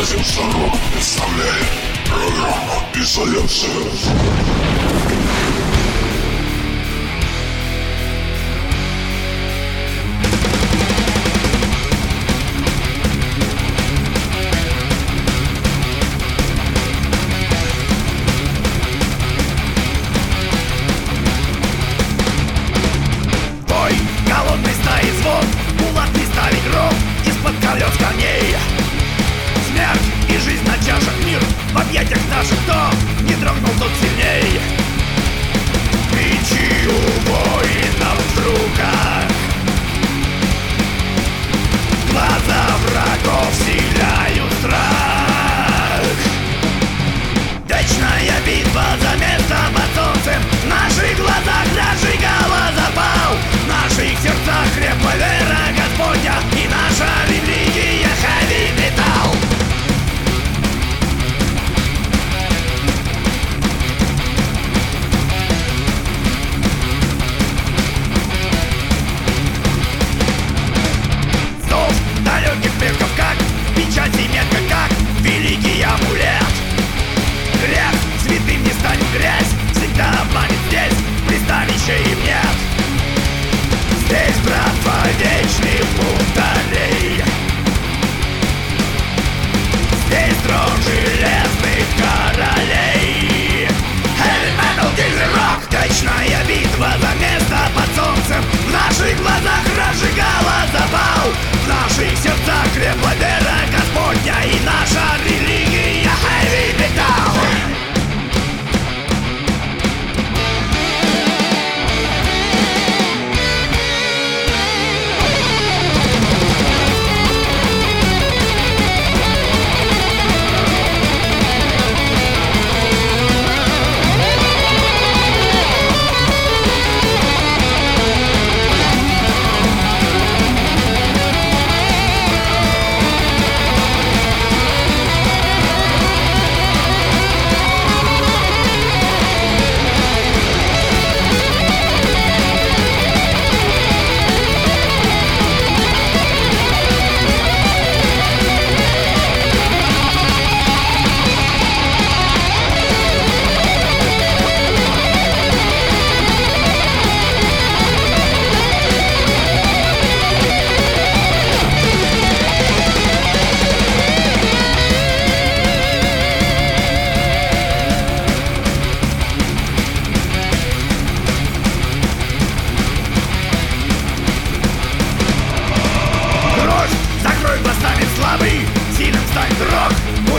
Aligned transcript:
Operación 0.00 0.24
Salvo, 0.24 0.72
estable, 0.98 1.44
programa 2.08 2.88
y 2.94 3.04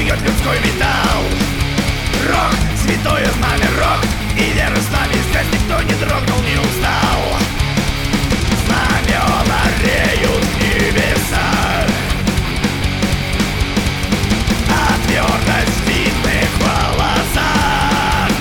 уйдет 0.01 0.19
людской 0.21 0.57
металл 0.59 1.23
Рок, 2.27 2.55
святое 2.83 3.25
знамя 3.37 3.69
рок. 3.77 4.01
И 4.35 4.51
вера 4.53 4.75
с 4.75 4.89
нами 4.91 5.13
здесь 5.29 5.47
никто 5.53 5.81
не 5.83 5.93
дрогнул, 5.93 6.41
не 6.41 6.57
устал. 6.57 7.21
Знамена 8.65 9.61
реют 9.83 10.43
в 10.43 10.57
небесах 10.59 11.87
А 14.69 14.97
твердость 15.05 15.81
в 16.25 16.63
волосах 16.63 18.31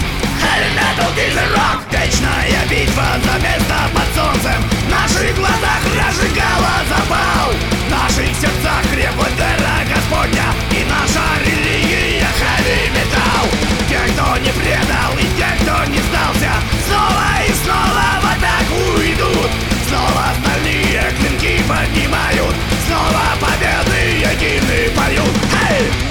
Heavy 0.41 0.71
metal, 0.77 1.11
diesel 1.15 1.49
rock 1.55 1.81
Вечная 1.93 2.65
битва 2.71 3.05
за 3.25 3.39
место 3.41 3.77
под 3.93 4.09
солнцем. 4.17 4.63
В 4.87 4.91
наших 4.91 5.37
глазах 5.37 5.81
разжигала 5.95 6.75
запал. 6.89 7.53
В 7.87 7.91
наших 7.91 8.35
сердцах 8.41 8.83
крепла 8.93 9.27
предал 14.71 15.13
и 15.19 15.27
те, 15.37 15.49
кто 15.63 15.85
не 15.91 15.99
сдался 15.99 16.53
Снова 16.87 17.43
и 17.47 17.53
снова 17.53 18.07
в 18.21 18.25
атаку 18.25 19.03
идут 19.03 19.51
Снова 19.89 20.31
остальные 20.31 21.03
клинки 21.19 21.63
поднимают 21.69 22.55
Снова 22.87 23.23
победные 23.41 24.29
гимны 24.39 24.91
поют 24.97 25.37
Эй! 25.71 26.10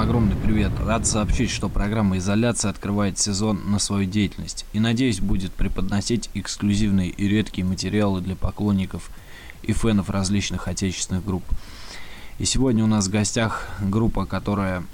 Огромный 0.00 0.34
привет. 0.34 0.72
Рад 0.80 1.06
сообщить, 1.06 1.50
что 1.50 1.68
программа 1.68 2.16
«Изоляция» 2.16 2.70
открывает 2.70 3.18
сезон 3.18 3.70
на 3.70 3.78
свою 3.78 4.08
деятельность 4.08 4.64
и, 4.72 4.80
надеюсь, 4.80 5.20
будет 5.20 5.52
преподносить 5.52 6.30
эксклюзивные 6.32 7.10
и 7.10 7.28
редкие 7.28 7.66
материалы 7.66 8.22
для 8.22 8.34
поклонников 8.34 9.10
и 9.62 9.74
фенов 9.74 10.08
различных 10.08 10.68
отечественных 10.68 11.22
групп. 11.22 11.44
И 12.38 12.46
сегодня 12.46 12.82
у 12.82 12.86
нас 12.86 13.08
в 13.08 13.10
гостях 13.10 13.68
группа, 13.78 14.24
которая, 14.24 14.84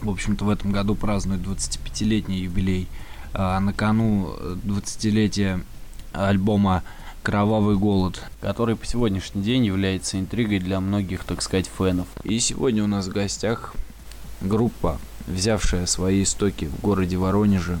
в 0.00 0.10
общем-то, 0.10 0.44
в 0.44 0.50
этом 0.50 0.70
году 0.70 0.94
празднует 0.94 1.40
25-летний 1.40 2.38
юбилей. 2.38 2.86
А 3.34 3.58
на 3.58 3.72
кону 3.72 4.36
20-летия 4.64 5.64
альбома 6.12 6.84
Кровавый 7.22 7.76
голод, 7.76 8.20
который 8.40 8.74
по 8.74 8.84
сегодняшний 8.84 9.42
день 9.42 9.64
является 9.64 10.18
интригой 10.18 10.58
для 10.58 10.80
многих, 10.80 11.22
так 11.22 11.40
сказать, 11.40 11.70
фенов. 11.78 12.08
И 12.24 12.40
сегодня 12.40 12.82
у 12.82 12.88
нас 12.88 13.06
в 13.06 13.12
гостях 13.12 13.74
группа, 14.40 14.98
взявшая 15.28 15.86
свои 15.86 16.24
истоки 16.24 16.64
в 16.64 16.80
городе 16.80 17.16
Воронеже 17.16 17.78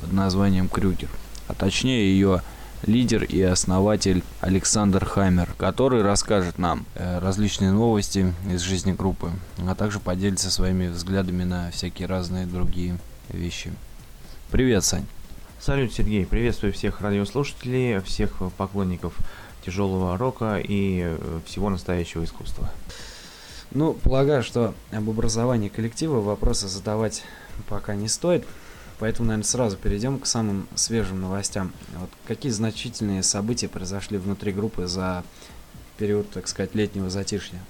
под 0.00 0.12
названием 0.12 0.70
Крюгер. 0.70 1.10
А 1.48 1.54
точнее 1.54 2.12
ее 2.12 2.40
лидер 2.86 3.24
и 3.24 3.42
основатель 3.42 4.22
Александр 4.40 5.04
Хаммер, 5.04 5.52
который 5.58 6.00
расскажет 6.00 6.58
нам 6.58 6.86
э, 6.94 7.18
различные 7.18 7.72
новости 7.72 8.32
из 8.50 8.62
жизни 8.62 8.92
группы, 8.92 9.32
а 9.58 9.74
также 9.74 10.00
поделится 10.00 10.50
своими 10.50 10.88
взглядами 10.88 11.44
на 11.44 11.70
всякие 11.72 12.08
разные 12.08 12.46
другие 12.46 12.98
вещи. 13.28 13.70
Привет, 14.50 14.82
Сань. 14.82 15.06
Салют, 15.62 15.92
Сергей. 15.92 16.26
Приветствую 16.26 16.72
всех 16.72 17.02
радиослушателей, 17.02 18.00
всех 18.00 18.42
поклонников 18.56 19.14
тяжелого 19.64 20.18
рока 20.18 20.58
и 20.58 21.02
э, 21.04 21.40
всего 21.46 21.70
настоящего 21.70 22.24
искусства. 22.24 22.68
Ну, 23.70 23.92
полагаю, 23.92 24.42
что 24.42 24.74
об 24.90 25.08
образовании 25.08 25.68
коллектива 25.68 26.20
вопросы 26.20 26.66
задавать 26.66 27.22
пока 27.68 27.94
не 27.94 28.08
стоит. 28.08 28.44
Поэтому, 28.98 29.28
наверное, 29.28 29.46
сразу 29.46 29.76
перейдем 29.76 30.18
к 30.18 30.26
самым 30.26 30.66
свежим 30.74 31.20
новостям. 31.20 31.70
Вот 31.94 32.10
какие 32.26 32.50
значительные 32.50 33.22
события 33.22 33.68
произошли 33.68 34.18
внутри 34.18 34.50
группы 34.50 34.88
за 34.88 35.22
период, 35.96 36.28
так 36.30 36.48
сказать, 36.48 36.74
летнего 36.74 37.08
затишья? 37.08 37.60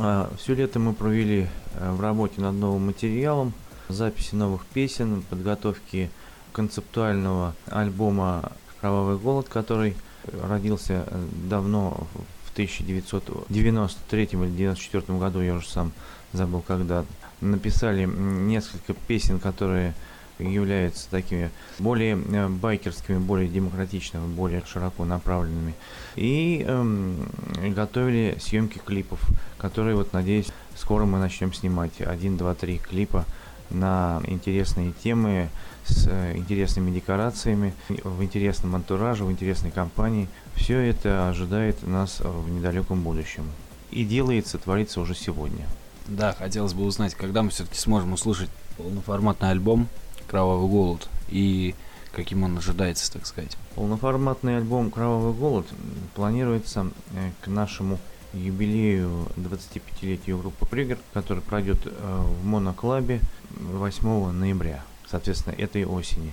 А, 0.00 0.32
все 0.36 0.54
лето 0.54 0.80
мы 0.80 0.94
провели 0.94 1.46
э, 1.74 1.92
в 1.92 2.00
работе 2.00 2.40
над 2.40 2.56
новым 2.56 2.86
материалом, 2.86 3.54
записи 3.88 4.34
новых 4.34 4.66
песен, 4.66 5.22
подготовки 5.22 6.10
концептуального 6.54 7.54
альбома 7.66 8.52
«Кровавый 8.80 9.18
голод», 9.18 9.48
который 9.48 9.96
родился 10.32 11.04
э, 11.06 11.26
давно, 11.48 12.06
в 12.46 12.52
1993 12.52 14.22
или 14.22 14.36
1994 14.36 15.18
году, 15.18 15.40
я 15.40 15.54
уже 15.54 15.68
сам 15.68 15.92
забыл 16.32 16.62
когда, 16.66 17.04
написали 17.40 18.06
несколько 18.06 18.94
песен, 18.94 19.40
которые 19.40 19.94
являются 20.38 21.08
такими 21.10 21.50
более 21.78 22.16
э, 22.16 22.48
байкерскими, 22.48 23.18
более 23.18 23.48
демократичными, 23.48 24.26
более 24.34 24.62
широко 24.66 25.04
направленными. 25.04 25.74
И 26.16 26.64
эм, 26.66 27.28
готовили 27.74 28.36
съемки 28.40 28.78
клипов, 28.78 29.20
которые, 29.58 29.96
вот, 29.96 30.12
надеюсь, 30.12 30.48
скоро 30.76 31.04
мы 31.04 31.18
начнем 31.18 31.52
снимать. 31.52 32.00
Один, 32.00 32.36
два, 32.36 32.54
три 32.54 32.78
клипа 32.78 33.24
на 33.70 34.20
интересные 34.26 34.92
темы, 34.92 35.50
с 35.86 36.06
э, 36.08 36.36
интересными 36.36 36.90
декорациями, 36.90 37.74
в 37.88 38.22
интересном 38.22 38.74
антураже, 38.74 39.24
в 39.24 39.30
интересной 39.30 39.70
компании. 39.70 40.28
Все 40.54 40.78
это 40.78 41.28
ожидает 41.28 41.86
нас 41.86 42.20
в 42.20 42.48
недалеком 42.50 43.02
будущем. 43.02 43.44
И 43.90 44.04
делается, 44.04 44.58
творится 44.58 45.00
уже 45.00 45.14
сегодня. 45.14 45.66
Да, 46.06 46.32
хотелось 46.32 46.74
бы 46.74 46.84
узнать, 46.84 47.14
когда 47.14 47.42
мы 47.42 47.50
все-таки 47.50 47.78
сможем 47.78 48.12
услышать 48.12 48.50
полноформатный 48.76 49.50
альбом 49.50 49.88
«Кровавый 50.26 50.68
голод» 50.68 51.08
и 51.28 51.74
каким 52.12 52.44
он 52.44 52.58
ожидается, 52.58 53.12
так 53.12 53.26
сказать. 53.26 53.56
Полноформатный 53.74 54.56
альбом 54.56 54.90
«Кровавый 54.90 55.32
голод» 55.32 55.66
планируется 56.14 56.90
э, 57.12 57.30
к 57.42 57.48
нашему 57.48 57.98
юбилею 58.32 59.28
25-летию 59.36 60.38
группы 60.38 60.66
Пригер, 60.66 60.98
который 61.12 61.42
пройдет 61.42 61.78
э, 61.84 61.90
в 61.90 62.44
Моноклабе 62.44 63.20
8 63.50 64.30
ноября, 64.30 64.82
соответственно, 65.14 65.54
этой 65.54 65.84
осени. 65.84 66.32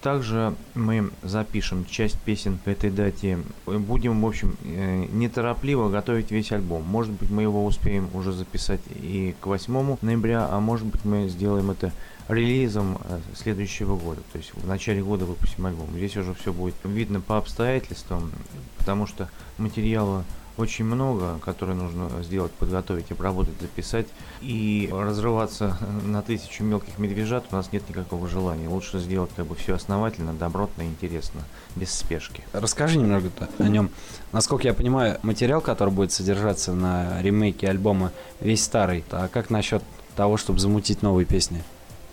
Также 0.00 0.54
мы 0.74 1.10
запишем 1.22 1.84
часть 1.84 2.18
песен 2.18 2.58
к 2.64 2.66
этой 2.66 2.90
дате. 2.90 3.38
Будем, 3.66 4.22
в 4.22 4.26
общем, 4.26 4.56
э, 4.64 5.04
неторопливо 5.12 5.90
готовить 5.90 6.30
весь 6.30 6.50
альбом. 6.50 6.82
Может 6.82 7.12
быть, 7.12 7.30
мы 7.30 7.42
его 7.42 7.64
успеем 7.64 8.08
уже 8.14 8.32
записать 8.32 8.80
и 8.96 9.36
к 9.38 9.46
8 9.46 9.98
ноября, 10.00 10.48
а 10.50 10.60
может 10.60 10.86
быть, 10.86 11.04
мы 11.04 11.28
сделаем 11.28 11.70
это 11.70 11.92
релизом 12.28 12.98
э, 13.04 13.20
следующего 13.34 13.96
года. 13.96 14.22
То 14.32 14.38
есть 14.38 14.54
в 14.54 14.66
начале 14.66 15.02
года 15.02 15.26
выпустим 15.26 15.66
альбом. 15.66 15.88
Здесь 15.94 16.16
уже 16.16 16.32
все 16.34 16.54
будет 16.54 16.74
видно 16.84 17.20
по 17.20 17.36
обстоятельствам, 17.36 18.32
потому 18.78 19.06
что 19.06 19.28
материала 19.58 20.24
очень 20.56 20.84
много, 20.84 21.38
которые 21.38 21.76
нужно 21.76 22.10
сделать, 22.22 22.52
подготовить, 22.52 23.10
обработать, 23.10 23.54
записать. 23.60 24.06
И 24.40 24.88
разрываться 24.92 25.78
на 26.04 26.22
тысячу 26.22 26.64
мелких 26.64 26.98
медвежат 26.98 27.44
у 27.50 27.56
нас 27.56 27.72
нет 27.72 27.88
никакого 27.88 28.28
желания. 28.28 28.68
Лучше 28.68 28.98
сделать 28.98 29.30
как 29.34 29.46
бы 29.46 29.54
все 29.54 29.74
основательно, 29.74 30.32
добротно 30.34 30.82
и 30.82 30.86
интересно, 30.86 31.42
без 31.76 31.92
спешки. 31.92 32.42
Расскажи 32.52 32.98
немного 32.98 33.30
о 33.58 33.68
нем. 33.68 33.90
Насколько 34.32 34.68
я 34.68 34.74
понимаю, 34.74 35.18
материал, 35.22 35.60
который 35.60 35.92
будет 35.92 36.12
содержаться 36.12 36.72
на 36.72 37.20
ремейке 37.22 37.68
альбома, 37.68 38.12
весь 38.40 38.64
старый. 38.64 39.04
А 39.10 39.28
как 39.28 39.50
насчет 39.50 39.82
того, 40.16 40.36
чтобы 40.36 40.58
замутить 40.58 41.02
новые 41.02 41.26
песни? 41.26 41.62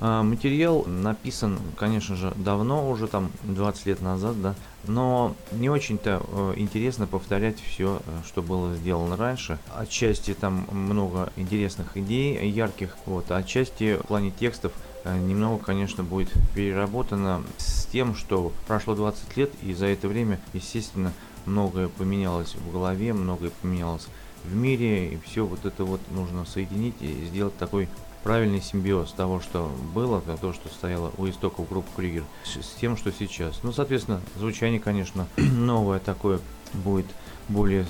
А, 0.01 0.23
материал 0.23 0.85
написан, 0.85 1.59
конечно 1.77 2.15
же, 2.15 2.31
давно, 2.35 2.89
уже 2.89 3.07
там 3.07 3.31
20 3.43 3.85
лет 3.85 4.01
назад, 4.01 4.41
да, 4.41 4.55
но 4.87 5.35
не 5.51 5.69
очень-то 5.69 6.21
э, 6.25 6.53
интересно 6.57 7.07
повторять 7.07 7.59
все, 7.59 8.01
э, 8.05 8.11
что 8.25 8.41
было 8.41 8.75
сделано 8.75 9.17
раньше. 9.17 9.59
Отчасти 9.75 10.33
там 10.33 10.67
много 10.71 11.31
интересных 11.35 11.97
идей, 11.97 12.49
ярких, 12.49 12.95
вот, 13.05 13.29
а 13.31 13.37
отчасти 13.37 13.97
в 13.97 14.07
плане 14.07 14.31
текстов 14.31 14.71
э, 15.03 15.17
немного, 15.17 15.63
конечно, 15.63 16.03
будет 16.03 16.31
переработано 16.55 17.43
с 17.57 17.85
тем, 17.85 18.15
что 18.15 18.51
прошло 18.67 18.95
20 18.95 19.37
лет, 19.37 19.51
и 19.63 19.73
за 19.73 19.87
это 19.87 20.07
время, 20.07 20.39
естественно, 20.53 21.13
многое 21.45 21.89
поменялось 21.89 22.55
в 22.55 22.71
голове, 22.71 23.13
многое 23.13 23.51
поменялось 23.61 24.07
в 24.43 24.55
мире, 24.55 25.13
и 25.13 25.19
все 25.25 25.45
вот 25.45 25.65
это 25.65 25.83
вот 25.83 25.99
нужно 26.11 26.45
соединить 26.45 26.95
и 27.01 27.25
сделать 27.25 27.57
такой 27.57 27.89
правильный 28.23 28.61
симбиоз 28.61 29.11
того, 29.13 29.39
что 29.39 29.71
было, 29.93 30.21
того, 30.21 30.53
что 30.53 30.69
стояло 30.69 31.11
у 31.17 31.27
истоков 31.27 31.69
группы 31.69 31.89
Кригер, 31.95 32.23
с 32.43 32.79
тем, 32.79 32.97
что 32.97 33.11
сейчас. 33.11 33.59
Ну, 33.63 33.71
соответственно, 33.71 34.21
звучание, 34.37 34.79
конечно, 34.79 35.27
новое 35.37 35.99
такое 35.99 36.39
будет 36.73 37.07
более 37.47 37.85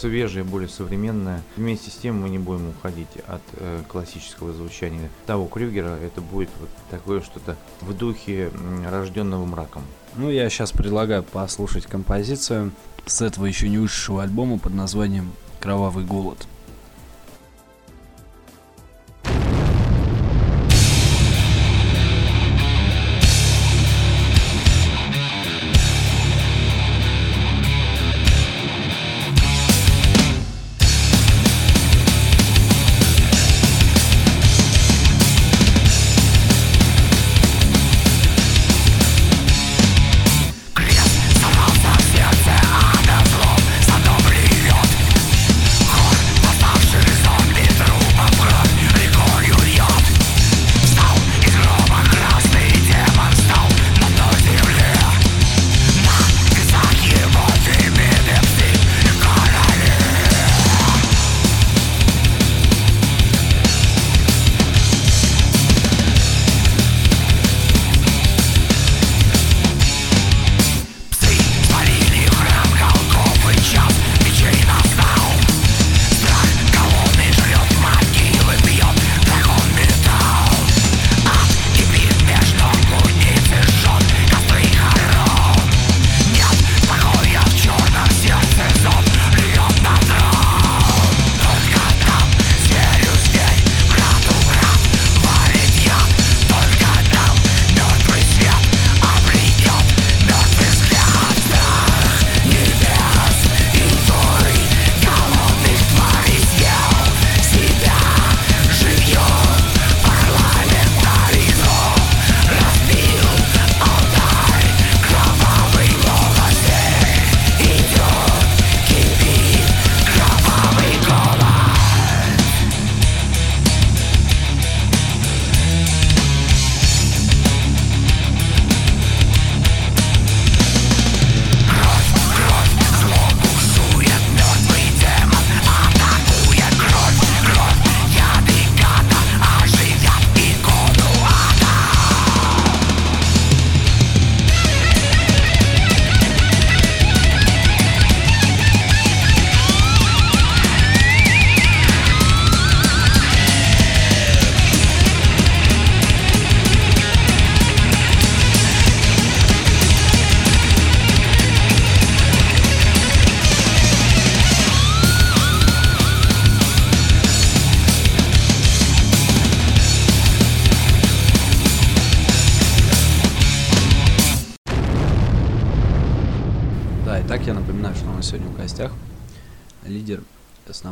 свежее, 0.00 0.44
более 0.44 0.68
современное. 0.68 1.42
Вместе 1.56 1.90
с 1.90 1.94
тем 1.94 2.22
мы 2.22 2.30
не 2.30 2.38
будем 2.38 2.70
уходить 2.70 3.08
от 3.26 3.42
э, 3.52 3.82
классического 3.86 4.52
звучания 4.52 5.10
того 5.26 5.46
Крюгера. 5.46 5.96
Это 6.02 6.20
будет 6.20 6.48
вот 6.58 6.70
такое 6.90 7.20
что-то 7.20 7.56
в 7.80 7.94
духе 7.96 8.50
рожденного 8.88 9.44
мраком. 9.44 9.82
Ну, 10.16 10.30
я 10.30 10.48
сейчас 10.48 10.72
предлагаю 10.72 11.22
послушать 11.22 11.86
композицию 11.86 12.72
с 13.06 13.20
этого 13.20 13.46
еще 13.46 13.68
не 13.68 13.78
вышедшего 13.78 14.22
альбома 14.22 14.58
под 14.58 14.74
названием 14.74 15.32
«Кровавый 15.60 16.04
голод». 16.04 16.46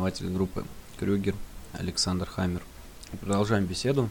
Основатель 0.09 0.29
группы 0.35 0.65
Крюгер 0.97 1.35
Александр 1.73 2.27
Хаммер. 2.27 2.63
продолжаем 3.21 3.65
беседу. 3.65 4.09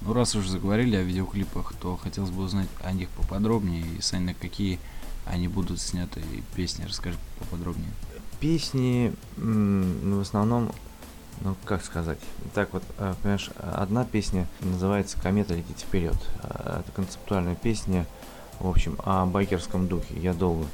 Ну, 0.00 0.14
раз 0.14 0.34
уж 0.34 0.46
заговорили 0.46 0.96
о 0.96 1.02
видеоклипах, 1.02 1.74
то 1.74 1.96
хотелось 1.98 2.30
бы 2.30 2.44
узнать 2.44 2.68
о 2.82 2.92
них 2.92 3.10
поподробнее. 3.10 3.82
И, 3.82 4.00
Саня, 4.00 4.28
на 4.28 4.34
какие 4.34 4.80
они 5.26 5.48
будут 5.48 5.80
сняты 5.82 6.22
песни, 6.56 6.84
расскажи 6.84 7.18
поподробнее. 7.38 7.90
Песни 8.40 9.12
ну, 9.36 10.18
в 10.18 10.22
основном, 10.22 10.72
ну 11.42 11.54
как 11.66 11.84
сказать, 11.84 12.18
так 12.54 12.72
вот, 12.72 12.82
э, 12.96 13.14
понимаешь, 13.20 13.50
одна 13.58 14.06
песня 14.06 14.46
называется 14.60 15.18
«Комета 15.20 15.54
летит 15.54 15.78
вперед». 15.78 16.16
Э, 16.42 16.80
это 16.80 16.92
концептуальная 16.92 17.54
песня, 17.54 18.06
в 18.60 18.68
общем, 18.68 18.96
о 19.04 19.26
байкерском 19.26 19.88
духе. 19.88 20.18
Я 20.18 20.32
долго 20.32 20.64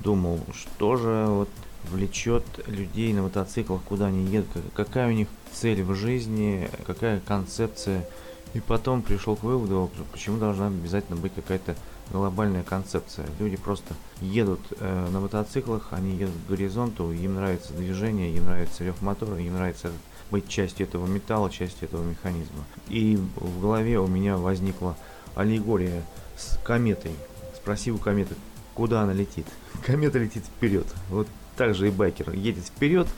думал, 0.00 0.40
что 0.52 0.96
же 0.96 1.24
вот 1.28 1.48
влечет 1.84 2.44
людей 2.66 3.12
на 3.12 3.22
мотоциклах, 3.22 3.82
куда 3.82 4.06
они 4.06 4.24
едут, 4.26 4.48
какая 4.74 5.08
у 5.08 5.12
них 5.12 5.28
цель 5.52 5.82
в 5.82 5.94
жизни, 5.94 6.70
какая 6.86 7.20
концепция. 7.20 8.06
И 8.54 8.60
потом 8.60 9.02
пришел 9.02 9.36
к 9.36 9.42
выводу, 9.42 9.90
почему 10.10 10.38
должна 10.38 10.68
обязательно 10.68 11.16
быть 11.16 11.34
какая-то 11.34 11.76
глобальная 12.10 12.62
концепция. 12.62 13.26
Люди 13.38 13.56
просто 13.56 13.94
едут 14.20 14.60
э, 14.80 15.08
на 15.10 15.20
мотоциклах, 15.20 15.88
они 15.90 16.16
едут 16.16 16.34
к 16.34 16.48
горизонту, 16.48 17.12
им 17.12 17.34
нравится 17.34 17.74
движение, 17.74 18.32
им 18.34 18.46
нравится 18.46 18.84
рев 18.84 19.02
мотора, 19.02 19.36
им 19.36 19.54
нравится 19.54 19.90
быть 20.30 20.48
частью 20.48 20.86
этого 20.86 21.06
металла, 21.06 21.50
частью 21.50 21.88
этого 21.88 22.02
механизма. 22.02 22.64
И 22.88 23.18
в 23.36 23.60
голове 23.60 23.98
у 23.98 24.06
меня 24.06 24.36
возникла 24.36 24.96
аллегория 25.34 26.02
с 26.36 26.58
кометой. 26.64 27.12
Спроси 27.54 27.90
у 27.90 27.98
кометы, 27.98 28.34
куда 28.74 29.02
она 29.02 29.12
летит. 29.12 29.46
Комета 29.84 30.18
летит 30.18 30.44
вперед. 30.44 30.86
Вот 31.10 31.28
так 31.58 31.74
же 31.74 31.88
и 31.88 31.90
байкер 31.90 32.30
едет 32.30 32.64
вперед, 32.64 33.08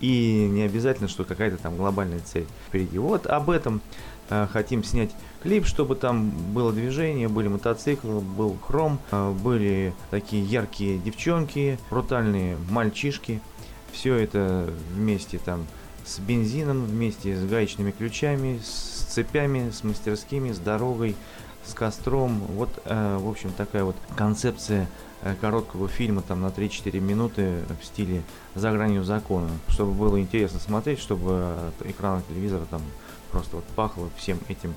и 0.00 0.48
не 0.50 0.62
обязательно, 0.62 1.08
что 1.08 1.24
какая-то 1.24 1.58
там 1.58 1.76
глобальная 1.76 2.20
цель 2.20 2.46
впереди. 2.66 2.98
Вот 2.98 3.26
об 3.26 3.50
этом 3.50 3.82
э, 4.30 4.48
хотим 4.50 4.82
снять 4.82 5.10
клип, 5.42 5.66
чтобы 5.66 5.94
там 5.94 6.30
было 6.30 6.72
движение, 6.72 7.28
были 7.28 7.48
мотоциклы, 7.48 8.20
был 8.20 8.56
хром, 8.66 8.98
э, 9.12 9.32
были 9.32 9.92
такие 10.10 10.42
яркие 10.42 10.98
девчонки, 10.98 11.78
брутальные 11.90 12.56
мальчишки. 12.70 13.40
Все 13.92 14.14
это 14.16 14.72
вместе 14.94 15.38
там 15.38 15.66
с 16.06 16.18
бензином, 16.18 16.86
вместе 16.86 17.36
с 17.36 17.44
гаечными 17.44 17.90
ключами, 17.90 18.60
с 18.64 19.04
цепями, 19.12 19.70
с 19.70 19.84
мастерскими, 19.84 20.52
с 20.52 20.58
дорогой, 20.58 21.14
с 21.64 21.74
костром. 21.74 22.38
Вот, 22.54 22.70
э, 22.86 23.18
в 23.20 23.28
общем, 23.28 23.52
такая 23.52 23.84
вот 23.84 23.96
концепция 24.16 24.88
короткого 25.40 25.88
фильма 25.88 26.22
там 26.22 26.40
на 26.40 26.46
3-4 26.46 26.98
минуты 27.00 27.62
в 27.80 27.84
стиле 27.84 28.22
«За 28.54 28.72
гранью 28.72 29.04
закона», 29.04 29.50
чтобы 29.68 29.92
было 29.92 30.20
интересно 30.20 30.60
смотреть, 30.60 30.98
чтобы 30.98 31.56
от 31.68 31.86
экрана 31.86 32.22
телевизора 32.28 32.66
там 32.70 32.82
просто 33.30 33.56
вот 33.56 33.64
пахло 33.76 34.08
всем 34.16 34.38
этим 34.48 34.74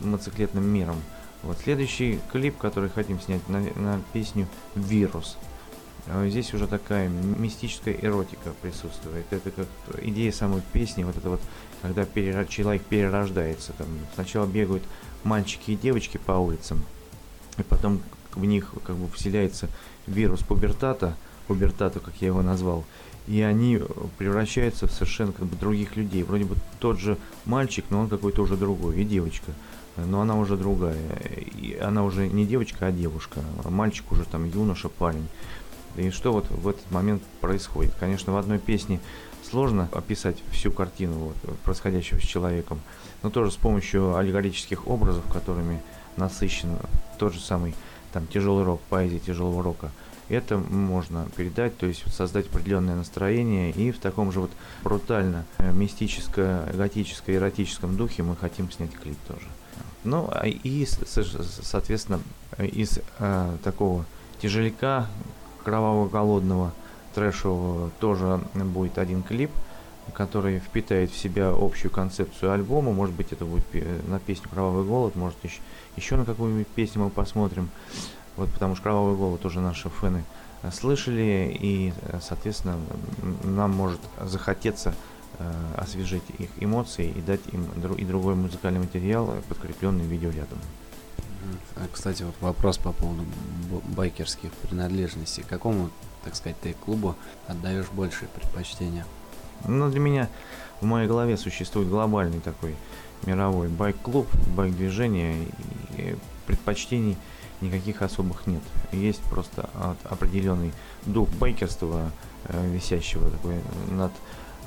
мотоциклетным 0.00 0.64
миром. 0.64 0.96
Вот 1.42 1.58
следующий 1.62 2.20
клип, 2.32 2.56
который 2.56 2.88
хотим 2.88 3.20
снять 3.20 3.46
на, 3.48 3.60
на 3.60 4.00
песню 4.12 4.48
«Вирус». 4.74 5.36
Э, 6.06 6.26
здесь 6.28 6.52
уже 6.54 6.66
такая 6.66 7.08
мистическая 7.08 7.94
эротика 7.94 8.52
присутствует. 8.62 9.26
Это 9.30 9.50
как 9.50 9.66
идея 10.02 10.32
самой 10.32 10.62
песни, 10.72 11.04
вот 11.04 11.16
это 11.16 11.30
вот, 11.30 11.40
когда 11.82 12.04
перер... 12.04 12.46
человек 12.46 12.82
перерождается. 12.82 13.72
Там 13.74 13.86
сначала 14.14 14.46
бегают 14.46 14.82
мальчики 15.22 15.72
и 15.72 15.76
девочки 15.76 16.18
по 16.18 16.32
улицам, 16.32 16.84
и 17.58 17.62
потом 17.62 18.00
в 18.36 18.44
них 18.44 18.72
как 18.84 18.96
бы 18.96 19.08
вселяется 19.08 19.68
вирус 20.06 20.40
пубертата, 20.40 21.16
пубертата, 21.46 22.00
как 22.00 22.14
я 22.20 22.28
его 22.28 22.42
назвал, 22.42 22.84
и 23.26 23.40
они 23.40 23.80
превращаются 24.18 24.86
в 24.86 24.92
совершенно 24.92 25.32
как 25.32 25.46
бы 25.46 25.56
других 25.56 25.96
людей. 25.96 26.22
Вроде 26.22 26.44
бы 26.44 26.56
тот 26.78 26.98
же 26.98 27.16
мальчик, 27.44 27.84
но 27.90 28.00
он 28.00 28.08
какой-то 28.08 28.42
уже 28.42 28.56
другой, 28.56 29.00
и 29.00 29.04
девочка, 29.04 29.52
но 29.96 30.20
она 30.20 30.36
уже 30.36 30.56
другая. 30.56 30.98
И 31.56 31.76
она 31.76 32.04
уже 32.04 32.28
не 32.28 32.44
девочка, 32.46 32.86
а 32.86 32.92
девушка. 32.92 33.40
Мальчик 33.64 34.10
уже 34.12 34.24
там 34.24 34.44
юноша, 34.48 34.88
парень. 34.88 35.28
И 35.96 36.10
что 36.10 36.32
вот 36.32 36.50
в 36.50 36.68
этот 36.68 36.90
момент 36.90 37.22
происходит? 37.40 37.94
Конечно, 37.94 38.32
в 38.32 38.36
одной 38.36 38.58
песне 38.58 39.00
сложно 39.48 39.88
описать 39.92 40.36
всю 40.50 40.72
картину 40.72 41.14
вот, 41.14 41.58
происходящего 41.60 42.18
с 42.18 42.22
человеком, 42.22 42.80
но 43.22 43.30
тоже 43.30 43.52
с 43.52 43.56
помощью 43.56 44.16
аллегорических 44.16 44.88
образов, 44.88 45.24
которыми 45.32 45.80
насыщен 46.16 46.76
тот 47.18 47.32
же 47.32 47.40
самый 47.40 47.74
там 48.14 48.28
тяжелый 48.28 48.64
рок, 48.64 48.80
поэзия 48.88 49.18
тяжелого 49.18 49.62
рока. 49.62 49.90
Это 50.28 50.56
можно 50.56 51.26
передать, 51.36 51.76
то 51.76 51.84
есть 51.84 52.04
создать 52.14 52.46
определенное 52.46 52.94
настроение 52.94 53.72
и 53.72 53.90
в 53.90 53.98
таком 53.98 54.32
же 54.32 54.40
вот 54.40 54.50
брутально 54.84 55.44
э, 55.58 55.72
мистическо, 55.72 56.70
готическо, 56.72 57.34
эротическом 57.34 57.96
духе 57.96 58.22
мы 58.22 58.36
хотим 58.36 58.70
снять 58.70 58.92
клип 58.92 59.18
тоже. 59.26 59.46
Ну 60.04 60.28
а 60.30 60.46
и, 60.46 60.86
соответственно, 60.86 62.20
из 62.58 63.00
э, 63.18 63.56
такого 63.64 64.06
тяжеляка, 64.40 65.08
кровавого 65.64 66.08
голодного, 66.08 66.72
трэшевого 67.14 67.90
тоже 67.98 68.40
будет 68.54 68.98
один 68.98 69.22
клип, 69.22 69.50
который 70.12 70.60
впитает 70.60 71.10
в 71.10 71.18
себя 71.18 71.52
общую 71.54 71.90
концепцию 71.90 72.52
альбома. 72.52 72.92
Может 72.92 73.14
быть, 73.14 73.32
это 73.32 73.44
будет 73.44 73.64
на 74.06 74.20
песню 74.20 74.48
«Кровавый 74.50 74.84
голод», 74.84 75.16
может, 75.16 75.36
еще 75.42 75.60
еще 75.96 76.16
на 76.16 76.24
какую-нибудь 76.24 76.68
песню 76.68 77.04
мы 77.04 77.10
посмотрим. 77.10 77.70
Вот 78.36 78.50
потому 78.50 78.74
что 78.74 78.84
«Кровавый 78.84 79.16
голод» 79.16 79.40
тоже 79.40 79.60
наши 79.60 79.88
фэны 79.88 80.24
э, 80.62 80.70
слышали, 80.72 81.56
и, 81.60 81.92
э, 82.02 82.18
соответственно, 82.20 82.76
нам 83.44 83.70
может 83.70 84.00
захотеться 84.20 84.94
э, 85.38 85.52
освежить 85.76 86.24
их 86.38 86.50
эмоции 86.58 87.10
и 87.10 87.20
дать 87.20 87.40
им 87.52 87.66
и 87.94 88.04
другой 88.04 88.34
музыкальный 88.34 88.80
материал, 88.80 89.34
подкрепленный 89.48 90.04
видеорядом. 90.04 90.58
Кстати, 91.92 92.22
вот 92.22 92.34
вопрос 92.40 92.78
по 92.78 92.92
поводу 92.92 93.22
байкерских 93.94 94.50
принадлежностей. 94.52 95.44
Какому, 95.46 95.90
так 96.24 96.34
сказать, 96.36 96.58
ты 96.60 96.72
клубу 96.72 97.16
отдаешь 97.46 97.86
большее 97.92 98.28
предпочтение? 98.28 99.04
Ну, 99.66 99.90
для 99.90 100.00
меня 100.00 100.28
в 100.80 100.86
моей 100.86 101.06
голове 101.06 101.36
существует 101.36 101.88
глобальный 101.88 102.40
такой 102.40 102.74
мировой. 103.26 103.68
Байк-клуб, 103.68 104.26
байк-движение, 104.56 105.46
предпочтений 106.46 107.16
никаких 107.60 108.02
особых 108.02 108.46
нет. 108.46 108.62
Есть 108.92 109.22
просто 109.22 109.68
определенный 110.04 110.72
дух 111.06 111.28
байкерства, 111.40 112.10
э, 112.46 112.70
висящего 112.70 113.30
такой 113.30 113.56
над 113.90 114.12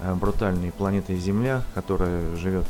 э, 0.02 0.14
брутальной 0.16 0.72
планетой 0.72 1.18
Земля, 1.18 1.64
которая 1.76 2.36
живет 2.36 2.66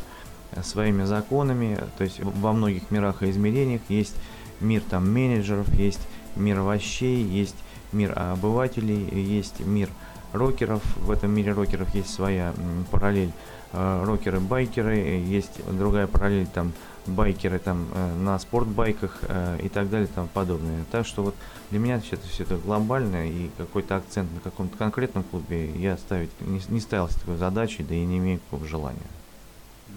э, 0.51 0.63
своими 0.63 1.03
законами, 1.03 1.79
то 1.97 2.03
есть 2.03 2.19
во 2.19 2.53
многих 2.53 2.91
мирах 2.91 3.23
и 3.23 3.29
измерениях 3.29 3.81
есть 3.89 4.15
мир 4.59 4.81
там 4.89 5.11
менеджеров, 5.11 5.71
есть 5.73 6.01
мир 6.35 6.59
овощей, 6.59 7.23
есть 7.23 7.55
мир 7.91 8.13
обывателей, 8.17 9.07
есть 9.21 9.59
мир 9.61 9.89
рокеров, 10.33 10.81
в 10.97 11.11
этом 11.11 11.31
мире 11.31 11.53
рокеров 11.53 11.93
есть 11.95 12.13
своя 12.13 12.53
параллель 12.91 13.31
Э, 13.31 13.56
рокеры-байкеры, 13.73 14.95
есть 14.95 15.61
другая 15.67 16.07
параллель, 16.07 16.47
там 16.47 16.73
байкеры 17.07 17.59
там 17.59 17.87
э, 17.93 18.15
на 18.15 18.37
спортбайках 18.39 19.19
э, 19.21 19.59
и 19.63 19.69
так 19.69 19.89
далее 19.89 20.07
тому 20.13 20.27
подобное. 20.27 20.85
Так 20.91 21.05
что 21.05 21.23
вот 21.23 21.35
для 21.71 21.79
меня 21.79 21.99
все 21.99 22.15
это, 22.15 22.27
все 22.27 22.43
это 22.43 22.57
глобально 22.57 23.29
и 23.29 23.49
какой-то 23.57 23.95
акцент 23.95 24.31
на 24.33 24.39
каком-то 24.41 24.77
конкретном 24.77 25.23
клубе 25.23 25.71
я 25.71 25.97
ставить 25.97 26.29
не, 26.41 26.61
не 26.69 26.79
ставил 26.79 27.07
такой 27.07 27.37
задачей, 27.37 27.83
да 27.83 27.95
и 27.95 28.05
не 28.05 28.17
имею 28.17 28.39
такого 28.39 28.67
желания. 28.67 28.99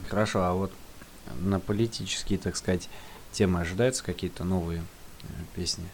Хорошо, 0.09 0.45
а 0.45 0.53
вот 0.53 0.73
на 1.41 1.61
политические, 1.61 2.39
так 2.39 2.57
сказать, 2.57 2.89
темы 3.33 3.61
ожидаются 3.61 4.05
какие-то 4.05 4.45
новые 4.45 4.83
песни? 5.55 5.85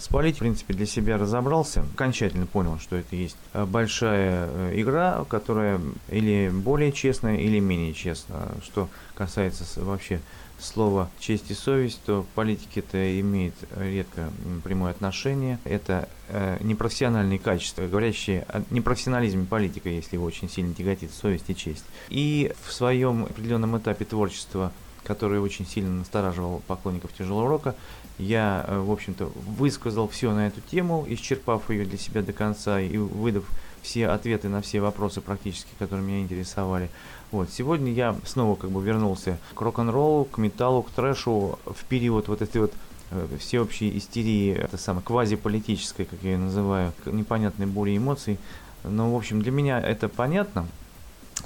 Спалить, 0.00 0.36
в 0.36 0.38
принципе, 0.38 0.72
для 0.72 0.86
себя 0.86 1.18
разобрался, 1.18 1.84
окончательно 1.92 2.46
понял, 2.46 2.78
что 2.78 2.96
это 2.96 3.14
есть 3.14 3.36
э, 3.52 3.66
большая 3.66 4.48
э, 4.48 4.72
игра, 4.80 5.26
которая 5.28 5.78
или 6.08 6.48
более 6.48 6.90
честная, 6.90 7.36
или 7.36 7.58
менее 7.58 7.92
честная. 7.92 8.48
Что 8.64 8.88
касается 9.14 9.64
вообще 9.84 10.20
слова 10.58 11.10
честь 11.18 11.50
и 11.50 11.54
совесть, 11.54 12.00
то 12.06 12.22
в 12.22 12.26
политике 12.28 12.80
это 12.80 13.20
имеет 13.20 13.54
редко 13.76 14.30
прямое 14.64 14.92
отношение. 14.92 15.58
Это 15.64 16.08
э, 16.28 16.56
непрофессиональные 16.60 17.38
качества, 17.38 17.86
говорящие 17.86 18.46
о 18.48 18.62
непрофессионализме 18.70 19.44
политика, 19.44 19.90
если 19.90 20.16
его 20.16 20.24
очень 20.24 20.48
сильно 20.48 20.74
тяготит 20.74 21.12
совесть 21.12 21.50
и 21.50 21.54
честь. 21.54 21.84
И 22.08 22.54
в 22.64 22.72
своем 22.72 23.24
определенном 23.24 23.76
этапе 23.76 24.06
творчества 24.06 24.72
который 25.10 25.40
очень 25.40 25.66
сильно 25.66 25.90
настораживал 25.90 26.62
поклонников 26.68 27.12
тяжелого 27.12 27.48
рока, 27.48 27.74
я, 28.16 28.64
э, 28.68 28.78
в 28.78 28.92
общем-то, 28.92 29.32
высказал 29.58 30.06
все 30.06 30.32
на 30.32 30.46
эту 30.46 30.60
тему, 30.60 31.04
исчерпав 31.08 31.68
ее 31.68 31.84
для 31.84 31.98
себя 31.98 32.22
до 32.22 32.32
конца 32.32 32.80
и 32.80 32.96
выдав 32.96 33.42
все 33.82 34.06
ответы 34.06 34.48
на 34.48 34.60
все 34.62 34.80
вопросы 34.80 35.20
практически, 35.20 35.70
которые 35.80 36.06
меня 36.06 36.20
интересовали. 36.20 36.90
Вот, 37.32 37.50
сегодня 37.50 37.92
я 37.92 38.14
снова 38.24 38.54
как 38.54 38.70
бы 38.70 38.80
вернулся 38.80 39.36
к 39.52 39.60
рок-н-роллу, 39.60 40.26
к 40.26 40.38
металлу, 40.38 40.84
к 40.84 40.90
трэшу 40.90 41.58
в 41.66 41.84
период 41.88 42.28
вот 42.28 42.40
этой 42.40 42.60
вот 42.60 42.72
э, 43.10 43.26
всеобщей 43.40 43.98
истерии, 43.98 44.54
это 44.54 44.76
самое 44.76 45.04
квазиполитической, 45.04 46.04
как 46.04 46.22
я 46.22 46.30
ее 46.34 46.38
называю, 46.38 46.92
непонятной 47.04 47.66
боли 47.66 47.96
эмоций. 47.96 48.38
Но, 48.84 49.12
в 49.12 49.16
общем, 49.16 49.42
для 49.42 49.50
меня 49.50 49.80
это 49.80 50.08
понятно 50.08 50.68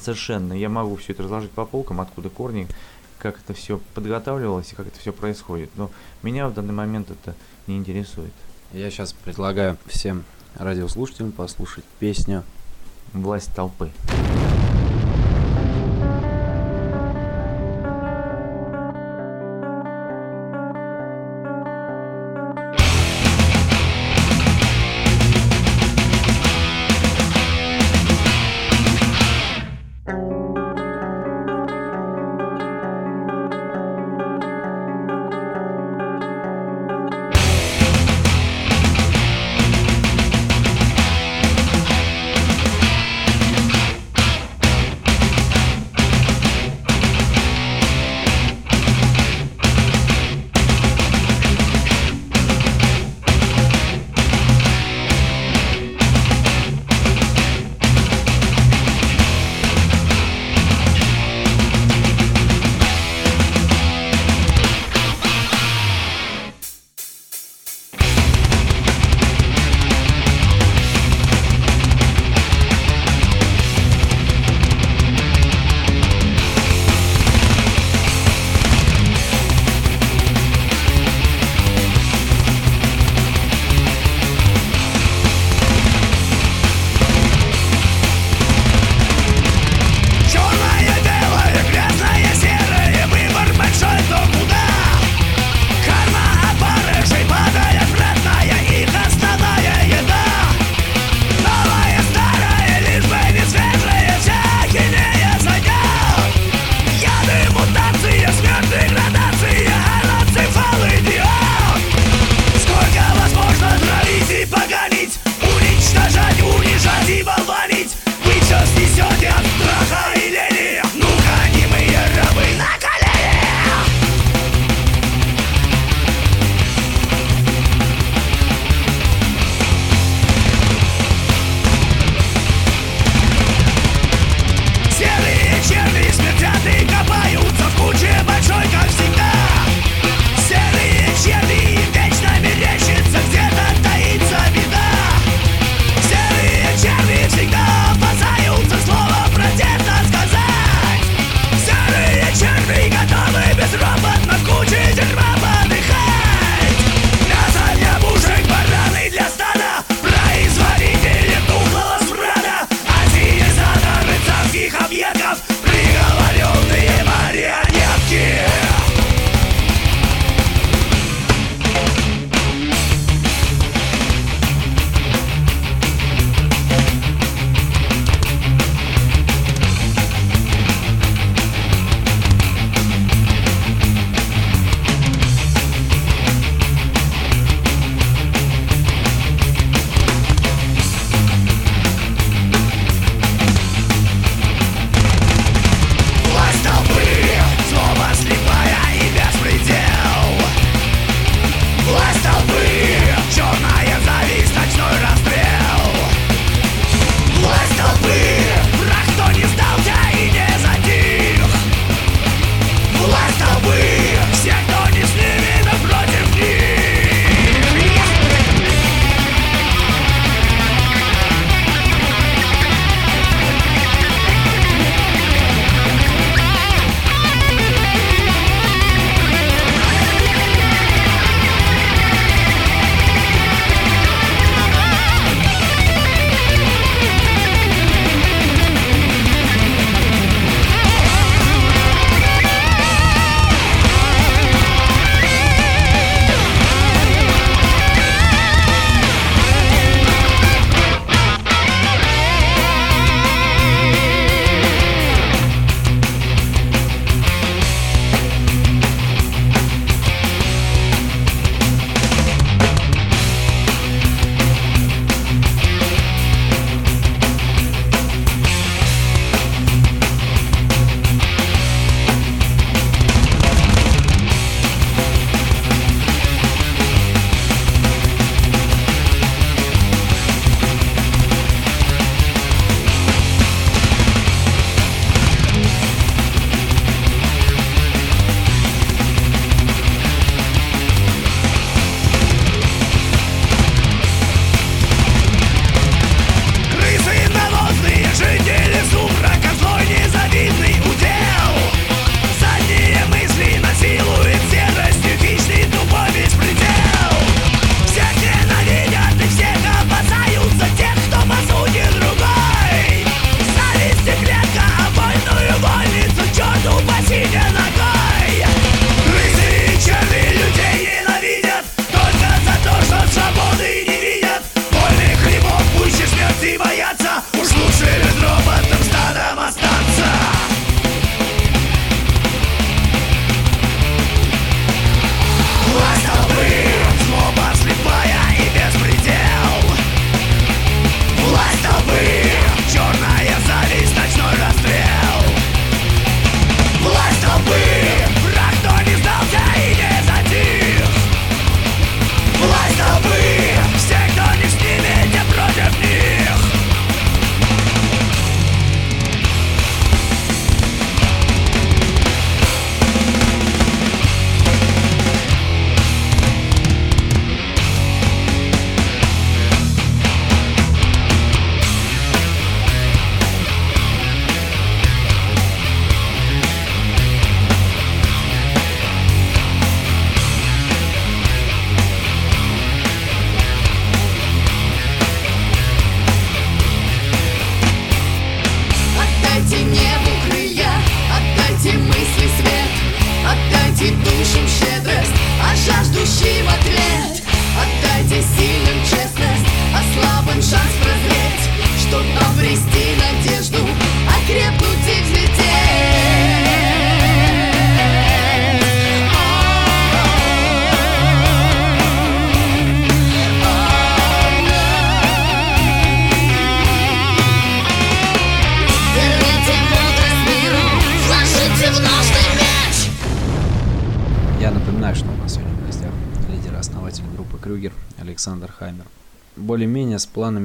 совершенно. 0.00 0.52
Я 0.52 0.68
могу 0.68 0.97
все 0.97 1.12
это 1.12 1.23
разложить 1.23 1.50
по 1.50 1.64
полкам, 1.64 2.00
откуда 2.00 2.28
корни, 2.28 2.68
как 3.25 3.40
это 3.40 3.54
все 3.54 3.81
подготавливалось 3.95 4.71
и 4.73 4.75
как 4.75 4.87
это 4.87 4.99
все 4.99 5.11
происходит. 5.11 5.71
Но 5.76 5.90
меня 6.23 6.47
в 6.47 6.52
данный 6.52 6.75
момент 6.75 7.11
это 7.11 7.35
не 7.66 7.78
интересует. 7.78 8.35
Я 8.71 8.90
сейчас 8.90 9.14
предлагаю 9.14 9.78
всем 9.87 10.25
радиослушателям 10.57 11.33
послушать 11.33 11.85
песню 11.99 12.45
Власть 13.14 13.54
толпы. 13.54 13.90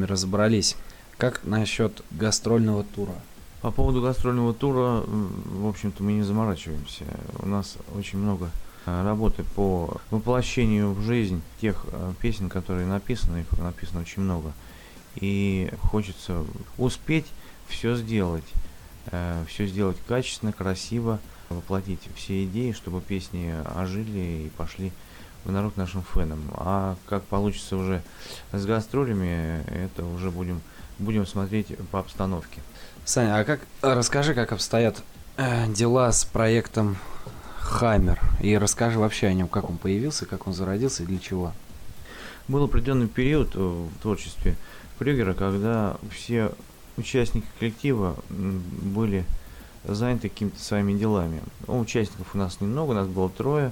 Разобрались. 0.09 0.75
Как 1.17 1.43
насчет 1.43 2.03
гастрольного 2.11 2.83
тура? 2.83 3.13
По 3.61 3.71
поводу 3.71 4.01
гастрольного 4.01 4.53
тура, 4.53 5.03
в 5.05 5.67
общем-то, 5.67 6.01
мы 6.03 6.13
не 6.13 6.23
заморачиваемся. 6.23 7.05
У 7.39 7.45
нас 7.45 7.77
очень 7.95 8.19
много 8.19 8.49
э, 8.85 9.03
работы 9.03 9.43
по 9.55 9.97
воплощению 10.11 10.93
в 10.93 11.01
жизнь 11.01 11.41
тех 11.59 11.85
э, 11.91 12.13
песен, 12.21 12.49
которые 12.49 12.87
написаны, 12.87 13.39
их 13.39 13.59
написано 13.59 14.01
очень 14.01 14.21
много. 14.21 14.53
И 15.15 15.71
хочется 15.81 16.45
успеть 16.77 17.25
все 17.67 17.95
сделать, 17.95 18.45
все 19.47 19.65
сделать 19.65 19.97
качественно, 20.07 20.53
красиво, 20.53 21.19
воплотить 21.49 21.99
все 22.15 22.45
идеи, 22.45 22.71
чтобы 22.71 23.01
песни 23.01 23.53
ожили 23.75 24.45
и 24.45 24.51
пошли 24.55 24.91
народ 25.49 25.77
нашим 25.77 26.03
фенам. 26.03 26.41
А 26.53 26.95
как 27.07 27.23
получится 27.23 27.77
уже 27.77 28.01
с 28.51 28.65
гастролями, 28.65 29.63
это 29.67 30.05
уже 30.05 30.31
будем, 30.31 30.61
будем 30.97 31.25
смотреть 31.25 31.67
по 31.91 31.99
обстановке. 31.99 32.61
Саня, 33.05 33.39
а 33.39 33.43
как 33.43 33.61
расскажи, 33.81 34.33
как 34.33 34.51
обстоят 34.51 35.01
э, 35.37 35.67
дела 35.67 36.11
с 36.11 36.25
проектом 36.25 36.97
Хаммер. 37.57 38.19
И 38.41 38.57
расскажи 38.57 38.99
вообще 38.99 39.27
о 39.27 39.33
нем, 39.33 39.47
как 39.47 39.69
он 39.69 39.77
появился, 39.77 40.25
как 40.25 40.47
он 40.47 40.53
зародился 40.53 41.03
и 41.03 41.05
для 41.05 41.19
чего. 41.19 41.53
Был 42.47 42.63
определенный 42.63 43.07
период 43.07 43.55
э, 43.55 43.59
в 43.59 44.01
творчестве 44.01 44.55
Крюгера, 44.97 45.33
когда 45.33 45.97
все 46.11 46.51
участники 46.97 47.47
коллектива 47.59 48.15
были 48.29 49.25
заняты 49.85 50.29
какими-то 50.29 50.61
своими 50.61 50.93
делами. 50.93 51.41
Ну, 51.67 51.79
участников 51.79 52.27
у 52.33 52.37
нас 52.37 52.59
немного, 52.61 52.91
у 52.91 52.93
нас 52.93 53.07
было 53.07 53.29
трое. 53.29 53.71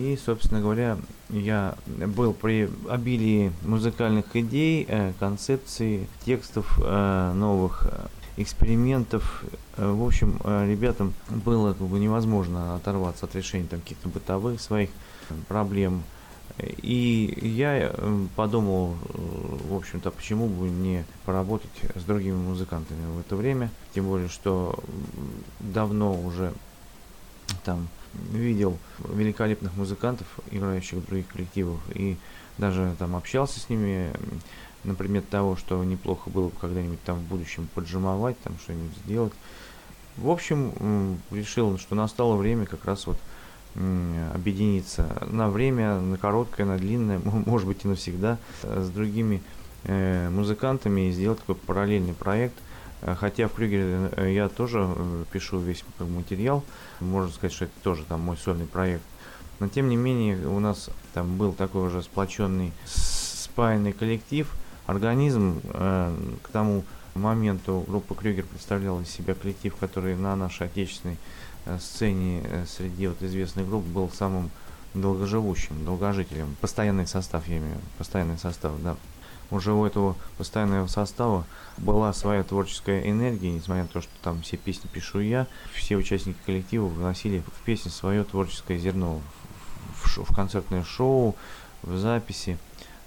И, 0.00 0.16
собственно 0.16 0.62
говоря, 0.62 0.96
я 1.28 1.74
был 1.86 2.32
при 2.32 2.70
обилии 2.88 3.52
музыкальных 3.60 4.34
идей, 4.34 4.86
э, 4.88 5.12
концепций, 5.20 6.08
текстов 6.24 6.80
э, 6.82 7.32
новых, 7.34 7.84
э, 7.84 8.06
экспериментов. 8.38 9.44
В 9.76 10.02
общем, 10.02 10.40
ребятам 10.44 11.12
было 11.28 11.74
как 11.74 11.86
бы 11.86 11.98
невозможно 11.98 12.76
оторваться 12.76 13.26
от 13.26 13.34
решения 13.34 13.66
там, 13.66 13.80
каких-то 13.80 14.08
бытовых 14.08 14.62
своих 14.62 14.88
проблем. 15.48 16.02
И 16.58 17.38
я 17.42 17.92
подумал, 18.36 18.94
в 19.68 19.74
общем-то, 19.74 20.10
почему 20.10 20.48
бы 20.48 20.70
не 20.70 21.04
поработать 21.26 21.70
с 21.94 22.02
другими 22.04 22.36
музыкантами 22.36 23.04
в 23.14 23.20
это 23.20 23.36
время. 23.36 23.70
Тем 23.94 24.06
более, 24.06 24.28
что 24.28 24.78
давно 25.58 26.18
уже 26.18 26.54
там 27.64 27.88
видел 28.32 28.78
великолепных 29.08 29.76
музыкантов, 29.76 30.26
играющих 30.50 30.98
в 30.98 31.06
других 31.06 31.28
коллективах, 31.28 31.80
и 31.94 32.16
даже 32.58 32.94
там 32.98 33.16
общался 33.16 33.60
с 33.60 33.68
ними 33.68 34.12
на 34.84 34.94
предмет 34.94 35.28
того, 35.28 35.56
что 35.56 35.82
неплохо 35.84 36.30
было 36.30 36.48
бы 36.48 36.56
когда-нибудь 36.60 37.02
там 37.02 37.18
в 37.18 37.22
будущем 37.22 37.68
поджимовать, 37.74 38.38
там 38.40 38.56
что-нибудь 38.62 38.96
сделать. 39.04 39.32
В 40.16 40.28
общем, 40.28 41.18
решил, 41.30 41.78
что 41.78 41.94
настало 41.94 42.36
время 42.36 42.66
как 42.66 42.84
раз 42.84 43.06
вот 43.06 43.18
объединиться 44.34 45.06
на 45.30 45.48
время, 45.48 46.00
на 46.00 46.18
короткое, 46.18 46.66
на 46.66 46.76
длинное, 46.76 47.20
может 47.24 47.68
быть 47.68 47.84
и 47.84 47.88
навсегда, 47.88 48.38
э, 48.64 48.82
с 48.82 48.90
другими 48.90 49.42
э, 49.84 50.28
музыкантами 50.28 51.08
и 51.08 51.12
сделать 51.12 51.38
такой 51.38 51.54
параллельный 51.54 52.14
проект. 52.14 52.54
Э, 53.02 53.14
Хотя 53.14 53.48
в 53.48 53.54
Крюгере 53.54 54.10
э, 54.16 54.32
я 54.32 54.48
тоже 54.48 54.80
э, 54.80 55.24
пишу 55.32 55.58
весь 55.58 55.84
материал, 55.98 56.64
можно 57.00 57.32
сказать, 57.32 57.52
что 57.52 57.64
это 57.66 57.74
тоже 57.82 58.04
там 58.04 58.20
мой 58.20 58.36
сольный 58.36 58.66
проект. 58.66 59.02
Но 59.58 59.68
тем 59.68 59.88
не 59.88 59.96
менее 59.96 60.46
у 60.46 60.58
нас 60.60 60.90
там 61.12 61.36
был 61.36 61.52
такой 61.52 61.86
уже 61.86 62.02
сплоченный, 62.02 62.72
спаянный 62.86 63.92
коллектив, 63.92 64.50
организм. 64.86 65.60
К 65.62 66.48
тому 66.50 66.82
моменту 67.14 67.84
группа 67.86 68.14
Крюгер 68.14 68.46
представляла 68.46 69.02
из 69.02 69.10
себя 69.10 69.34
коллектив, 69.34 69.76
который 69.76 70.16
на 70.16 70.34
нашей 70.34 70.68
отечественной 70.68 71.18
сцене 71.78 72.42
среди 72.66 73.08
вот 73.08 73.22
известных 73.22 73.68
групп 73.68 73.84
был 73.84 74.08
самым 74.08 74.50
долгоживущим, 74.94 75.84
долгожителем. 75.84 76.56
Постоянный 76.62 77.06
состав, 77.06 77.46
я 77.46 77.58
имею 77.58 77.72
в 77.72 77.76
виду, 77.76 77.86
постоянный 77.98 78.38
состав, 78.38 78.72
да. 78.82 78.96
Уже 79.50 79.72
у 79.72 79.84
этого 79.84 80.16
постоянного 80.38 80.86
состава 80.86 81.44
была 81.76 82.12
своя 82.12 82.44
творческая 82.44 83.08
энергия, 83.08 83.50
несмотря 83.50 83.82
на 83.82 83.88
то, 83.88 84.00
что 84.00 84.12
там 84.22 84.42
все 84.42 84.56
песни 84.56 84.88
пишу 84.92 85.20
я, 85.20 85.46
все 85.74 85.96
участники 85.96 86.38
коллектива 86.46 86.86
вносили 86.86 87.42
в 87.56 87.64
песни 87.64 87.88
свое 87.88 88.24
творческое 88.24 88.78
зерно 88.78 89.20
в, 90.00 90.08
шо- 90.08 90.24
в 90.24 90.34
концертное 90.34 90.84
шоу, 90.84 91.34
в 91.82 91.96
записи. 91.96 92.58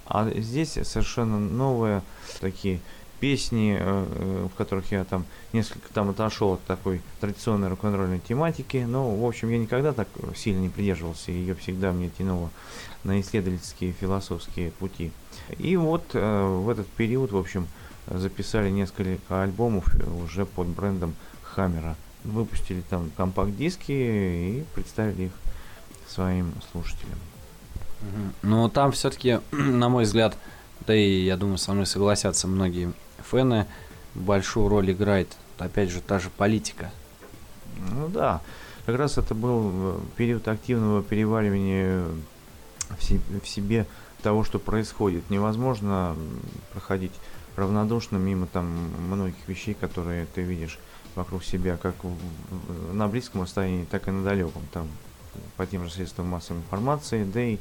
А 0.06 0.30
здесь 0.30 0.74
совершенно 0.84 1.40
новые 1.40 2.02
такие 2.42 2.82
песни, 3.22 3.78
э, 3.80 3.80
э, 3.80 4.48
в 4.54 4.58
которых 4.58 4.92
я 4.92 5.06
там 5.06 5.26
несколько 5.54 5.88
там 5.94 6.10
отошел 6.10 6.54
от 6.54 6.64
такой 6.66 7.02
традиционной 7.22 7.70
рок-н-ролльной 7.70 8.20
тематики. 8.20 8.84
Но, 8.86 9.16
в 9.16 9.26
общем, 9.26 9.48
я 9.48 9.58
никогда 9.58 9.94
так 9.94 10.10
сильно 10.36 10.60
не 10.60 10.68
придерживался, 10.68 11.32
ее 11.32 11.56
всегда 11.56 11.94
мне 11.94 12.10
тянуло 12.10 12.50
на 13.04 13.20
исследовательские 13.20 13.92
философские 13.92 14.72
пути. 14.72 15.12
И 15.58 15.76
вот 15.78 16.04
э, 16.14 16.46
в 16.46 16.70
этот 16.70 16.88
период, 16.88 17.32
в 17.32 17.38
общем, 17.38 17.68
записали 18.08 18.70
несколько 18.70 19.44
альбомов 19.44 19.94
э, 19.96 20.10
уже 20.24 20.46
под 20.46 20.68
брендом 20.68 21.16
Хаммера. 21.42 21.96
Выпустили 22.24 22.82
там 22.90 23.12
компакт-диски 23.18 23.92
и 23.92 24.66
представили 24.74 25.24
их 25.24 25.32
своим 26.08 26.54
слушателям. 26.72 27.18
Но 28.42 28.70
там 28.70 28.92
все-таки, 28.92 29.40
на 29.52 29.90
мой 29.90 30.04
взгляд, 30.04 30.38
да 30.86 30.96
и 30.96 31.24
я 31.24 31.38
думаю, 31.38 31.58
со 31.58 31.74
мной 31.74 31.86
согласятся 31.86 32.48
многие 32.48 32.94
фэны, 33.20 33.68
большую 34.16 34.68
роль 34.68 34.92
играет, 34.92 35.36
опять 35.58 35.90
же, 35.90 36.02
та 36.02 36.20
же 36.20 36.30
политика. 36.30 36.92
Ну 37.92 38.08
да, 38.08 38.42
как 38.86 38.98
раз 38.98 39.18
это 39.18 39.34
был 39.34 39.72
э, 39.74 40.00
период 40.18 40.48
активного 40.48 41.02
переваривания 41.02 42.06
в, 43.00 43.04
се- 43.04 43.22
в 43.44 43.48
себе 43.48 43.86
того, 44.22 44.44
что 44.44 44.60
происходит. 44.60 45.30
Невозможно 45.30 46.16
проходить 46.72 47.14
равнодушно 47.56 48.18
мимо 48.18 48.48
там 48.48 48.66
многих 49.08 49.36
вещей, 49.48 49.74
которые 49.74 50.26
ты 50.34 50.42
видишь 50.42 50.80
вокруг 51.16 51.44
себя, 51.44 51.78
как 51.78 51.96
на 52.92 53.08
близком 53.08 53.44
расстоянии, 53.44 53.86
так 53.86 54.08
и 54.08 54.12
на 54.12 54.24
далеком. 54.24 54.64
Там 54.72 54.88
по 55.58 55.66
тем 55.66 55.84
же 55.86 55.92
средствам 55.92 56.28
массовой 56.28 56.60
информации, 56.60 57.24
да 57.24 57.42
и, 57.42 57.58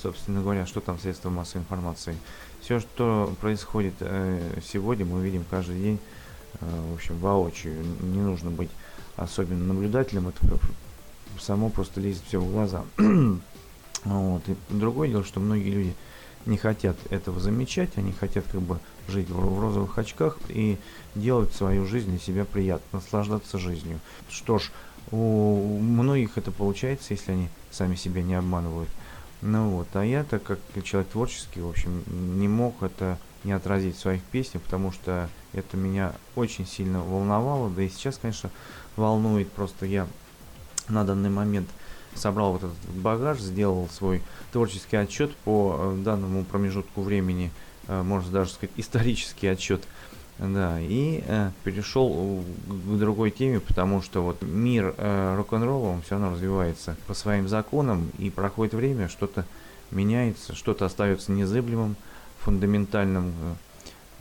собственно 0.00 0.40
говоря, 0.40 0.66
что 0.66 0.80
там 0.80 0.98
средства 0.98 1.30
массовой 1.30 1.62
информации. 1.62 2.16
Все, 2.60 2.80
что 2.80 3.32
происходит 3.40 3.94
э, 4.00 4.60
сегодня, 4.64 5.04
мы 5.04 5.22
видим 5.22 5.44
каждый 5.48 5.80
день, 5.80 6.00
э, 6.60 6.90
в 6.90 6.94
общем, 6.94 7.18
воочию. 7.18 7.74
Не 8.00 8.20
нужно 8.20 8.50
быть 8.50 8.70
особенно 9.16 9.64
наблюдателем, 9.64 10.28
это 10.28 10.38
как 10.46 10.60
само 11.40 11.68
просто 11.68 12.00
лезет 12.00 12.22
все 12.26 12.40
в 12.40 12.50
глаза. 12.50 12.84
вот. 14.14 14.48
И 14.48 14.56
другое 14.70 15.08
дело, 15.08 15.24
что 15.24 15.40
многие 15.40 15.70
люди 15.70 15.94
не 16.46 16.56
хотят 16.56 16.96
этого 17.10 17.40
замечать, 17.40 17.90
они 17.96 18.12
хотят 18.12 18.44
как 18.50 18.60
бы 18.60 18.78
жить 19.08 19.28
в, 19.28 19.34
в 19.34 19.60
розовых 19.60 19.98
очках 19.98 20.38
и 20.48 20.78
делать 21.14 21.52
свою 21.52 21.86
жизнь 21.86 22.10
для 22.10 22.18
себя 22.18 22.44
приятно, 22.44 22.98
наслаждаться 22.98 23.58
жизнью. 23.58 24.00
Что 24.30 24.58
ж, 24.58 24.70
у 25.10 25.78
многих 25.78 26.38
это 26.38 26.50
получается, 26.50 27.14
если 27.14 27.32
они 27.32 27.48
сами 27.70 27.96
себя 27.96 28.22
не 28.22 28.34
обманывают. 28.34 28.88
Ну 29.42 29.70
вот, 29.70 29.88
а 29.94 30.04
я, 30.04 30.24
так 30.24 30.42
как 30.42 30.58
человек 30.82 31.10
творческий, 31.10 31.60
в 31.60 31.68
общем, 31.68 32.02
не 32.38 32.48
мог 32.48 32.82
это 32.82 33.18
не 33.44 33.52
отразить 33.52 33.96
в 33.96 34.00
своих 34.00 34.22
песнях, 34.22 34.62
потому 34.62 34.92
что 34.92 35.28
это 35.52 35.76
меня 35.76 36.14
очень 36.34 36.66
сильно 36.66 37.00
волновало, 37.00 37.70
да 37.70 37.82
и 37.82 37.88
сейчас, 37.88 38.18
конечно, 38.20 38.50
волнует. 38.96 39.50
Просто 39.52 39.86
я 39.86 40.08
на 40.88 41.04
данный 41.04 41.30
момент 41.30 41.68
собрал 42.16 42.52
вот 42.52 42.64
этот 42.64 42.94
багаж, 42.94 43.38
сделал 43.38 43.88
свой 43.90 44.22
творческий 44.52 44.96
отчет 44.96 45.34
по 45.36 45.76
э, 45.78 46.02
данному 46.02 46.44
промежутку 46.44 47.02
времени, 47.02 47.50
э, 47.88 48.02
можно 48.02 48.30
даже 48.30 48.50
сказать 48.50 48.70
исторический 48.76 49.48
отчет, 49.48 49.82
да, 50.38 50.78
и 50.80 51.22
э, 51.26 51.50
перешел 51.64 52.42
к 52.66 52.98
другой 52.98 53.30
теме, 53.30 53.60
потому 53.60 54.02
что 54.02 54.22
вот 54.22 54.42
мир 54.42 54.94
э, 54.96 55.34
рок-н-ролла, 55.36 55.88
он 55.88 56.02
все 56.02 56.12
равно 56.12 56.32
развивается 56.32 56.96
по 57.06 57.14
своим 57.14 57.48
законам, 57.48 58.10
и 58.18 58.30
проходит 58.30 58.74
время, 58.74 59.08
что-то 59.08 59.44
меняется, 59.90 60.54
что-то 60.54 60.86
остается 60.86 61.32
незыблемым, 61.32 61.96
фундаментальным, 62.40 63.30
э, 63.30 63.54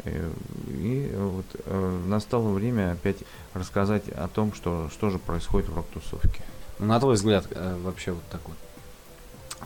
Э, 0.04 0.32
и 0.68 1.12
вот 1.16 1.46
э, 1.66 2.02
настало 2.08 2.50
время 2.50 2.94
опять 2.94 3.18
рассказать 3.54 4.10
о 4.10 4.28
том, 4.28 4.54
что, 4.54 4.90
что 4.92 5.10
же 5.10 5.20
происходит 5.20 5.70
в 5.70 5.76
рок-тусовке. 5.76 6.42
На 6.80 7.00
твой 7.00 7.16
взгляд, 7.16 7.48
э, 7.52 7.78
вообще 7.82 8.12
вот 8.12 8.24
так 8.30 8.42
вот, 8.46 8.58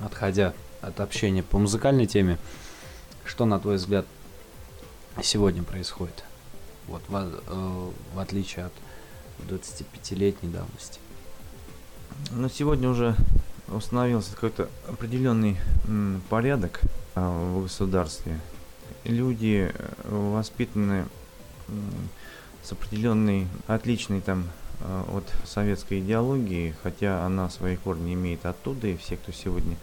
отходя 0.03 0.53
от 0.81 0.99
общения 0.99 1.41
по 1.41 1.57
музыкальной 1.57 2.05
теме, 2.05 2.37
что, 3.25 3.45
на 3.45 3.59
твой 3.59 3.77
взгляд, 3.77 4.05
сегодня 5.23 5.63
происходит? 5.63 6.23
Вот 6.87 7.01
в, 7.07 7.15
э, 7.15 7.91
в 8.13 8.19
отличие 8.19 8.65
от 8.65 8.73
25-летней 9.47 10.49
давности. 10.49 10.99
Но 12.31 12.47
сегодня 12.49 12.89
уже 12.89 13.15
установился 13.69 14.33
какой-то 14.33 14.69
определенный 14.87 15.57
порядок 16.29 16.81
а, 17.15 17.53
в 17.53 17.63
государстве. 17.63 18.39
Люди 19.03 19.71
э, 19.73 20.31
воспитаны 20.33 21.05
с 22.63 22.71
определенной, 22.71 23.47
отличной 23.67 24.21
там 24.21 24.45
от 24.81 25.25
советской 25.45 25.99
идеологии, 25.99 26.75
хотя 26.83 27.25
она 27.25 27.49
свои 27.49 27.75
корни 27.75 28.13
имеет 28.13 28.45
оттуда, 28.45 28.87
и 28.87 28.97
все, 28.97 29.17
кто 29.17 29.31
сегодня 29.31 29.75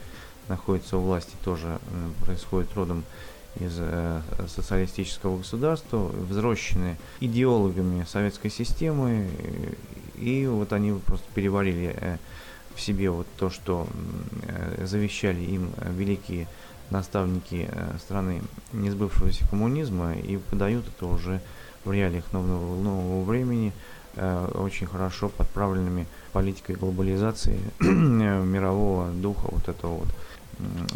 находится 0.48 0.96
у 0.96 1.00
власти, 1.00 1.32
тоже 1.44 1.78
происходит 2.24 2.74
родом 2.74 3.04
из 3.60 3.76
э, 3.78 4.20
социалистического 4.48 5.38
государства, 5.38 5.98
взрослены 5.98 6.96
идеологами 7.20 8.04
советской 8.04 8.50
системы, 8.50 9.28
и 10.16 10.46
вот 10.46 10.72
они 10.72 10.98
просто 11.04 11.26
переварили 11.34 11.94
э, 11.96 12.18
в 12.74 12.80
себе 12.80 13.10
вот 13.10 13.26
то, 13.38 13.50
что 13.50 13.86
э, 14.42 14.84
завещали 14.86 15.42
им 15.42 15.70
великие 15.96 16.48
наставники 16.90 17.68
э, 17.70 17.96
страны 17.98 18.42
несбывшегося 18.72 19.48
коммунизма, 19.48 20.14
и 20.14 20.36
подают 20.36 20.86
это 20.88 21.06
уже 21.06 21.40
в 21.84 21.92
реалиях 21.92 22.32
нового, 22.32 22.80
нового 22.80 23.24
времени. 23.24 23.68
э, 23.68 23.95
очень 24.16 24.86
хорошо 24.86 25.28
подправленными 25.28 26.06
политикой 26.32 26.76
глобализации 26.76 27.58
мирового 27.80 29.10
духа 29.10 29.48
вот 29.50 29.68
этого 29.68 29.98
вот 29.98 30.08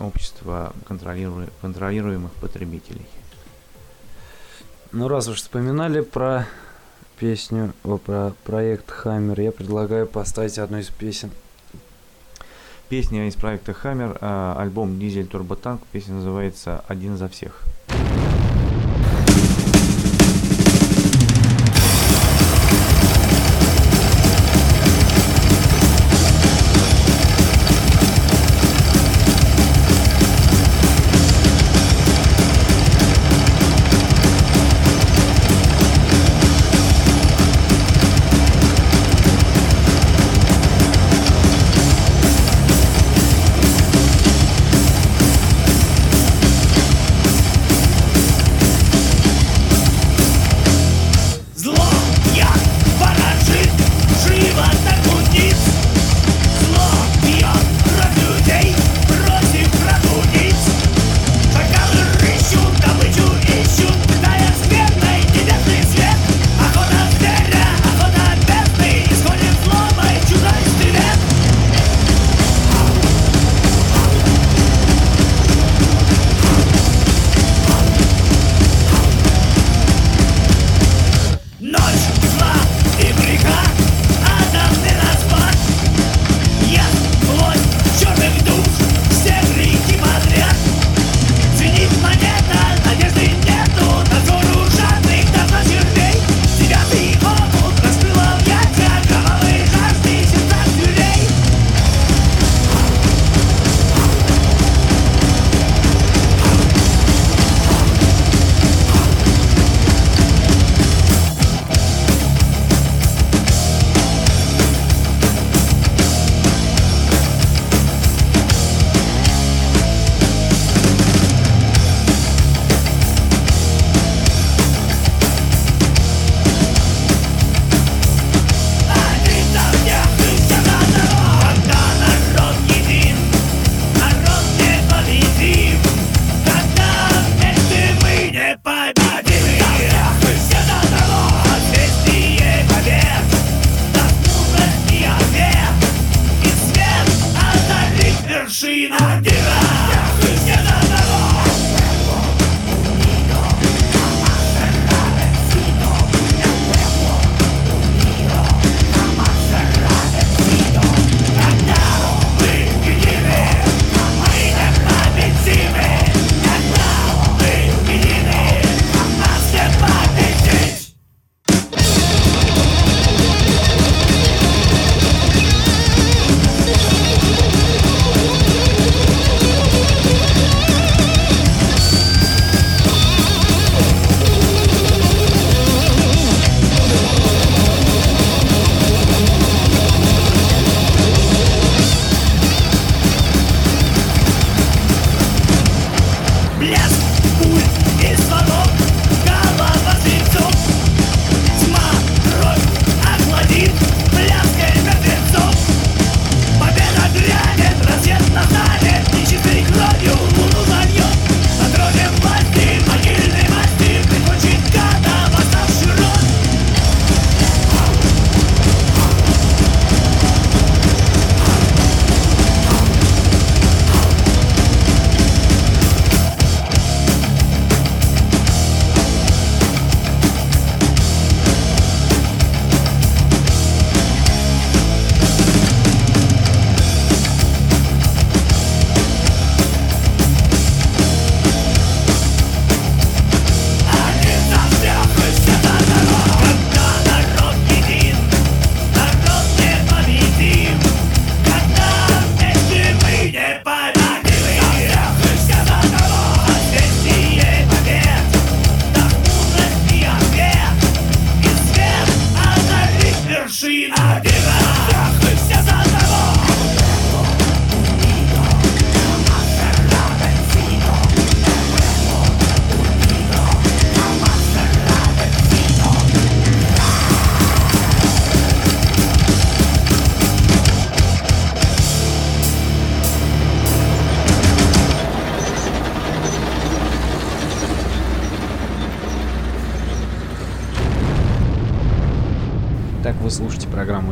общества 0.01 0.73
контролиру... 0.87 1.47
контролируемых 1.61 2.33
потребителей. 2.33 3.07
Ну, 4.93 5.07
раз 5.07 5.29
уж 5.29 5.39
вспоминали 5.39 6.01
про 6.01 6.47
песню, 7.19 7.75
о, 7.85 7.99
про 7.99 8.33
проект 8.45 8.91
Хаммер, 8.91 9.41
я 9.41 9.53
предлагаю 9.53 10.07
поставить 10.07 10.59
одну 10.59 10.79
из 10.79 10.89
песен. 10.89 11.31
Песня 12.89 13.29
из 13.29 13.37
проекта 13.37 13.73
Хаммер, 13.73 14.19
а, 14.21 14.57
альбом 14.59 14.99
Дизель 14.99 15.27
Турботанк, 15.27 15.83
песня 15.93 16.15
называется 16.15 16.83
«Один 16.89 17.17
за 17.17 17.29
всех». 17.29 17.70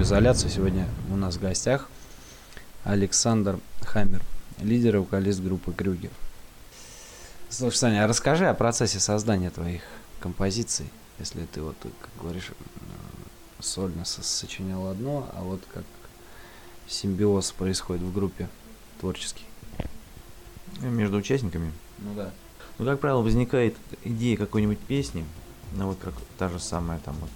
Программу 0.09 0.25
«Изоляция». 0.25 0.51
Сегодня 0.51 0.89
у 1.11 1.17
нас 1.17 1.37
в 1.37 1.41
гостях 1.41 1.89
Александр 2.85 3.59
Хаммер, 3.83 4.23
лидер 4.61 4.97
и 4.97 4.99
вокалист 4.99 5.41
группы 5.41 5.73
«Крюгер». 5.73 6.11
Слушай, 7.51 7.77
Саня, 7.77 8.05
а 8.05 8.09
расскажи 8.09 8.47
о 8.47 8.55
процессе 8.55 9.01
создания 9.01 9.51
твоих 9.51 9.83
композиций, 10.21 10.87
если 11.19 11.45
ты 11.53 11.61
вот, 11.63 11.77
как 11.83 12.11
говоришь, 12.23 12.51
сольно 13.61 14.05
сочинял 14.05 14.87
одно, 14.89 15.29
а 15.35 15.43
вот 15.43 15.61
как 15.73 15.85
симбиоз 16.87 17.53
происходит 17.53 18.03
в 18.03 18.13
группе 18.13 18.49
творческий. 19.01 19.45
Между 20.81 21.19
участниками? 21.19 21.73
Ну 21.99 22.15
да. 22.15 22.31
Ну, 22.79 22.85
как 22.85 23.01
правило, 23.01 23.21
возникает 23.21 23.77
идея 24.05 24.37
какой-нибудь 24.37 24.79
песни, 24.79 25.25
ну 25.73 25.89
вот 25.89 25.99
как 25.99 26.15
та 26.39 26.49
же 26.49 26.59
самая 26.59 26.99
там 27.01 27.17
вот, 27.21 27.31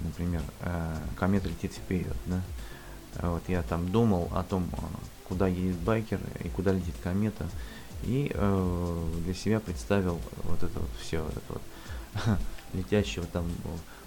например, 0.00 0.42
э, 0.60 0.96
комета 1.16 1.48
летит 1.48 1.72
вперед, 1.72 2.16
да. 2.26 2.40
Вот 3.20 3.42
я 3.48 3.62
там 3.62 3.90
думал 3.90 4.30
о 4.34 4.42
том, 4.42 4.68
э, 4.72 4.76
куда 5.28 5.46
едет 5.46 5.76
байкер 5.76 6.20
и 6.44 6.48
куда 6.48 6.72
летит 6.72 6.94
комета, 7.02 7.48
и 8.04 8.30
э, 8.34 9.08
для 9.24 9.34
себя 9.34 9.60
представил 9.60 10.20
вот 10.44 10.62
это 10.62 10.78
вот 10.78 10.90
все, 11.00 11.22
вот 11.22 11.36
это 11.36 11.52
вот 12.26 12.38
летящего 12.72 13.26
там 13.26 13.46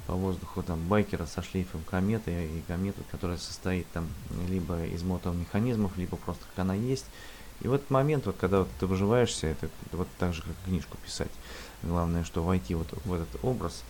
по 0.07 0.13
воздуху 0.13 0.61
там 0.61 0.80
байкера 0.88 1.26
со 1.26 1.41
шлейфом 1.41 1.82
кометы 1.89 2.32
и 2.32 2.61
комету, 2.68 3.01
которая 3.09 3.38
состоит 3.38 3.88
там 3.91 4.07
либо 4.49 4.86
из 4.86 5.03
мотомеханизмов, 5.03 5.97
либо 5.97 6.18
просто 6.18 6.43
как 6.45 6.59
она 6.59 6.76
есть. 6.76 7.05
И 7.62 7.68
в 7.68 7.74
этот 7.74 7.89
момент, 7.89 8.26
вот 8.26 8.36
когда 8.39 8.60
вот 8.60 8.70
ты 8.80 8.86
выживаешься, 8.86 9.47
это 9.47 9.70
вот 9.91 10.08
так 10.20 10.34
же, 10.34 10.41
как 10.41 10.53
книжку 10.66 10.97
писать. 11.03 11.32
Главное, 11.84 12.24
что 12.24 12.43
войти 12.43 12.76
вот 12.76 12.88
в 13.06 13.14
этот 13.14 13.43
образ, 13.43 13.84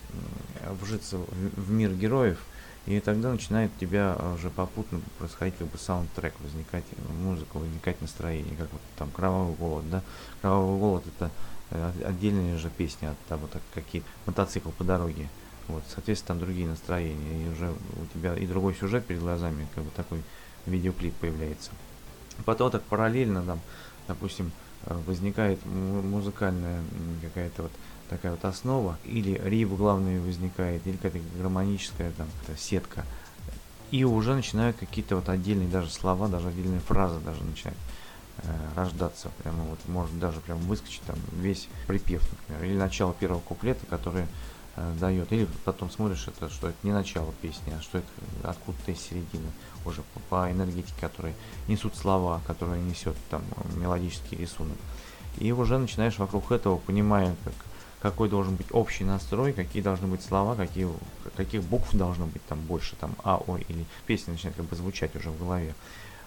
вжиться 0.82 1.18
в 1.18 1.72
мир 1.72 1.92
героев, 1.92 2.40
и 2.86 3.00
тогда 3.00 3.32
начинает 3.32 3.72
у 3.76 3.80
тебя 3.80 4.16
уже 4.36 4.50
попутно 4.52 5.02
происходить 5.18 5.58
как 5.58 5.68
бы 5.68 5.78
саундтрек, 5.78 6.34
возникать 6.40 6.84
музыка, 7.20 7.58
возникать 7.58 8.00
настроение, 8.02 8.56
как 8.56 8.72
вот 8.72 8.82
там 8.98 9.10
«Кровавый 9.10 9.56
голод», 9.56 9.90
да? 9.90 10.04
«Кровавый 10.42 10.80
голод»— 10.80 11.04
это 11.18 11.32
э, 11.72 11.92
отдельная 12.06 12.58
же 12.58 12.70
песня 12.70 13.12
от 13.12 13.20
того, 13.28 13.48
так, 13.48 13.64
какие 13.74 14.04
мотоцикл 14.28 14.70
по 14.70 14.84
дороге. 14.84 15.30
Вот, 15.68 15.84
соответственно, 15.92 16.38
там 16.38 16.46
другие 16.46 16.68
настроения, 16.68 17.48
и 17.48 17.50
уже 17.50 17.72
у 17.72 18.06
тебя 18.14 18.36
и 18.36 18.46
другой 18.46 18.76
сюжет 18.76 19.04
перед 19.08 19.22
глазами, 19.22 19.68
как 19.74 19.84
бы 19.84 19.90
такой 19.96 20.22
видеоклип 20.68 21.16
появляется. 21.16 21.72
Потом 22.44 22.72
так 22.72 22.84
параллельно 22.84 23.44
там, 23.44 23.60
допустим, 24.08 24.52
э, 24.84 24.98
возникает 25.06 25.60
музыкальная 25.66 26.82
какая-то 27.22 27.64
вот 27.64 27.72
такая 28.10 28.34
вот 28.34 28.46
основа, 28.46 28.98
или 29.06 29.42
риб 29.44 29.70
главный 29.70 30.20
возникает, 30.20 30.86
или 30.86 30.96
какая-то 30.96 31.20
гармоническая 31.38 32.12
там 32.12 32.28
сетка. 32.58 33.04
И 33.92 34.04
уже 34.04 34.36
начинают 34.36 34.78
какие-то 34.78 35.16
вот 35.16 35.30
отдельные 35.30 35.70
даже 35.70 35.90
слова, 35.90 36.28
даже 36.28 36.50
отдельные 36.50 36.80
фразы 36.82 37.20
даже 37.20 37.44
начинают 37.44 37.78
э, 38.40 38.48
рождаться. 38.76 39.30
Прямо 39.44 39.64
вот 39.64 39.80
может 39.88 40.18
даже 40.20 40.40
прям 40.42 40.58
выскочить 40.60 41.02
там 41.04 41.16
весь 41.34 41.68
припев, 41.88 42.22
например, 42.32 42.72
или 42.72 42.78
начало 42.78 43.14
первого 43.14 43.40
куплета, 43.40 43.86
который 43.86 44.26
э, 44.76 44.94
дает. 45.00 45.32
Или 45.32 45.48
потом 45.64 45.90
смотришь, 45.90 46.28
это, 46.28 46.50
что 46.50 46.70
это 46.70 46.78
не 46.84 46.92
начало 46.92 47.32
песни, 47.42 47.74
а 47.78 47.82
что 47.82 48.00
это 48.00 48.08
откуда-то 48.44 48.92
из 48.92 49.00
середины, 49.00 49.50
уже 49.86 50.02
по, 50.14 50.20
по 50.30 50.52
энергетике, 50.52 50.96
которые 51.00 51.36
несут 51.68 51.96
слова, 51.96 52.42
которые 52.48 52.82
несет 52.82 53.16
там 53.30 53.42
мелодический 53.76 54.38
рисунок. 54.38 54.78
И 55.38 55.52
уже 55.52 55.78
начинаешь 55.78 56.18
вокруг 56.18 56.52
этого, 56.52 56.78
понимая, 56.78 57.36
как 57.44 57.54
какой 58.06 58.30
должен 58.30 58.56
быть 58.56 58.68
общий 58.70 59.04
настрой, 59.04 59.52
какие 59.52 59.82
должны 59.82 60.06
быть 60.06 60.22
слова, 60.22 60.54
какие, 60.54 60.88
каких 61.36 61.64
букв 61.64 61.92
должно 61.96 62.28
быть 62.28 62.46
там 62.46 62.60
больше, 62.60 62.96
там 62.98 63.16
А, 63.24 63.38
О, 63.48 63.58
или 63.58 63.84
песня 64.06 64.34
начинает 64.34 64.56
как 64.56 64.66
бы 64.68 64.76
звучать 64.76 65.16
уже 65.16 65.32
в 65.32 65.40
голове. 65.40 65.74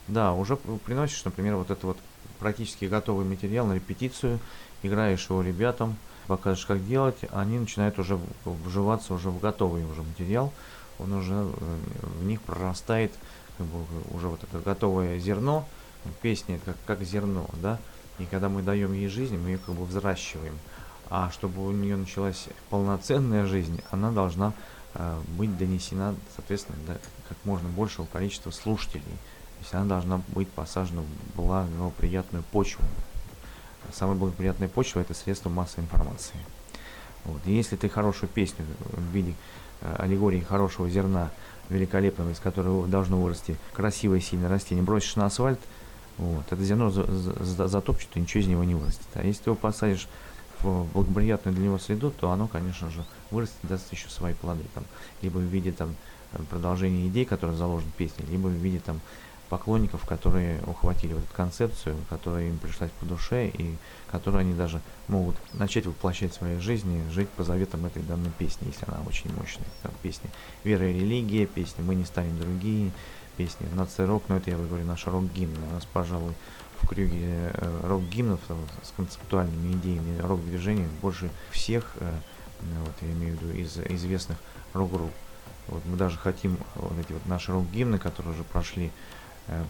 Да, 0.08 0.32
уже 0.32 0.56
приносишь, 0.56 1.24
например, 1.24 1.54
вот 1.54 1.70
это 1.70 1.86
вот 1.86 1.98
практически 2.40 2.86
готовый 2.86 3.24
материал 3.24 3.64
на 3.64 3.74
репетицию, 3.74 4.40
играешь 4.82 5.30
его 5.30 5.40
ребятам, 5.40 5.96
покажешь, 6.26 6.66
как 6.66 6.84
делать, 6.84 7.18
они 7.30 7.60
начинают 7.60 7.96
уже 8.00 8.18
вживаться 8.44 9.14
уже 9.14 9.30
в 9.30 9.38
готовый 9.38 9.84
уже 9.84 10.02
материал, 10.02 10.52
он 10.98 11.12
уже 11.12 11.34
э, 11.34 11.46
в 12.20 12.24
них 12.24 12.40
прорастает 12.42 13.12
уже 14.12 14.28
вот 14.28 14.42
это 14.42 14.58
готовое 14.58 15.18
зерно, 15.18 15.66
песня 16.22 16.60
как, 16.64 16.76
как 16.86 17.02
зерно, 17.02 17.46
да, 17.54 17.78
и 18.18 18.24
когда 18.24 18.48
мы 18.48 18.62
даем 18.62 18.92
ей 18.92 19.08
жизнь, 19.08 19.36
мы 19.36 19.50
ее 19.50 19.58
как 19.58 19.74
бы 19.74 19.84
взращиваем. 19.84 20.58
А 21.10 21.30
чтобы 21.30 21.66
у 21.66 21.72
нее 21.72 21.96
началась 21.96 22.48
полноценная 22.68 23.46
жизнь, 23.46 23.80
она 23.90 24.10
должна 24.10 24.52
э, 24.94 25.20
быть 25.36 25.56
донесена, 25.56 26.14
соответственно, 26.34 26.78
до 26.86 27.00
как 27.28 27.38
можно 27.44 27.68
большего 27.68 28.06
количества 28.06 28.50
слушателей. 28.50 29.02
То 29.02 29.62
есть 29.62 29.74
она 29.74 29.84
должна 29.86 30.20
быть 30.28 30.48
посажена 30.48 31.02
в 31.02 31.36
благоприятную 31.36 32.44
почву. 32.52 32.84
Самая 33.92 34.16
благоприятная 34.16 34.68
почва– 34.68 35.00
это 35.00 35.14
средство 35.14 35.48
массовой 35.48 35.84
информации. 35.84 36.36
Вот. 37.24 37.40
И 37.46 37.52
если 37.52 37.76
ты 37.76 37.88
хорошую 37.88 38.28
песню 38.28 38.64
в 38.80 39.02
виде 39.12 39.34
э, 39.80 39.96
аллегории 39.98 40.40
хорошего 40.40 40.90
зерна, 40.90 41.30
великолепного, 41.70 42.30
из 42.30 42.40
которого 42.40 42.86
должно 42.86 43.20
вырасти 43.20 43.56
красивое 43.72 44.20
сильное 44.20 44.48
растение, 44.48 44.84
бросишь 44.84 45.16
на 45.16 45.26
асфальт, 45.26 45.60
вот, 46.18 46.44
это 46.50 46.62
зерно 46.62 46.90
за, 46.90 47.04
за, 47.06 47.68
затопчет, 47.68 48.08
и 48.14 48.20
ничего 48.20 48.42
из 48.42 48.48
него 48.48 48.64
не 48.64 48.74
вырастет. 48.74 49.06
А 49.14 49.22
если 49.22 49.44
ты 49.44 49.50
его 49.50 49.56
посадишь 49.56 50.08
в 50.60 50.84
благоприятную 50.92 51.54
для 51.54 51.66
него 51.66 51.78
среду, 51.78 52.10
то 52.10 52.30
оно, 52.32 52.48
конечно 52.48 52.90
же, 52.90 53.04
вырастет 53.30 53.56
даст 53.62 53.92
еще 53.92 54.08
свои 54.08 54.34
плоды. 54.34 54.64
Там, 54.74 54.84
либо 55.22 55.38
в 55.38 55.42
виде 55.42 55.70
там, 55.70 55.94
продолжения 56.50 57.06
идей, 57.06 57.24
которые 57.24 57.56
заложены 57.56 57.90
в 57.92 57.94
песне, 57.94 58.24
либо 58.28 58.48
в 58.48 58.52
виде 58.52 58.80
там, 58.80 59.00
поклонников, 59.48 60.04
которые 60.06 60.60
ухватили 60.66 61.14
вот 61.14 61.24
эту 61.24 61.34
концепцию, 61.34 61.96
которая 62.10 62.48
им 62.48 62.58
пришлась 62.58 62.90
по 63.00 63.06
душе, 63.06 63.48
и 63.48 63.76
которую 64.10 64.40
они 64.40 64.54
даже 64.54 64.80
могут 65.08 65.36
начать 65.54 65.86
воплощать 65.86 66.32
в 66.32 66.36
своей 66.36 66.60
жизни, 66.60 67.02
жить 67.10 67.28
по 67.30 67.44
заветам 67.44 67.86
этой 67.86 68.02
данной 68.02 68.30
песни, 68.30 68.66
если 68.66 68.84
она 68.86 69.00
очень 69.06 69.32
мощная. 69.34 69.66
Там 69.82 69.92
песни 70.02 70.30
«Вера 70.64 70.88
и 70.88 70.94
религия», 70.94 71.46
песни 71.46 71.82
«Мы 71.82 71.94
не 71.94 72.04
станем 72.04 72.38
другие», 72.38 72.90
песни 73.36 73.66
«Нация 73.74 74.06
рок», 74.06 74.24
но 74.28 74.36
это, 74.36 74.50
я 74.50 74.56
говорю, 74.56 74.84
наш 74.84 75.06
рок-гимн. 75.06 75.56
У 75.70 75.74
нас, 75.74 75.84
пожалуй, 75.86 76.34
в 76.80 76.86
крюге 76.86 77.52
э, 77.54 77.80
рок-гимнов 77.84 78.40
с 78.82 78.92
концептуальными 78.96 79.72
идеями 79.74 80.20
рок-движения 80.20 80.88
больше 81.02 81.30
всех, 81.50 81.94
э, 81.96 82.12
вот, 82.60 82.94
я 83.00 83.12
имею 83.12 83.36
в 83.36 83.42
виду, 83.42 83.58
из 83.58 83.78
известных 83.78 84.38
рок-групп. 84.74 85.12
Вот 85.68 85.82
мы 85.84 85.96
даже 85.96 86.16
хотим 86.16 86.56
вот 86.76 86.98
эти 86.98 87.12
вот 87.12 87.26
наши 87.26 87.52
рок-гимны, 87.52 87.98
которые 87.98 88.32
уже 88.32 88.42
прошли 88.42 88.90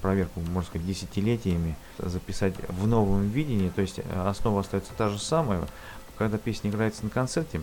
проверку, 0.03 0.41
можно 0.41 0.69
сказать, 0.69 0.87
десятилетиями, 0.87 1.77
записать 1.99 2.55
в 2.69 2.87
новом 2.87 3.29
видении, 3.29 3.69
то 3.69 3.81
есть 3.81 4.01
основа 4.15 4.61
остается 4.61 4.93
та 4.97 5.09
же 5.09 5.19
самая. 5.19 5.67
Когда 6.17 6.37
песня 6.39 6.71
играется 6.71 7.05
на 7.05 7.11
концерте, 7.11 7.61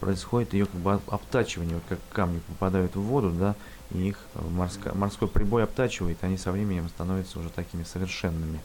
происходит 0.00 0.54
ее 0.54 0.66
как 0.66 0.80
бы 0.80 1.00
обтачивание, 1.06 1.74
вот 1.74 1.84
как 1.88 1.98
камни 2.10 2.40
попадают 2.40 2.96
в 2.96 3.00
воду, 3.00 3.30
да, 3.30 3.54
и 3.90 4.08
их 4.08 4.18
морско, 4.34 4.94
морской 4.94 5.28
прибой 5.28 5.64
обтачивает, 5.64 6.18
они 6.22 6.36
со 6.36 6.50
временем 6.50 6.88
становятся 6.88 7.38
уже 7.38 7.50
такими 7.50 7.84
совершенными 7.84 8.60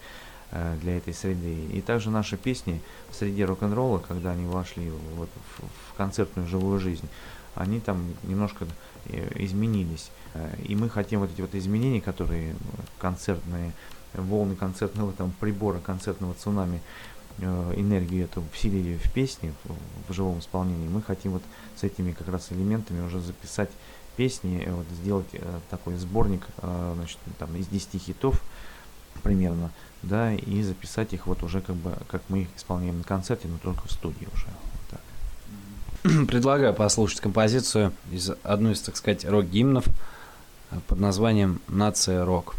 э, 0.51 0.77
для 0.81 0.97
этой 0.97 1.13
среды. 1.13 1.65
И 1.65 1.81
также 1.81 2.09
наши 2.09 2.37
песни 2.37 2.81
в 3.09 3.15
среде 3.15 3.45
рок-н-ролла, 3.45 3.99
когда 3.99 4.31
они 4.31 4.45
вошли 4.45 4.89
вот 5.15 5.29
в, 5.57 5.91
в 5.91 5.97
концертную 5.97 6.47
живую 6.47 6.79
жизнь, 6.79 7.07
они 7.57 7.79
там 7.79 8.13
немножко 8.23 8.65
э, 9.05 9.29
изменились. 9.43 10.11
Э, 10.33 10.55
и 10.63 10.75
мы 10.75 10.89
хотим 10.89 11.21
вот 11.21 11.31
эти 11.31 11.41
вот 11.41 11.53
изменения, 11.55 12.01
которые 12.01 12.55
концертные, 12.99 13.73
волны 14.13 14.55
концертного 14.55 15.11
там 15.13 15.31
прибора, 15.39 15.79
концертного 15.79 16.33
цунами, 16.33 16.81
э, 17.39 17.73
энергию 17.75 18.25
эту 18.25 18.43
вселили 18.53 18.97
в 18.97 19.11
песни, 19.11 19.53
в, 19.63 20.11
в 20.11 20.13
живом 20.13 20.39
исполнении, 20.39 20.87
мы 20.87 21.01
хотим 21.01 21.33
вот 21.33 21.43
с 21.75 21.83
этими 21.83 22.11
как 22.11 22.27
раз 22.29 22.51
элементами 22.51 23.05
уже 23.05 23.19
записать 23.19 23.69
песни, 24.17 24.63
э, 24.65 24.73
вот, 24.73 24.87
сделать 24.89 25.27
э, 25.33 25.59
такой 25.69 25.95
сборник 25.95 26.41
э, 26.57 26.93
значит, 26.95 27.19
там, 27.37 27.55
из 27.55 27.67
10 27.67 28.01
хитов 28.01 28.41
примерно, 29.23 29.71
да, 30.03 30.33
и 30.33 30.61
записать 30.61 31.13
их 31.13 31.27
вот 31.27 31.43
уже 31.43 31.61
как 31.61 31.75
бы, 31.75 31.95
как 32.07 32.21
мы 32.29 32.41
их 32.41 32.49
исполняем 32.55 32.97
на 32.97 33.03
концерте, 33.03 33.47
но 33.47 33.57
только 33.57 33.87
в 33.87 33.91
студии 33.91 34.27
уже. 34.33 34.47
Предлагаю 36.27 36.73
послушать 36.73 37.19
композицию 37.19 37.91
из 38.11 38.31
одной 38.43 38.73
из, 38.73 38.81
так 38.81 38.95
сказать, 38.95 39.25
рок-гимнов 39.25 39.85
под 40.87 40.99
названием 40.99 41.59
«Нация 41.67 42.23
рок». 42.25 42.55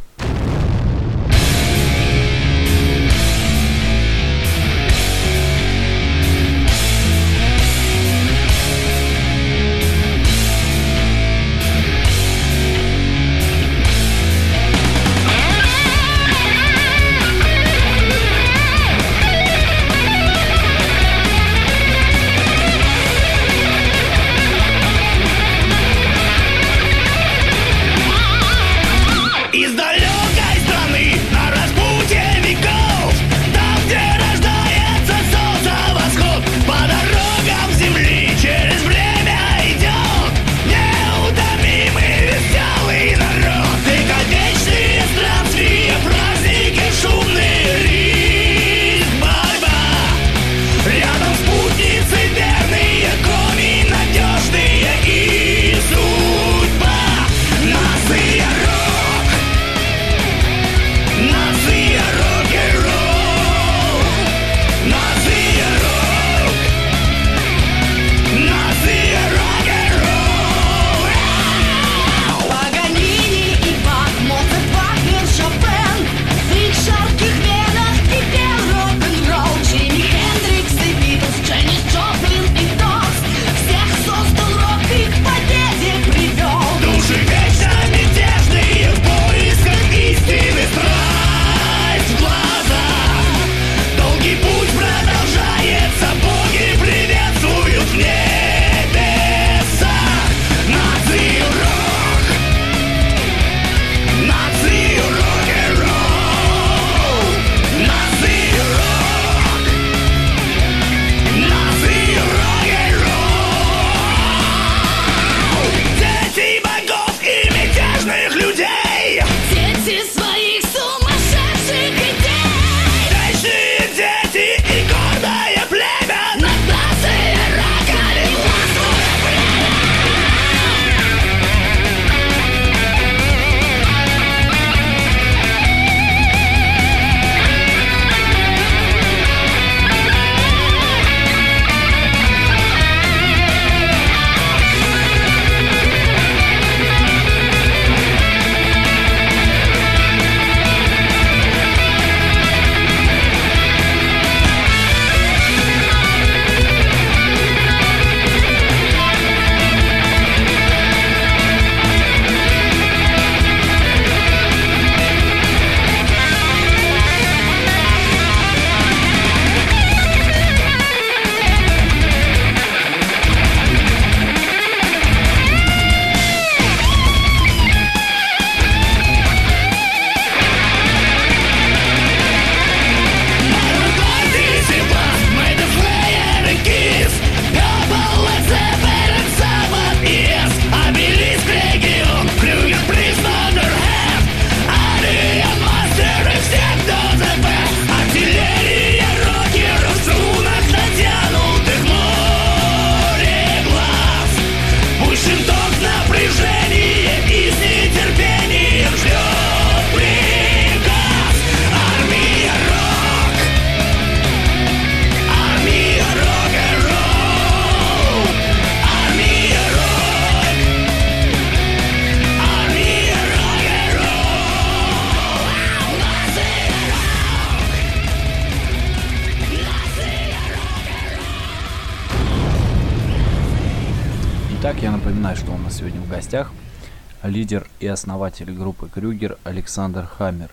Основатель 237.99 238.53
группы 238.53 238.89
Крюгер 238.89 239.39
Александр 239.43 240.07
Хаммер. 240.07 240.53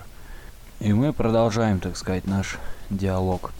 И 0.80 0.92
мы 0.92 1.12
продолжаем, 1.12 1.78
так 1.78 1.96
сказать, 1.96 2.26
наш 2.26 2.58
диалог. 2.90 3.52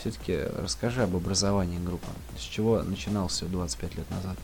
Все-таки 0.00 0.38
расскажи 0.56 1.02
об 1.02 1.14
образовании 1.14 1.78
группы. 1.78 2.06
С 2.38 2.40
чего 2.40 2.82
начинался 2.82 3.44
25 3.44 3.96
лет 3.96 4.10
назад? 4.10 4.38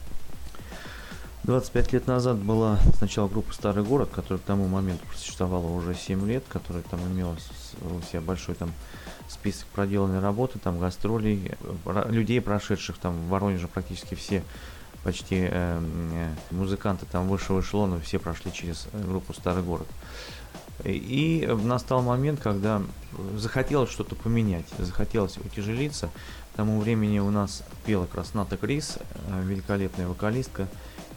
25 1.45 1.93
лет 1.95 2.07
назад 2.07 2.37
была 2.37 2.79
сначала 2.99 3.29
группа 3.29 3.55
«Старый 3.55 3.83
город», 3.83 4.11
которая 4.13 4.39
к 4.39 4.45
тому 4.45 4.69
моменту 4.69 5.07
существовала 5.17 5.67
уже 5.67 5.95
7 5.95 6.29
лет, 6.29 6.45
которая 6.47 6.83
там 6.83 7.01
имела 7.11 7.37
у 7.81 8.03
себя 8.03 8.21
большой 8.21 8.57
там 8.57 8.73
список 9.27 9.69
проделанной 9.69 10.21
работы, 10.21 10.59
там 10.59 10.79
гастролей, 10.79 11.53
людей, 12.09 12.43
прошедших 12.43 12.99
там 12.99 13.15
в 13.15 13.29
Воронеже 13.29 13.69
практически 13.69 14.15
все 14.17 14.43
почти 15.03 15.49
э, 15.51 15.51
э, 15.51 16.35
музыканты 16.51 17.07
там 17.11 17.29
высшего 17.29 17.61
эшелона 17.61 18.01
все 18.01 18.19
прошли 18.19 18.53
через 18.53 18.89
группу 18.93 19.33
«Старый 19.33 19.63
город». 19.63 19.87
И 20.85 21.47
настал 21.63 22.03
момент, 22.03 22.41
когда 22.41 22.83
захотелось 23.37 23.91
что-то 23.91 24.15
поменять, 24.15 24.65
захотелось 24.79 25.37
утяжелиться. 25.37 26.09
К 26.53 26.57
тому 26.57 26.81
времени 26.81 27.19
у 27.19 27.31
нас 27.31 27.63
пела 27.85 28.07
Красната 28.07 28.57
Крис, 28.57 28.99
э, 28.99 29.43
великолепная 29.45 30.09
вокалистка, 30.09 30.69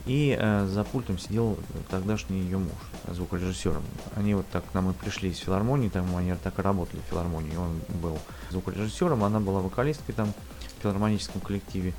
и 0.05 0.38
э, 0.38 0.67
за 0.67 0.84
пультом 0.84 1.17
сидел 1.17 1.57
тогдашний 1.89 2.41
ее 2.41 2.57
муж, 2.57 2.73
звукорежиссером. 3.07 3.84
Они 4.15 4.36
вот 4.36 4.45
так 4.49 4.69
к 4.69 4.73
нам 4.73 4.91
и 4.91 4.93
пришли 4.93 5.29
из 5.29 5.38
филармонии, 5.38 5.89
там 5.89 6.13
они 6.15 6.34
так 6.43 6.59
и 6.59 6.61
работали 6.61 6.99
в 6.99 7.09
филармонии. 7.09 7.55
Он 7.55 7.79
был 8.01 8.19
звукорежиссером, 8.51 9.23
она 9.23 9.39
была 9.39 9.61
вокалисткой 9.61 10.13
там 10.13 10.34
в 10.77 10.84
филармоническом 10.84 11.41
коллективе. 11.41 11.93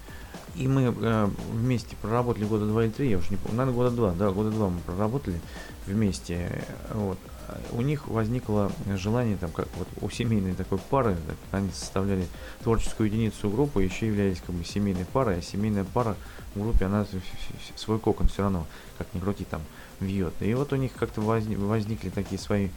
И 0.57 0.69
мы 0.69 0.95
э, 0.97 1.29
вместе 1.53 1.97
проработали 2.01 2.45
года 2.45 2.67
два 2.67 2.85
или 2.85 2.91
три, 2.91 3.11
я 3.11 3.19
уже 3.19 3.31
не 3.31 3.37
помню, 3.37 3.59
наверное, 3.59 3.77
года 3.77 3.91
два, 3.91 4.13
да, 4.13 4.31
года 4.31 4.51
два 4.51 4.71
мы 4.71 4.81
проработали 4.81 5.41
вместе. 5.87 6.65
Вот. 6.93 7.19
У 7.73 7.83
них 7.83 8.09
возникло 8.09 8.73
желание, 8.97 9.37
там, 9.37 9.51
как 9.51 9.69
вот 9.77 9.89
у 10.01 10.09
семейной 10.09 10.55
такой 10.55 10.79
пары, 10.79 11.17
так, 11.27 11.37
они 11.53 11.71
составляли 11.71 12.27
творческую 12.63 13.09
единицу 13.09 13.51
группы, 13.51 13.83
еще 13.83 14.07
являлись 14.07 14.41
как 14.41 14.55
бы 14.55 14.65
семейной 14.65 15.05
парой, 15.05 15.39
а 15.39 15.43
семейная 15.43 15.85
пара 15.85 16.17
в 16.55 16.63
группе, 16.63 16.87
она 16.87 17.07
свой 17.77 17.99
кокон 17.99 18.29
все 18.29 18.43
равно, 18.43 18.67
как 18.97 19.09
ни 19.13 19.21
крути, 19.21 19.45
там, 19.45 19.61
вьет. 20.01 20.35
И 20.41 20.55
вот 20.55 20.73
у 20.73 20.77
них 20.77 20.93
как-то 20.95 21.21
возникли 21.21 22.09
такие 22.09 22.39
свои 22.39 22.69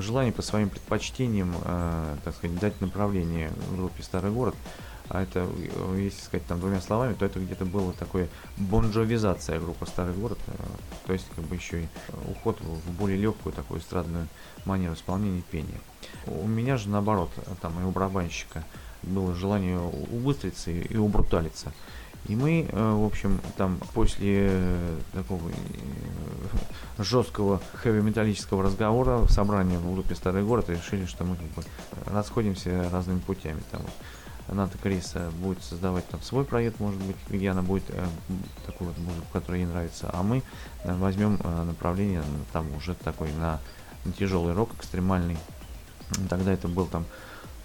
желания 0.00 0.32
по 0.32 0.42
своим 0.42 0.68
предпочтениям, 0.68 1.54
э, 1.64 2.16
так 2.24 2.36
сказать, 2.36 2.58
дать 2.58 2.80
направление 2.80 3.50
группе 3.76 4.02
«Старый 4.02 4.30
город» 4.30 4.54
а 5.08 5.22
это, 5.22 5.48
если 5.96 6.20
сказать 6.20 6.46
там 6.46 6.60
двумя 6.60 6.80
словами, 6.80 7.14
то 7.14 7.24
это 7.24 7.40
где-то 7.40 7.64
было 7.64 7.92
такое 7.94 8.28
бонжовизация 8.56 9.58
группы 9.58 9.86
Старый 9.86 10.14
город, 10.14 10.38
э, 10.46 10.52
то 11.06 11.12
есть 11.12 11.26
как 11.34 11.44
бы 11.44 11.54
еще 11.56 11.82
и 11.82 11.88
уход 12.28 12.60
в 12.60 12.90
более 12.92 13.18
легкую 13.18 13.52
такую 13.52 13.80
эстрадную 13.80 14.28
манеру 14.64 14.94
исполнения 14.94 15.42
пения. 15.50 15.80
У 16.26 16.46
меня 16.46 16.76
же 16.76 16.88
наоборот, 16.88 17.30
там 17.60 17.80
и 17.80 17.84
у 17.84 17.90
барабанщика 17.90 18.64
было 19.02 19.34
желание 19.34 19.78
убыстриться 19.78 20.70
и 20.70 20.96
убруталиться. 20.96 21.72
И 22.26 22.36
мы, 22.36 22.66
э, 22.68 22.92
в 22.92 23.04
общем, 23.06 23.40
там 23.56 23.78
после 23.94 24.48
э, 24.50 24.98
такого 25.14 25.40
жесткого 26.98 27.62
хэви-металлического 27.74 28.62
разговора, 28.62 29.26
собрания 29.28 29.78
в 29.78 29.94
группе 29.94 30.14
Старый 30.14 30.42
город, 30.42 30.68
решили, 30.68 31.06
что 31.06 31.24
мы 31.24 31.36
как 31.36 31.46
бы 31.46 31.62
расходимся 32.06 32.90
разными 32.90 33.20
путями. 33.20 33.62
Там, 33.70 33.80
Ната 34.54 34.78
Криса 34.78 35.30
будет 35.40 35.62
создавать 35.62 36.06
там 36.08 36.22
свой 36.22 36.44
проект, 36.44 36.80
может 36.80 37.00
быть, 37.02 37.16
где 37.28 37.50
она 37.50 37.62
будет 37.62 37.84
э, 37.88 38.06
такую 38.66 38.88
вот 38.88 38.98
музыку, 38.98 39.26
которая 39.32 39.60
ей 39.60 39.66
нравится, 39.66 40.10
а 40.12 40.22
мы 40.22 40.42
э, 40.84 40.96
возьмем 40.96 41.38
э, 41.42 41.64
направление 41.64 42.22
там 42.52 42.72
уже 42.74 42.94
такой 42.94 43.30
на, 43.32 43.60
на 44.04 44.12
тяжелый 44.12 44.54
рок, 44.54 44.74
экстремальный. 44.74 45.38
Тогда 46.30 46.52
это 46.52 46.68
был 46.68 46.86
там 46.86 47.04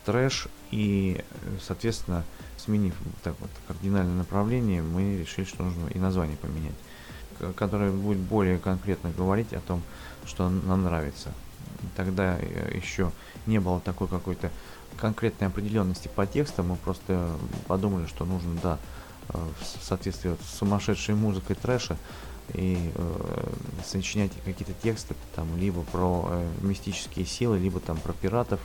трэш, 0.06 0.48
и, 0.72 1.24
соответственно, 1.66 2.24
сменив 2.58 2.96
так 3.24 3.36
вот 3.40 3.50
кардинальное 3.68 4.16
направление, 4.16 4.82
мы 4.82 5.18
решили, 5.18 5.46
что 5.46 5.64
нужно 5.64 5.88
и 5.88 6.00
название 6.00 6.38
поменять, 6.38 6.76
которое 7.56 7.92
будет 7.92 8.20
более 8.20 8.60
конкретно 8.60 9.12
говорить 9.12 9.54
о 9.54 9.62
том, 9.62 9.82
что 10.26 10.50
нам 10.50 10.84
нравится. 10.84 11.32
Тогда 11.96 12.38
э, 12.40 12.72
еще 12.76 13.12
не 13.46 13.60
было 13.60 13.80
такой 13.80 14.08
какой-то 14.08 14.52
конкретной 14.94 15.48
определенности 15.48 16.10
по 16.14 16.26
текстам, 16.26 16.70
мы 16.70 16.76
просто 16.76 17.30
подумали, 17.68 18.06
что 18.08 18.26
нужно, 18.26 18.58
да, 18.62 18.80
э, 19.30 19.38
в 19.60 19.84
соответствии 19.84 20.36
с 20.44 20.58
сумасшедшей 20.58 21.16
музыкой 21.16 21.56
трэша 21.56 21.98
и 22.54 22.92
э, 22.94 23.50
сочинять 23.86 24.32
какие-то 24.46 24.74
тексты 24.82 25.16
там 25.36 25.48
либо 25.58 25.82
про 25.84 26.28
э, 26.30 26.48
мистические 26.62 27.26
силы, 27.26 27.58
либо 27.58 27.80
там 27.80 27.98
про 27.98 28.14
пиратов, 28.14 28.60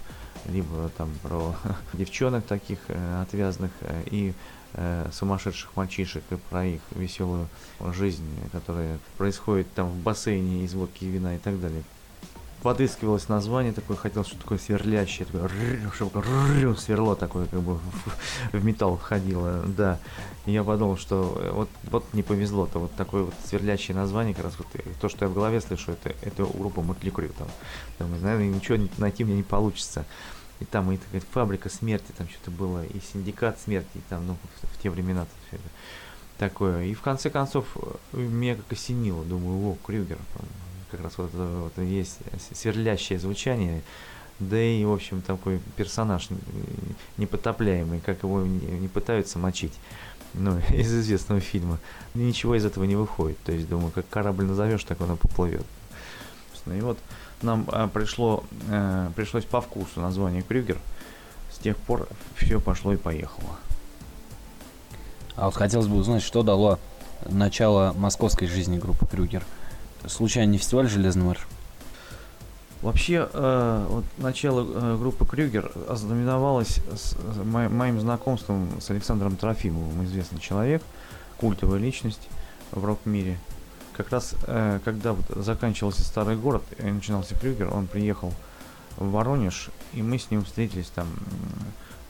либо 0.47 0.91
там 0.97 1.11
про 1.23 1.55
девчонок 1.93 2.45
таких 2.45 2.79
э, 2.89 3.23
отвязных 3.23 3.71
э, 3.81 4.03
и 4.11 4.33
э, 4.75 5.09
сумасшедших 5.13 5.77
мальчишек 5.77 6.25
и 6.31 6.37
про 6.37 6.67
их 6.67 6.81
веселую 6.91 7.49
жизнь, 7.95 8.27
которая 8.53 8.99
происходит 9.17 9.73
там 9.75 9.89
в 9.89 9.97
бассейне 9.97 10.65
из 10.65 10.75
водки 10.75 11.05
вина 11.05 11.37
и 11.37 11.39
так 11.39 11.61
далее 11.61 11.83
подыскивалось 12.63 13.29
название 13.29 13.73
такое, 13.73 13.97
хотел 13.97 14.25
что 14.25 14.37
такое 14.37 14.59
сверлящее, 14.59 15.27
такое, 15.27 15.49
чтобы 15.95 16.77
сверло 16.77 17.15
такое, 17.15 17.47
как 17.47 17.61
бы 17.61 17.79
в 18.53 18.65
металл 18.65 18.97
входило, 18.97 19.63
да. 19.67 19.99
И 20.47 20.53
я 20.53 20.65
подумал, 20.65 20.97
что 20.97 21.39
э, 21.41 21.51
вот, 21.51 21.69
вот 21.85 22.05
не 22.15 22.23
повезло-то, 22.23 22.79
вот 22.79 22.95
такое 22.95 23.25
вот 23.25 23.35
сверлящее 23.45 23.95
название, 23.95 24.35
как 24.35 24.45
раз 24.45 24.55
вот 24.59 24.67
э, 24.75 24.81
то, 25.01 25.09
что 25.09 25.25
я 25.25 25.31
в 25.31 25.35
голове 25.35 25.61
слышу, 25.61 25.93
это, 25.93 26.15
это 26.23 26.45
группа 26.45 26.81
Мотли 26.81 27.11
Крю, 27.11 27.29
там, 27.39 27.49
там, 27.99 28.11
наверное, 28.23 28.49
ничего 28.49 28.79
найти 28.97 29.25
мне 29.25 29.37
не 29.37 29.43
получится. 29.43 30.05
И 30.61 30.65
там 30.65 30.91
и 30.91 30.97
такая 30.97 31.21
фабрика 31.31 31.69
смерти, 31.69 32.13
там 32.17 32.29
что-то 32.29 32.51
было, 32.51 32.85
и 32.85 33.01
синдикат 33.13 33.61
смерти, 33.61 33.89
и 33.95 34.01
там, 34.09 34.27
ну, 34.27 34.37
в, 34.63 34.67
в 34.67 34.83
те 34.83 34.91
времена 34.91 35.27
все 35.47 35.57
это 35.57 35.69
такое. 36.39 36.85
И 36.85 36.95
в 36.95 37.03
конце 37.03 37.31
концов 37.31 37.67
э, 38.13 38.19
меня 38.19 38.57
как 38.57 38.73
осенило, 38.73 39.25
думаю, 39.25 39.73
о, 39.73 39.77
Крюгер, 39.87 40.19
как 40.91 41.01
раз 41.01 41.19
вот, 41.19 41.31
вот 41.33 41.79
есть 41.79 42.19
сверлящее 42.55 43.19
звучание, 43.19 43.83
да 44.39 44.61
и, 44.61 44.85
в 44.85 44.93
общем, 44.93 45.21
такой 45.21 45.61
персонаж 45.77 46.29
непотопляемый, 47.17 48.01
как 48.01 48.23
его 48.23 48.43
не 48.43 48.89
пытаются 48.89 49.39
мочить, 49.39 49.75
ну, 50.35 50.59
из 50.71 50.93
известного 50.95 51.41
фильма. 51.41 51.79
Ничего 52.15 52.55
из 52.55 52.65
этого 52.65 52.85
не 52.85 52.97
выходит, 52.97 53.39
то 53.45 53.53
есть, 53.53 53.69
думаю, 53.69 53.91
как 53.91 54.09
корабль 54.09 54.45
назовешь, 54.45 54.85
так 54.85 55.01
он 55.01 55.15
и 55.15 55.17
поплывет. 55.17 55.67
И 56.67 56.81
вот 56.81 56.99
нам 57.41 57.67
а, 57.69 57.89
пришло, 57.89 58.45
а, 58.69 59.11
пришлось 59.17 59.45
по 59.45 59.63
вкусу 59.63 60.01
название 60.01 60.43
Крюгер, 60.43 60.79
с 61.51 61.59
тех 61.59 61.77
пор 61.79 62.09
все 62.37 62.61
пошло 62.61 62.93
и 62.93 62.97
поехало. 62.97 63.57
А 65.35 65.47
вот 65.47 65.55
хотелось 65.55 65.87
бы 65.87 65.97
узнать, 65.97 66.23
что 66.23 66.43
дало 66.43 66.79
начало 67.27 67.95
московской 67.97 68.49
жизни 68.49 68.79
группы 68.79 69.07
Крюгер– 69.07 69.45
случайно 70.07 70.53
не 70.53 70.59
фестиваль 70.59 70.89
«Железный 70.89 71.25
марш»? 71.25 71.47
Вообще, 72.83 73.29
э, 73.33 73.87
вот 73.89 74.05
начало 74.19 74.65
э, 74.65 74.97
группы 74.97 75.27
Крюгер 75.27 75.73
ознаменовалось 75.89 76.81
с, 76.95 77.15
с 77.15 77.17
мо, 77.45 77.69
моим 77.69 78.01
знакомством 78.01 78.69
с 78.81 78.89
Александром 78.91 79.37
Трофимовым, 79.37 80.05
известный 80.05 80.39
человек, 80.39 80.83
культовая 81.39 81.81
личность 81.81 82.29
в 82.71 82.85
рок-мире. 82.85 83.37
Как 83.97 84.11
раз, 84.11 84.35
э, 84.47 84.79
когда 84.85 85.13
вот 85.13 85.25
заканчивался 85.45 86.05
старый 86.05 86.37
город 86.37 86.63
и 86.79 86.85
начинался 86.85 87.35
Крюгер, 87.35 87.75
он 87.75 87.89
приехал 87.89 88.33
в 88.97 89.11
Воронеж, 89.11 89.71
и 89.93 90.03
мы 90.03 90.19
с 90.19 90.31
ним 90.31 90.45
встретились 90.45 90.91
там 90.95 91.09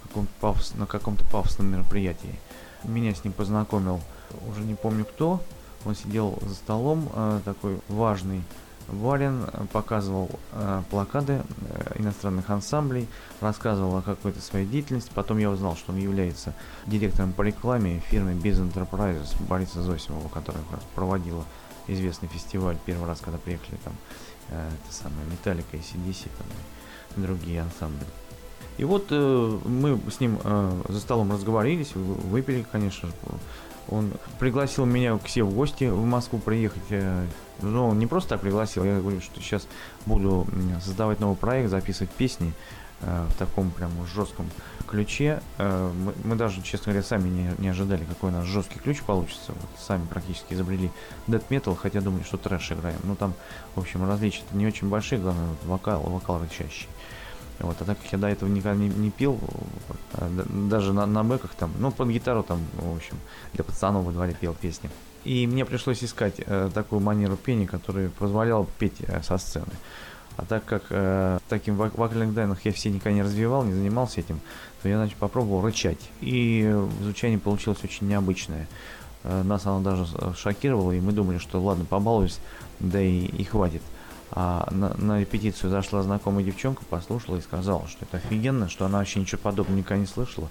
каком 0.09 0.29
пафос, 0.41 0.75
на 0.75 0.87
каком-то 0.87 1.25
пафосном 1.27 1.71
мероприятии. 1.71 2.39
Меня 2.85 3.15
с 3.15 3.25
ним 3.25 3.33
познакомил, 3.33 4.01
уже 4.49 4.63
не 4.63 4.75
помню 4.75 5.05
кто, 5.05 5.41
он 5.85 5.95
сидел 5.95 6.39
за 6.43 6.55
столом, 6.55 7.09
э, 7.15 7.41
такой 7.45 7.81
важный, 7.89 8.43
Варин 8.89 9.45
показывал 9.73 10.31
э, 10.53 10.83
плакаты 10.91 11.43
э, 11.61 11.99
иностранных 11.99 12.49
ансамблей, 12.49 13.07
рассказывал 13.41 13.99
о 13.99 14.03
какой-то 14.03 14.41
своей 14.41 14.67
деятельности. 14.67 15.11
Потом 15.15 15.39
я 15.39 15.51
узнал, 15.51 15.77
что 15.77 15.93
он 15.93 15.99
является 15.99 16.55
директором 16.87 17.33
по 17.33 17.43
рекламе 17.43 18.01
фирмы 18.01 18.33
Biz 18.33 18.73
Enterprises 18.73 19.37
Бориса 19.47 19.83
Зосимова, 19.83 20.29
которая 20.29 20.63
как 20.65 20.79
раз 20.79 20.83
проводила 20.95 21.45
известный 21.87 22.29
фестиваль 22.29 22.77
первый 22.87 23.07
раз, 23.07 23.21
когда 23.21 23.39
приехали 23.39 23.77
там 23.85 23.93
э, 24.49 24.71
это 24.85 24.95
самое 24.95 25.27
Металлика 25.31 25.77
и 25.77 25.81
CDC 25.81 26.29
там, 26.39 26.47
и 27.17 27.27
другие 27.27 27.61
ансамбли. 27.63 28.07
И 28.79 28.85
вот 28.85 29.09
э, 29.11 29.59
мы 29.65 30.01
с 30.11 30.21
ним 30.21 30.39
э, 30.43 30.83
за 30.89 31.01
столом 31.01 31.33
разговорились, 31.33 31.95
выпили, 31.95 32.65
конечно 32.71 33.09
же, 33.09 33.15
он 33.89 34.13
пригласил 34.39 34.85
меня 34.85 35.17
к 35.19 35.29
себе 35.29 35.45
в 35.45 35.55
гости 35.55 35.85
в 35.85 36.05
Москву 36.05 36.39
приехать. 36.39 36.83
Э, 36.91 37.27
но 37.61 37.89
он 37.89 37.99
не 37.99 38.07
просто 38.07 38.31
так 38.31 38.41
пригласил, 38.41 38.85
я 38.85 39.01
говорю, 39.01 39.21
что 39.21 39.41
сейчас 39.41 39.67
буду 40.07 40.47
создавать 40.81 41.21
новый 41.21 41.37
проект, 41.37 41.71
записывать 41.71 42.11
песни. 42.11 42.53
э, 43.01 43.27
в 43.31 43.39
таком 43.39 43.71
прям 43.71 43.91
жестком 44.07 44.49
ключе. 44.87 45.41
Э, 45.59 45.91
мы, 45.95 46.15
мы 46.25 46.37
даже, 46.37 46.63
честно 46.63 46.93
говоря, 46.93 47.07
сами 47.07 47.29
не, 47.29 47.51
не 47.59 47.69
ожидали, 47.69 48.05
какой 48.05 48.31
у 48.31 48.33
нас 48.33 48.45
жесткий 48.47 48.79
ключ 48.79 49.03
получится. 49.03 49.53
Вот 49.53 49.71
сами 49.79 50.05
практически 50.07 50.55
изобрели 50.55 50.91
Dead 51.27 51.43
Metal, 51.49 51.77
хотя 51.77 52.01
думали, 52.01 52.23
что 52.23 52.37
трэш 52.37 52.73
играем. 52.73 52.99
Ну 53.05 53.15
там, 53.15 53.35
в 53.75 53.81
общем, 53.81 54.09
различия 54.09 54.43
не 54.53 54.67
очень 54.67 54.89
большие, 54.89 55.21
главное, 55.21 55.47
вот 55.47 55.65
вокал, 55.65 56.03
вокал 56.03 56.41
рычащий. 56.41 56.89
Вот, 57.61 57.77
а 57.81 57.85
так 57.85 57.99
как 58.01 58.13
я 58.13 58.19
до 58.19 58.29
этого 58.29 58.49
никогда 58.49 58.77
не, 58.77 58.89
не 58.89 59.11
пил, 59.11 59.39
э, 60.15 60.45
даже 60.69 60.93
на, 60.93 61.07
на 61.07 61.25
бэках 61.25 61.55
там, 61.55 61.73
ну, 61.79 61.91
под 61.91 62.09
гитару 62.09 62.43
там, 62.43 62.61
в 62.75 62.97
общем, 62.97 63.19
для 63.53 63.65
пацанов 63.65 64.05
во 64.05 64.13
дворе 64.13 64.37
пел 64.39 64.55
песни. 64.55 64.91
И 65.25 65.47
мне 65.47 65.65
пришлось 65.65 66.05
искать 66.05 66.35
э, 66.39 66.71
такую 66.73 67.01
манеру 67.01 67.37
пения, 67.37 67.67
которая 67.67 68.11
позволяла 68.11 68.67
петь 68.79 68.97
э, 69.01 69.23
со 69.23 69.39
сцены. 69.39 69.73
А 70.37 70.45
так 70.45 70.65
как 70.65 70.85
э, 70.91 71.39
таким 71.49 71.77
вокальных 71.77 72.33
данных 72.33 72.65
я 72.65 72.73
все 72.73 72.91
никогда 72.91 73.13
не 73.13 73.23
развивал, 73.23 73.65
не 73.65 73.75
занимался 73.75 74.21
этим, 74.21 74.41
то 74.83 74.89
я 74.89 74.97
значит, 74.97 75.17
попробовал 75.17 75.63
рычать. 75.63 75.99
И 76.21 76.73
звучание 77.03 77.41
получилось 77.41 77.83
очень 77.83 78.07
необычное. 78.07 78.69
Э, 79.25 79.43
нас 79.43 79.67
оно 79.67 79.81
даже 79.81 80.07
шокировало, 80.37 80.93
и 80.93 81.01
мы 81.01 81.11
думали, 81.11 81.39
что 81.39 81.61
ладно, 81.61 81.85
побалуюсь, 81.85 82.39
да 82.79 83.01
и, 83.01 83.25
и 83.25 83.43
хватит. 83.43 83.83
А 84.31 84.69
на, 84.71 84.95
на 84.99 85.21
репетицию 85.21 85.71
зашла 85.71 86.03
знакомая 86.03 86.45
девчонка, 86.45 86.85
послушала 86.85 87.37
и 87.37 87.41
сказала, 87.41 87.87
что 87.89 88.05
это 88.05 88.19
офигенно, 88.19 88.69
что 88.69 88.85
она 88.85 88.99
вообще 88.99 89.21
ничего 89.21 89.41
подобного 89.41 89.79
никогда 89.79 90.01
не 90.01 90.07
слышала, 90.07 90.49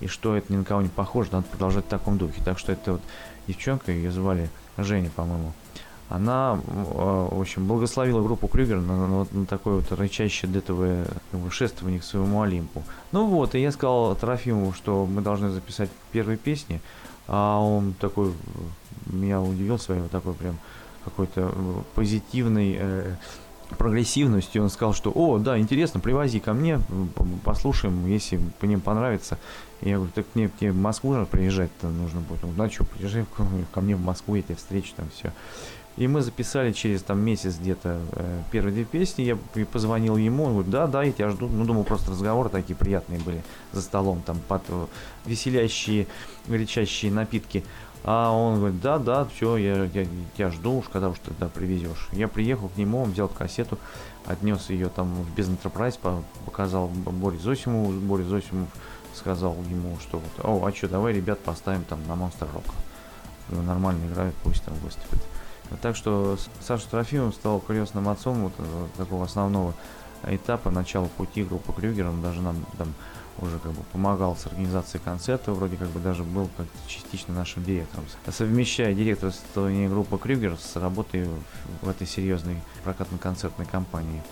и 0.00 0.08
что 0.08 0.36
это 0.36 0.52
ни 0.52 0.56
на 0.56 0.64
кого 0.64 0.82
не 0.82 0.88
похоже, 0.88 1.30
надо 1.32 1.46
продолжать 1.46 1.84
в 1.84 1.88
таком 1.88 2.18
духе. 2.18 2.42
Так 2.44 2.58
что 2.58 2.72
это 2.72 2.92
вот 2.92 3.02
девчонка, 3.46 3.92
ее 3.92 4.10
звали 4.10 4.50
Женя, 4.76 5.10
по-моему, 5.14 5.52
она, 6.08 6.60
э, 6.66 7.28
в 7.30 7.40
общем, 7.40 7.66
благословила 7.66 8.22
группу 8.22 8.46
Крюгер 8.46 8.80
на, 8.80 9.06
на, 9.06 9.26
на 9.30 9.46
такое 9.46 9.76
вот 9.76 9.92
рычащее 9.92 10.50
детовое 10.50 11.06
как 11.30 11.52
шествование 11.52 12.00
к 12.00 12.04
своему 12.04 12.42
Олимпу. 12.42 12.82
Ну 13.12 13.26
вот, 13.26 13.54
и 13.54 13.60
я 13.60 13.72
сказал 13.72 14.14
Трофимову, 14.16 14.72
что 14.74 15.06
мы 15.06 15.22
должны 15.22 15.48
записать 15.48 15.88
первые 16.10 16.36
песни, 16.36 16.82
а 17.28 17.60
он 17.60 17.94
такой, 17.94 18.32
меня 19.06 19.40
удивил 19.40 19.78
вот 19.78 20.10
такой 20.10 20.34
прям 20.34 20.58
какой-то 21.04 21.52
э, 21.54 21.82
позитивной 21.94 22.76
э, 22.78 23.14
прогрессивностью. 23.78 24.62
Он 24.62 24.70
сказал, 24.70 24.94
что, 24.94 25.10
о, 25.14 25.38
да, 25.38 25.58
интересно, 25.58 26.00
привози 26.00 26.40
ко 26.40 26.52
мне, 26.52 26.80
послушаем, 27.44 28.06
если 28.06 28.38
по 28.60 28.66
ним 28.66 28.80
понравится. 28.80 29.38
Я 29.80 29.96
говорю, 29.96 30.12
так 30.14 30.26
мне, 30.34 30.50
мне 30.60 30.72
в 30.72 30.76
Москву 30.76 31.14
приезжать-то 31.30 31.88
нужно 31.88 32.20
будет. 32.20 32.44
Он 32.44 32.54
ну 32.56 32.70
что, 32.70 32.84
приезжай 32.84 33.24
ко 33.72 33.80
мне 33.80 33.96
в 33.96 34.00
Москву, 34.00 34.34
я 34.34 34.42
тебя 34.42 34.56
встречу, 34.56 34.92
там 34.96 35.08
все. 35.14 35.32
И 35.96 36.08
мы 36.08 36.22
записали 36.22 36.72
через 36.72 37.02
там 37.02 37.20
месяц 37.20 37.58
где-то 37.58 38.00
э, 38.12 38.42
первые 38.50 38.72
две 38.72 38.84
песни. 38.84 39.22
Я 39.22 39.36
позвонил 39.66 40.16
ему, 40.16 40.44
он 40.44 40.52
говорит, 40.52 40.70
да, 40.70 40.86
да, 40.86 41.02
я 41.02 41.12
тебя 41.12 41.28
жду. 41.28 41.48
Ну, 41.48 41.66
думал, 41.66 41.84
просто 41.84 42.12
разговоры 42.12 42.48
такие 42.48 42.74
приятные 42.74 43.20
были 43.20 43.42
за 43.72 43.82
столом, 43.82 44.22
там, 44.24 44.38
под 44.48 44.62
э, 44.68 44.86
веселящие, 45.26 46.06
горячащие 46.46 47.12
напитки. 47.12 47.62
А 48.04 48.32
он 48.32 48.58
говорит, 48.58 48.80
да, 48.80 48.98
да, 48.98 49.24
все, 49.26 49.56
я, 49.56 49.84
я 49.84 50.06
тебя 50.36 50.50
жду 50.50 50.78
уж, 50.78 50.88
когда 50.88 51.08
уж 51.08 51.18
тогда 51.24 51.48
привезешь. 51.48 52.08
Я 52.12 52.26
приехал 52.26 52.68
к 52.68 52.76
нему, 52.76 53.02
он 53.02 53.12
взял 53.12 53.28
кассету, 53.28 53.78
отнес 54.26 54.70
ее 54.70 54.88
там 54.88 55.14
в 55.14 55.34
Бизнентерпрайз, 55.34 55.98
показал 56.44 56.88
Боре 56.88 57.38
Зосимову, 57.38 57.92
Борис 57.92 58.26
Зосимов 58.26 58.68
сказал 59.14 59.54
ему, 59.70 59.96
что 60.00 60.18
вот, 60.18 60.44
о, 60.44 60.66
а 60.66 60.72
что, 60.72 60.88
давай 60.88 61.12
ребят 61.12 61.38
поставим 61.40 61.84
там 61.84 62.00
на 62.08 62.16
Монстр 62.16 62.48
Рок. 62.52 62.64
Нормально 63.48 64.06
играют, 64.06 64.34
пусть 64.42 64.64
там 64.64 64.74
выступят. 64.76 65.22
Так 65.80 65.96
что 65.96 66.36
Саша 66.60 66.88
Трофимов 66.88 67.34
стал 67.34 67.60
крестным 67.60 68.08
отцом 68.08 68.44
вот 68.44 68.52
э, 68.58 68.86
такого 68.96 69.24
основного 69.24 69.74
этапа 70.24 70.70
начала 70.70 71.06
пути 71.06 71.44
группы 71.44 71.72
Крюгер. 71.72 72.08
Он 72.08 72.22
даже 72.22 72.40
нам 72.40 72.56
там 72.78 72.94
уже 73.38 73.58
как 73.58 73.72
бы 73.72 73.82
помогал 73.92 74.36
с 74.36 74.46
организацией 74.46 75.02
концерта, 75.02 75.52
вроде 75.52 75.76
как 75.76 75.88
бы 75.88 76.00
даже 76.00 76.22
был 76.22 76.48
как 76.56 76.66
частично 76.86 77.34
нашим 77.34 77.64
директором. 77.64 78.04
Совмещая 78.30 78.94
директорствование 78.94 79.88
группы 79.88 80.18
Крюгер 80.18 80.56
с 80.56 80.76
работой 80.76 81.28
в 81.80 81.88
этой 81.88 82.06
серьезной 82.06 82.56
прокатно-концертной 82.84 83.66
компании. 83.66 84.22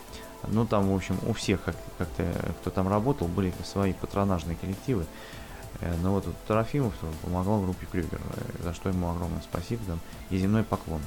Ну, 0.49 0.67
там, 0.67 0.91
в 0.91 0.95
общем, 0.95 1.19
у 1.27 1.33
всех, 1.33 1.63
как- 1.63 1.77
как-то, 1.99 2.25
кто 2.61 2.71
там 2.71 2.89
работал, 2.89 3.29
были 3.29 3.53
свои 3.65 3.93
патронажные 3.93 4.57
коллективы. 4.57 5.05
Э, 5.81 5.95
но 6.03 6.13
вот 6.13 6.27
Трофимов 6.47 6.95
помогал 7.23 7.61
группе 7.61 7.87
Крюгер, 7.91 8.21
э, 8.37 8.63
за 8.65 8.75
что 8.75 8.89
ему 8.89 9.11
огромное 9.11 9.43
спасибо 9.43 9.83
там, 9.87 10.01
и 10.31 10.39
земной 10.39 10.63
поклон. 10.63 11.01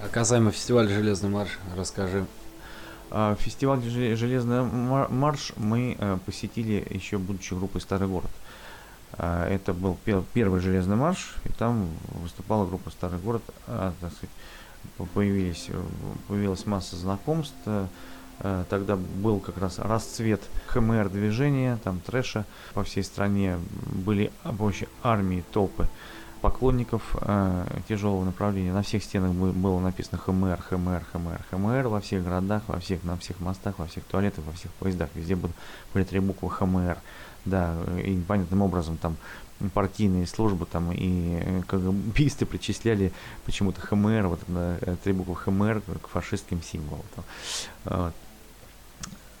А 0.00 0.08
касаемо 0.08 0.50
фестиваля 0.50 0.88
«Железный 0.88 1.30
марш», 1.30 1.58
расскажи. 1.76 2.26
А, 3.14 3.34
фестиваль 3.34 3.82
«Железный 3.82 4.62
марш» 4.62 5.52
мы 5.56 5.96
э, 5.98 6.18
посетили 6.24 6.86
еще 6.88 7.18
будучи 7.18 7.52
группой 7.52 7.82
«Старый 7.82 8.08
город». 8.08 8.30
А, 9.12 9.46
это 9.46 9.74
был 9.74 9.98
первый 10.32 10.60
«Железный 10.60 10.96
марш», 10.96 11.34
и 11.44 11.50
там 11.50 11.90
выступала 12.22 12.64
группа 12.64 12.88
«Старый 12.88 13.18
город». 13.18 13.42
А, 13.66 13.92
появились, 15.12 15.68
появилась 16.26 16.64
масса 16.64 16.96
знакомств. 16.96 17.54
Э, 17.66 18.64
тогда 18.70 18.96
был 18.96 19.40
как 19.40 19.58
раз 19.58 19.78
расцвет 19.78 20.40
ХМР 20.68 21.10
движения, 21.10 21.78
там 21.84 22.00
трэша 22.00 22.46
по 22.72 22.82
всей 22.82 23.04
стране. 23.04 23.58
Были 23.92 24.32
вообще 24.42 24.88
армии, 25.02 25.44
толпы 25.52 25.86
поклонников 26.42 27.16
э, 27.20 27.66
тяжелого 27.88 28.24
направления. 28.24 28.72
На 28.72 28.82
всех 28.82 29.02
стенах 29.04 29.32
было 29.32 29.78
написано 29.78 30.18
ХМР, 30.18 30.60
ХМР, 30.60 31.04
ХМР, 31.12 31.40
ХМР 31.50 31.88
во 31.88 32.00
всех 32.00 32.24
городах, 32.24 32.64
во 32.66 32.80
всех, 32.80 33.04
на 33.04 33.16
всех 33.16 33.40
мостах, 33.40 33.78
во 33.78 33.86
всех 33.86 34.04
туалетах, 34.04 34.44
во 34.44 34.52
всех 34.52 34.72
поездах. 34.72 35.08
Везде 35.14 35.36
были, 35.36 35.52
были 35.94 36.04
три 36.04 36.18
буквы 36.18 36.50
ХМР. 36.50 36.98
Да, 37.44 37.74
и 38.04 38.14
непонятным 38.14 38.62
образом 38.62 38.96
там 38.96 39.16
партийные 39.74 40.26
службы 40.26 40.66
там 40.66 40.92
и 40.92 41.38
э, 41.40 41.62
КГБисты 41.66 42.44
причисляли 42.44 43.12
почему-то 43.44 43.80
ХМР, 43.80 44.26
вот 44.26 44.40
э, 44.48 44.96
три 45.04 45.12
буквы 45.12 45.36
ХМР 45.36 45.82
к 46.02 46.08
фашистским 46.08 46.60
символам. 46.62 47.04
Вот. 47.84 48.14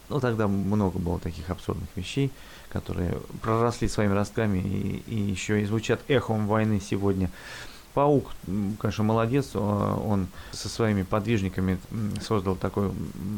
Ну, 0.08 0.20
тогда 0.20 0.46
много 0.46 0.98
было 0.98 1.18
таких 1.18 1.50
абсурдных 1.50 1.88
вещей 1.96 2.30
которые 2.72 3.18
проросли 3.42 3.86
своими 3.86 4.14
ростками 4.14 4.58
и, 4.58 5.02
и 5.06 5.14
еще 5.14 5.60
и 5.60 5.64
звучат 5.66 6.00
эхом 6.08 6.46
войны 6.46 6.80
сегодня. 6.80 7.30
Паук, 7.92 8.30
конечно, 8.80 9.04
молодец, 9.04 9.54
он 9.54 10.26
со 10.52 10.70
своими 10.70 11.02
подвижниками 11.02 11.78
создал 12.26 12.56
такой 12.56 12.90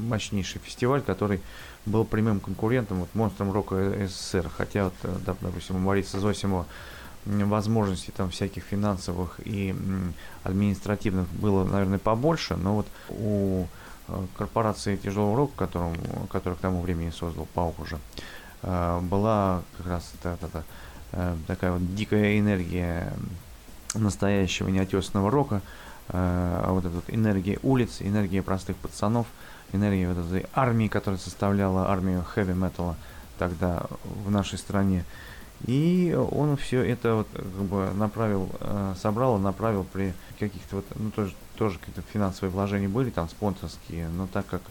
мощнейший 0.08 0.60
фестиваль, 0.60 1.02
который 1.02 1.40
был 1.84 2.04
прямым 2.04 2.38
конкурентом 2.38 3.00
вот, 3.00 3.08
монстрам 3.14 3.50
рока 3.50 4.06
СССР. 4.06 4.48
Хотя, 4.56 4.84
вот, 4.84 4.94
э, 5.02 5.34
допустим, 5.40 5.76
у 5.76 5.86
Бориса 5.86 6.20
Зосимова 6.20 6.66
возможностей 7.24 8.12
там 8.16 8.30
всяких 8.30 8.62
финансовых 8.62 9.40
и 9.44 9.74
административных 10.44 11.26
было, 11.32 11.64
наверное, 11.64 11.98
побольше, 11.98 12.54
но 12.54 12.76
вот 12.76 12.86
у 13.08 13.66
э, 14.06 14.26
корпорации 14.36 14.94
тяжелого 14.94 15.36
рока, 15.36 15.54
которым, 15.56 15.94
который 16.30 16.54
к 16.54 16.60
тому 16.60 16.80
времени 16.80 17.10
создал 17.10 17.48
Паук 17.54 17.80
уже, 17.80 17.98
Э, 17.98 18.43
была 19.02 19.62
как 19.76 19.86
раз 19.86 20.12
та, 20.22 20.36
та, 20.36 20.48
та, 20.48 20.62
э, 21.12 21.36
такая 21.46 21.72
вот 21.72 21.94
дикая 21.94 22.38
энергия 22.38 23.12
настоящего 23.94 24.68
неотесанного 24.68 25.30
рока, 25.30 25.60
э, 26.08 26.12
а 26.14 26.72
вот 26.72 26.84
эта 26.84 26.94
вот 26.94 27.04
энергия 27.08 27.58
улиц, 27.62 27.98
энергия 28.00 28.42
простых 28.42 28.76
пацанов, 28.76 29.26
энергия 29.72 30.12
вот 30.12 30.26
этой 30.26 30.46
армии, 30.54 30.88
которая 30.88 31.18
составляла 31.18 31.90
армию 31.90 32.24
хэви-металла 32.24 32.96
тогда 33.38 33.82
в 34.24 34.30
нашей 34.30 34.58
стране. 34.58 35.04
И 35.66 36.16
он 36.32 36.56
все 36.56 36.82
это 36.82 37.14
вот 37.14 37.28
как 37.32 37.44
бы 37.44 37.90
направил, 37.94 38.50
собрал 39.00 39.38
и 39.38 39.40
направил 39.40 39.84
при 39.84 40.12
каких-то 40.38 40.76
вот, 40.76 40.84
ну 40.96 41.10
тоже, 41.10 41.32
тоже 41.56 41.78
какие-то 41.78 42.02
финансовые 42.12 42.50
вложения 42.50 42.88
были 42.88 43.10
там 43.10 43.28
спонсорские, 43.28 44.08
но 44.08 44.26
так 44.26 44.46
как 44.46 44.62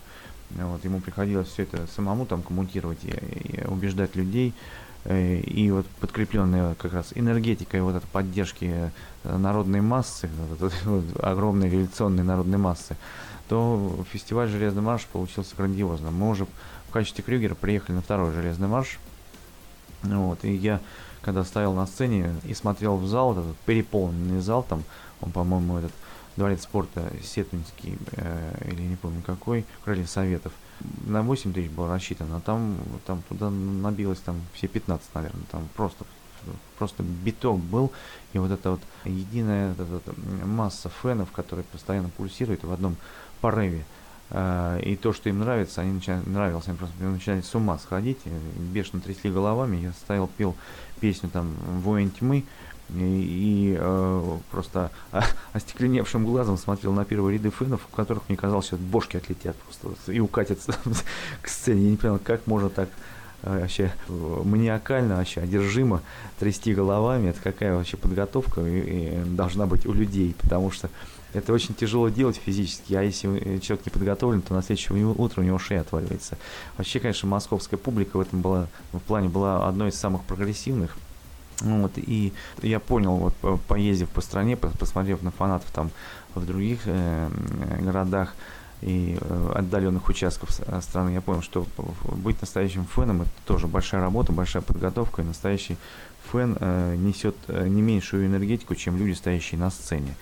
вот, 0.52 0.84
ему 0.84 1.00
приходилось 1.00 1.48
все 1.48 1.64
это 1.64 1.88
самому 1.88 2.26
там 2.26 2.42
коммутировать 2.42 3.04
и, 3.04 3.10
и 3.10 3.64
убеждать 3.66 4.16
людей. 4.16 4.54
Э, 5.06 5.38
и 5.40 5.70
вот 5.72 5.86
подкрепленная 6.00 6.76
как 6.76 6.94
раз 6.94 7.12
энергетикой 7.16 7.82
вот 7.82 7.96
этой 7.96 8.08
поддержки 8.08 8.92
э, 9.24 9.38
народной 9.38 9.82
массы, 9.82 10.30
вот, 10.60 10.74
вот, 10.86 11.06
огромной 11.24 11.70
революционной 11.70 12.24
народной 12.24 12.58
массы, 12.58 12.96
то 13.50 14.04
фестиваль 14.12 14.48
«Железный 14.48 14.82
марш» 14.82 15.06
получился 15.06 15.56
грандиозным. 15.56 16.16
Мы 16.16 16.30
уже 16.30 16.46
в 16.88 16.92
качестве 16.92 17.24
Крюгера 17.24 17.56
приехали 17.56 17.96
на 17.96 18.02
второй 18.02 18.32
«Железный 18.32 18.68
марш». 18.68 19.00
Вот, 20.04 20.44
и 20.44 20.54
я, 20.54 20.82
когда 21.22 21.44
стоял 21.44 21.74
на 21.74 21.88
сцене 21.88 22.36
и 22.44 22.54
смотрел 22.54 22.98
в 22.98 23.08
зал, 23.08 23.32
этот 23.34 23.58
переполненный 23.66 24.42
зал, 24.42 24.64
там, 24.68 24.84
он, 25.22 25.32
по-моему, 25.32 25.78
этот 25.78 25.94
дворец 26.36 26.64
спорта 26.64 27.12
Сетунский, 27.24 27.98
э, 28.14 28.70
или 28.72 28.82
не 28.82 28.96
помню 28.96 29.22
какой, 29.22 29.66
Крылья 29.84 30.06
Советов, 30.06 30.54
на 31.06 31.22
8 31.22 31.54
тысяч 31.54 31.70
был 31.70 31.88
рассчитан, 31.88 32.32
а 32.34 32.40
там, 32.40 32.78
там 33.06 33.22
туда 33.30 33.50
набилось 33.50 34.20
там 34.20 34.42
все 34.54 34.68
15, 34.68 35.14
наверное, 35.14 35.44
там 35.52 35.68
просто 35.76 36.06
просто 36.78 37.04
биток 37.04 37.60
был, 37.60 37.92
и 38.34 38.38
вот 38.38 38.52
эта 38.52 38.72
вот 38.72 38.82
единая 39.06 39.72
эта, 39.72 39.84
эта 39.84 40.14
масса 40.46 40.92
фенов, 41.02 41.32
которые 41.32 41.64
постоянно 41.64 42.10
пульсируют 42.10 42.64
в 42.64 42.72
одном 42.74 42.98
порыве, 43.42 43.86
А, 44.30 44.80
и 44.80 44.96
то, 44.96 45.14
что 45.14 45.30
им 45.30 45.40
нравится, 45.40 45.82
они 45.82 45.94
начинают, 45.94 46.26
нравилось, 46.28 46.68
они 46.68 46.78
просто 46.78 46.96
начинали 47.04 47.42
с 47.42 47.56
ума 47.56 47.78
сходить, 47.78 48.20
бешено 48.58 49.02
трясли 49.02 49.32
головами, 49.32 49.78
я 49.78 49.92
стоял, 49.94 50.28
пел 50.28 50.56
песню 51.00 51.30
там 51.30 51.54
«Воин 51.82 52.10
тьмы», 52.10 52.44
и 52.90 53.76
э, 53.80 54.38
просто 54.52 54.92
остекленевшим 55.54 56.26
глазом 56.26 56.58
смотрел 56.58 56.94
на 56.94 57.06
первые 57.06 57.38
ряды 57.38 57.50
фенов, 57.50 57.82
у 57.92 57.96
которых, 57.96 58.24
мне 58.28 58.38
казалось, 58.38 58.68
сейчас 58.68 58.80
бошки 58.80 59.18
отлетят 59.18 59.56
просто 59.58 60.12
и 60.12 60.20
укатятся 60.20 60.76
к 61.42 61.48
сцене. 61.48 61.86
Я 61.86 61.92
не 61.92 61.98
понял, 61.98 62.20
как 62.24 62.46
можно 62.48 62.70
так 62.70 62.90
э, 63.44 63.62
вообще 63.62 63.94
маниакально, 64.10 65.18
вообще 65.18 65.42
одержимо 65.42 66.02
трясти 66.40 66.74
головами. 66.74 67.30
Это 67.30 67.42
какая 67.42 67.76
вообще 67.76 67.98
подготовка 67.98 68.62
и, 68.62 68.80
и 68.80 69.24
должна 69.26 69.66
быть 69.66 69.86
у 69.86 69.94
людей, 69.94 70.36
потому 70.40 70.72
что 70.72 70.90
это 71.34 71.52
очень 71.52 71.74
тяжело 71.74 72.10
делать 72.10 72.36
физически, 72.36 72.94
а 72.94 73.02
если 73.02 73.58
человек 73.58 73.86
не 73.86 73.92
подготовлен, 73.92 74.42
то 74.42 74.54
на 74.54 74.62
следующее 74.62 75.06
утро 75.08 75.42
у 75.42 75.44
него 75.44 75.58
шея 75.58 75.82
отваливается. 75.82 76.38
Вообще, 76.78 77.00
конечно, 77.00 77.28
московская 77.28 77.78
публика 77.78 78.18
в 78.18 78.22
этом 78.22 78.42
была, 78.42 78.68
в 78.92 79.00
плане 79.00 79.30
была 79.30 79.68
одной 79.68 79.90
из 79.90 79.96
самых 79.96 80.24
прогрессивных. 80.24 80.96
Вот, 81.62 81.92
и 81.98 82.34
я 82.62 82.80
понял, 82.80 83.16
вот 83.16 83.62
поездив 83.68 84.10
по 84.10 84.22
стране, 84.22 84.58
посмотрев 84.58 85.22
на 85.22 85.32
фанатов 85.32 85.72
там 85.72 85.92
в 86.36 86.46
других 86.46 86.82
э, 86.86 87.30
городах 87.80 88.36
и 88.82 89.18
э, 89.20 89.52
отдаленных 89.56 90.10
участков 90.10 90.50
страны, 90.82 91.12
я 91.12 91.22
понял, 91.22 91.42
что 91.42 91.66
быть 92.04 92.42
настоящим 92.42 92.86
феном 92.86 93.22
это 93.22 93.32
тоже 93.46 93.68
большая 93.68 94.02
работа, 94.02 94.34
большая 94.34 94.62
подготовка, 94.62 95.22
и 95.22 95.26
настоящий 95.26 95.78
фэн 96.32 96.58
э, 96.60 96.96
несет 96.98 97.36
э, 97.48 97.68
не 97.68 97.82
меньшую 97.82 98.26
энергетику, 98.26 98.76
чем 98.76 98.98
люди, 98.98 99.14
стоящие 99.14 99.60
на 99.60 99.70
сцене. 99.70 100.16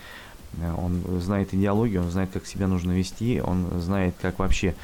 Э, 0.58 0.74
он 0.78 1.02
знает 1.22 1.54
идеологию, 1.54 2.02
он 2.02 2.12
знает, 2.12 2.32
как 2.32 2.46
себя 2.46 2.68
нужно 2.68 2.92
вести, 2.92 3.42
он 3.42 3.68
знает, 3.80 4.16
как 4.22 4.40
вообще 4.40 4.76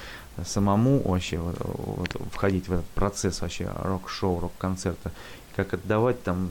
самому 0.45 1.01
вообще 1.03 1.39
вот, 1.39 1.57
вот, 1.59 2.15
входить 2.31 2.67
в 2.67 2.73
этот 2.73 2.85
процесс 2.87 3.41
вообще 3.41 3.69
рок-шоу, 3.83 4.39
рок-концерта, 4.39 5.11
как 5.57 5.73
отдавать 5.73 6.21
там 6.23 6.49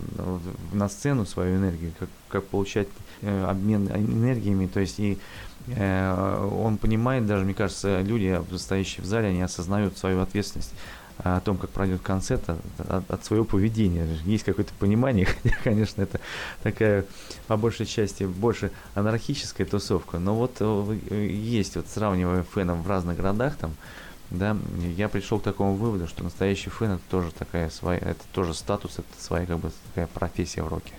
на 0.72 0.88
сцену 0.88 1.24
свою 1.24 1.56
энергию, 1.56 1.92
как, 1.98 2.08
как 2.28 2.44
получать 2.44 2.88
э, 3.22 3.44
обмен 3.44 3.86
энергиями, 3.86 4.66
то 4.66 4.80
есть 4.80 4.98
и 4.98 5.16
э, 5.68 6.48
он 6.60 6.76
понимает, 6.76 7.24
даже 7.24 7.44
мне 7.44 7.54
кажется, 7.54 8.00
люди, 8.02 8.38
стоящие 8.56 9.04
в 9.04 9.06
зале, 9.06 9.28
они 9.28 9.40
осознают 9.40 9.96
свою 9.96 10.20
ответственность 10.20 10.72
о 11.18 11.40
том, 11.40 11.56
как 11.56 11.70
пройдет 11.70 12.02
концерт, 12.02 12.42
от, 12.48 13.10
от 13.10 13.24
своего 13.24 13.44
поведения. 13.44 14.06
Есть 14.24 14.44
какое-то 14.44 14.72
понимание, 14.78 15.26
хотя, 15.26 15.56
конечно, 15.64 16.02
это 16.02 16.20
такая, 16.64 17.06
по 17.46 17.56
большей 17.56 17.86
части, 17.86 18.24
больше 18.24 18.72
анархическая 18.96 19.68
тусовка, 19.68 20.18
но 20.18 20.34
вот 20.34 20.56
э, 20.58 21.28
есть, 21.30 21.76
вот 21.76 21.86
сравнивая 21.86 22.44
фенов 22.54 22.78
в 22.84 22.90
разных 22.90 23.16
городах, 23.18 23.54
там, 23.56 23.70
да, 24.30 24.56
я 24.96 25.08
пришел 25.08 25.38
к 25.38 25.44
такому 25.44 25.74
выводу, 25.74 26.06
что 26.06 26.24
настоящий 26.24 26.70
фэн 26.70 26.92
это 26.92 27.02
тоже 27.10 27.30
такая 27.30 27.70
своя, 27.70 27.98
это 27.98 28.22
тоже 28.32 28.54
статус, 28.54 28.98
это 28.98 29.22
своя 29.22 29.46
как 29.46 29.58
бы 29.58 29.70
такая 29.88 30.06
профессия 30.08 30.62
в 30.62 30.68
роке. 30.68 30.92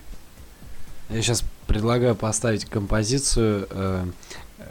Я 1.10 1.22
сейчас 1.22 1.44
предлагаю 1.66 2.14
поставить 2.14 2.64
композицию 2.64 3.66
э... 3.70 4.06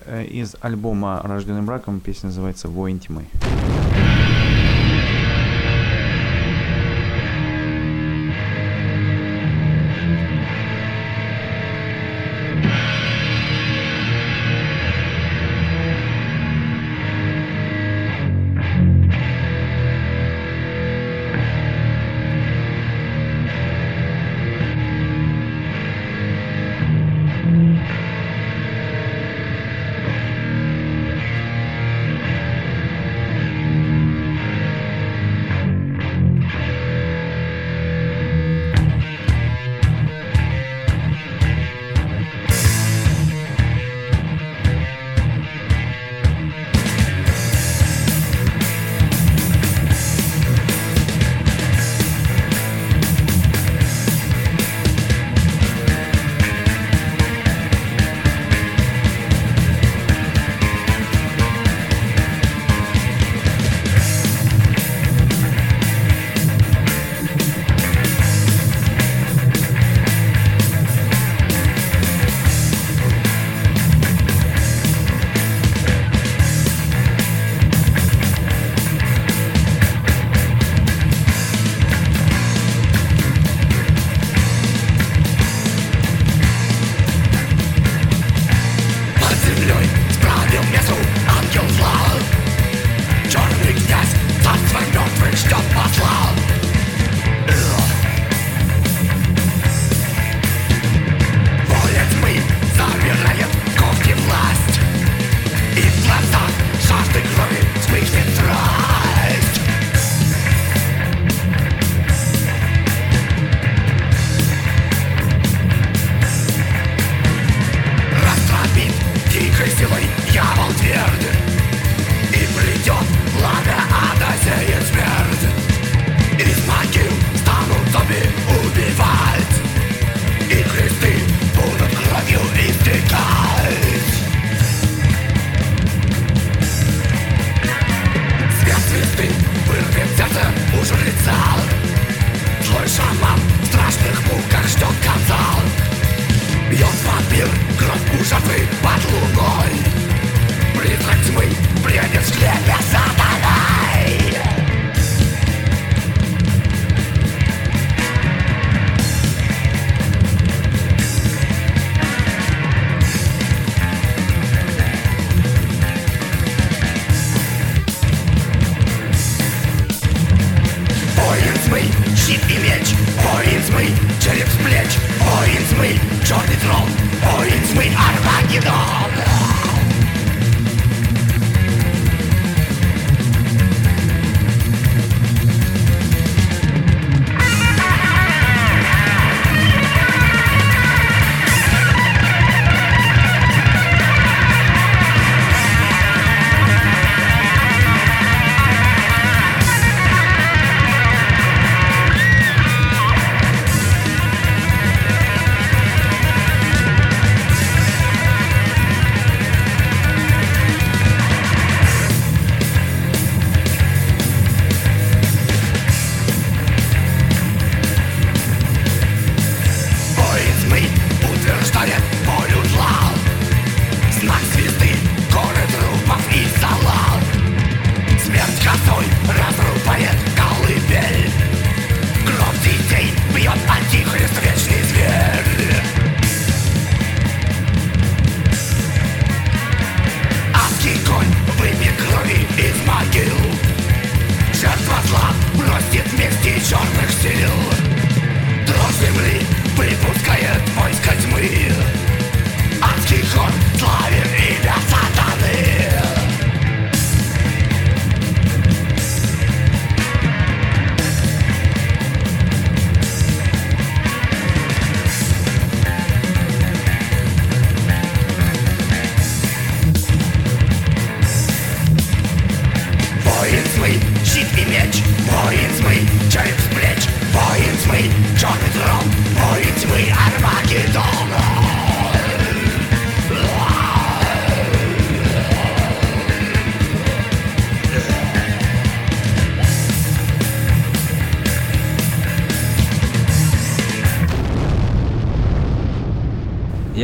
э 0.05 0.25
из 0.25 0.55
альбома 0.61 1.21
"Рожденный 1.23 1.61
браком 1.61 1.99
песня 1.99 2.27
называется 2.27 2.67
"Воин 2.67 2.99
тьмы". 2.99 3.25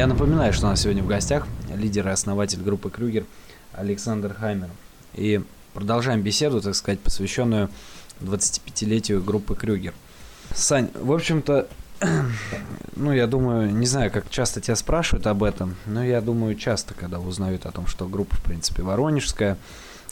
Я 0.03 0.07
напоминаю, 0.07 0.51
что 0.51 0.65
у 0.65 0.69
нас 0.69 0.81
сегодня 0.81 1.01
в 1.01 1.07
гостях 1.07 1.47
лидер 1.73 2.05
и 2.09 2.11
основатель 2.11 2.61
группы 2.61 2.89
Крюгер 2.89 3.23
Александр 3.71 4.33
Хаймер. 4.33 4.67
И 5.13 5.41
продолжаем 5.73 6.21
беседу, 6.21 6.59
так 6.59 6.75
сказать, 6.75 6.99
посвященную 6.99 7.69
25-летию 8.19 9.23
группы 9.23 9.55
Крюгер. 9.55 9.93
Сань, 10.53 10.89
в 10.93 11.13
общем-то, 11.13 11.69
ну, 12.97 13.13
я 13.13 13.27
думаю, 13.27 13.73
не 13.73 13.85
знаю, 13.85 14.11
как 14.11 14.29
часто 14.29 14.59
тебя 14.59 14.75
спрашивают 14.75 15.25
об 15.25 15.41
этом, 15.41 15.77
но 15.85 16.03
я 16.03 16.19
думаю, 16.19 16.55
часто, 16.55 16.93
когда 16.93 17.21
узнают 17.21 17.65
о 17.65 17.71
том, 17.71 17.87
что 17.87 18.05
группа, 18.05 18.35
в 18.35 18.43
принципе, 18.43 18.83
воронежская, 18.83 19.57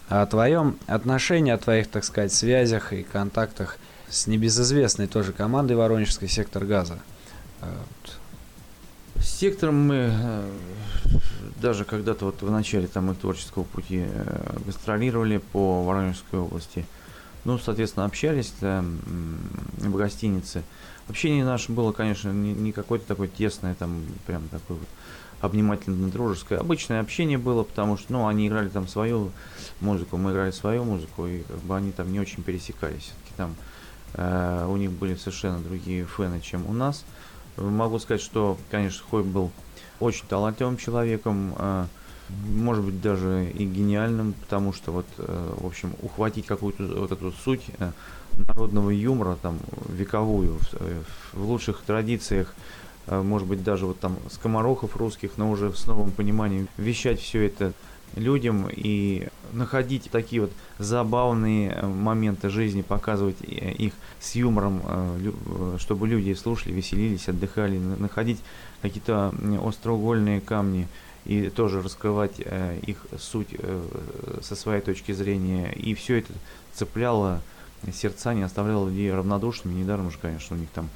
о 0.08 0.26
твоем 0.26 0.78
отношении, 0.88 1.52
о 1.52 1.58
твоих, 1.58 1.90
так 1.90 2.06
сказать, 2.06 2.32
связях 2.32 2.94
и 2.94 3.04
контактах 3.04 3.78
с 4.08 4.26
небезызвестной 4.26 5.08
тоже 5.08 5.34
командой 5.34 5.76
воронежской 5.76 6.30
«Сектор 6.30 6.64
газа». 6.64 7.00
С 9.22 9.30
сектором 9.38 9.76
мы 9.88 10.10
э, 10.12 10.50
даже 11.62 11.86
когда-то 11.86 12.26
вот 12.26 12.42
в 12.42 12.50
начале 12.50 12.88
там 12.88 13.12
их 13.12 13.20
творческого 13.20 13.64
пути 13.64 14.06
э, 14.08 14.58
гастролировали 14.66 15.38
по 15.38 15.84
Воронежской 15.84 16.40
области. 16.40 16.88
Ну, 17.46 17.60
соответственно, 17.60 18.06
общались 18.06 18.52
там, 18.60 19.00
в 19.78 19.96
гостинице. 19.96 20.64
Общение 21.08 21.46
наше 21.46 21.72
было, 21.72 21.92
конечно, 21.92 22.32
не, 22.32 22.54
не 22.54 22.72
какое-то 22.72 23.06
такое 23.06 23.28
тесное, 23.28 23.76
там, 23.76 24.04
прям 24.26 24.48
такое 24.50 24.78
вот 24.78 24.88
обнимательно-дружеское. 25.42 26.58
Обычное 26.58 27.00
общение 27.00 27.38
было, 27.38 27.62
потому 27.62 27.98
что, 27.98 28.14
ну, 28.14 28.28
они 28.28 28.48
играли 28.48 28.70
там 28.70 28.88
свою 28.88 29.32
музыку, 29.82 30.18
мы 30.18 30.32
играли 30.32 30.52
свою 30.52 30.84
музыку, 30.84 31.28
и 31.28 31.44
как 31.44 31.58
бы 31.58 31.78
они 31.78 31.92
там 31.92 32.12
не 32.12 32.20
очень 32.20 32.42
пересекались. 32.42 33.04
Все-таки 33.04 33.34
там 33.38 33.56
э, 34.16 34.66
у 34.68 34.78
них 34.78 34.92
были 34.92 35.14
совершенно 35.14 35.60
другие 35.60 36.06
фэны, 36.06 36.42
чем 36.42 36.68
у 36.68 36.74
нас. 36.74 37.04
Могу 37.62 38.00
сказать, 38.00 38.22
что, 38.22 38.58
конечно, 38.70 39.04
Хой 39.10 39.24
был 39.24 39.52
очень 40.00 40.26
талантливым 40.28 40.78
человеком, 40.78 41.54
э, 41.58 41.86
может 42.30 42.84
быть, 42.84 43.02
даже 43.02 43.50
и 43.50 43.66
гениальным, 43.66 44.34
потому 44.34 44.74
что 44.74 44.92
вот, 44.92 45.06
э, 45.18 45.54
в 45.60 45.66
общем, 45.66 45.94
ухватить 46.02 46.46
какую-то 46.46 46.84
вот 46.84 47.12
эту 47.12 47.32
суть 47.32 47.64
э, 47.80 47.92
народного 48.48 48.90
юмора, 48.90 49.38
там, 49.42 49.60
вековую, 49.90 50.58
в 51.34 51.46
лучших 51.46 51.82
традициях, 51.82 52.56
может 53.08 53.48
быть, 53.48 53.64
даже 53.64 53.86
вот 53.86 54.00
там 54.00 54.16
скоморохов 54.32 54.96
русских, 54.96 55.32
но 55.36 55.52
уже 55.52 55.74
с 55.74 55.86
новым 55.86 56.12
пониманием 56.12 56.70
вещать 56.78 57.20
все 57.20 57.46
это 57.46 57.74
людям 58.16 58.68
и 58.70 59.28
находить 59.54 60.10
такие 60.12 60.44
вот 60.44 60.52
забавные 60.80 61.72
э, 61.72 61.86
моменты 61.86 62.50
жизни, 62.50 62.82
показывать 62.82 63.38
э, 63.42 63.74
их 63.74 63.94
с 64.20 64.36
юмором, 64.36 64.82
э, 64.84 65.76
чтобы 65.80 66.08
люди 66.08 66.34
слушали, 66.34 66.74
веселились, 66.74 67.28
отдыхали, 67.28 67.78
находить 67.78 68.40
какие-то 68.82 69.34
остроугольные 69.64 70.42
камни 70.42 70.88
и 71.26 71.50
тоже 71.50 71.82
раскрывать 71.82 72.40
их 72.40 73.06
суть 73.20 73.50
со 74.42 74.56
своей 74.56 74.82
точки 74.82 75.12
зрения. 75.12 75.72
И 75.72 75.94
все 75.94 76.18
это 76.18 76.34
цепляло 76.74 77.42
сердца, 77.94 78.34
не 78.34 78.42
оставляло 78.42 78.88
людей 78.88 79.14
равнодушными. 79.14 79.76
Недаром 79.76 80.10
же, 80.10 80.18
конечно, 80.20 80.56
у 80.56 80.60
них 80.60 80.70
там 80.74 80.90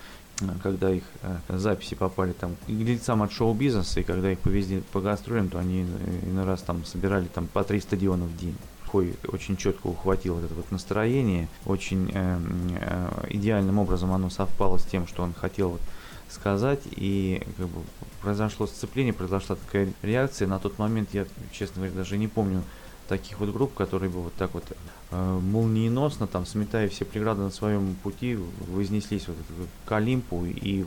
когда 0.61 0.91
их 0.91 1.03
э, 1.21 1.37
записи 1.49 1.95
попали 1.95 2.33
там 2.33 2.55
к 2.65 2.69
лицам 2.69 3.23
от 3.23 3.31
шоу-бизнеса, 3.31 4.01
и 4.01 4.03
когда 4.03 4.31
их 4.31 4.39
повезли 4.39 4.81
по 4.91 5.01
гастролям, 5.01 5.49
то 5.49 5.59
они 5.59 5.85
иной 6.23 6.45
раз 6.45 6.61
там 6.61 6.85
собирали 6.85 7.25
там 7.25 7.47
по 7.47 7.63
три 7.63 7.79
стадиона 7.79 8.25
в 8.25 8.37
день. 8.37 8.55
Хой 8.87 9.15
очень 9.27 9.57
четко 9.57 9.87
ухватил 9.87 10.37
это 10.39 10.53
вот 10.53 10.71
настроение, 10.71 11.47
очень 11.65 12.11
э, 12.13 12.39
э, 12.79 13.27
идеальным 13.29 13.79
образом 13.79 14.11
оно 14.11 14.29
совпало 14.29 14.77
с 14.77 14.85
тем, 14.85 15.07
что 15.07 15.23
он 15.23 15.33
хотел 15.33 15.71
вот 15.71 15.81
сказать, 16.29 16.81
и 16.91 17.41
как 17.57 17.67
бы 17.67 17.81
произошло 18.21 18.67
сцепление, 18.67 19.13
произошла 19.13 19.55
такая 19.55 19.93
реакция. 20.01 20.47
На 20.47 20.59
тот 20.59 20.79
момент 20.79 21.09
я, 21.13 21.25
честно 21.51 21.75
говоря, 21.75 21.93
даже 21.93 22.17
не 22.17 22.27
помню 22.27 22.63
таких 23.07 23.39
вот 23.39 23.51
групп, 23.51 23.73
которые 23.73 24.09
бы 24.09 24.21
вот 24.21 24.33
так 24.33 24.53
вот 24.53 24.63
э, 25.11 25.39
молниеносно, 25.39 26.27
там, 26.27 26.45
сметая 26.45 26.89
все 26.89 27.05
преграды 27.05 27.41
на 27.41 27.51
своем 27.51 27.95
пути, 27.95 28.37
вознеслись 28.67 29.27
вот 29.27 29.37
к 29.85 29.91
Олимпу 29.91 30.45
и 30.45 30.83
э, 30.83 30.85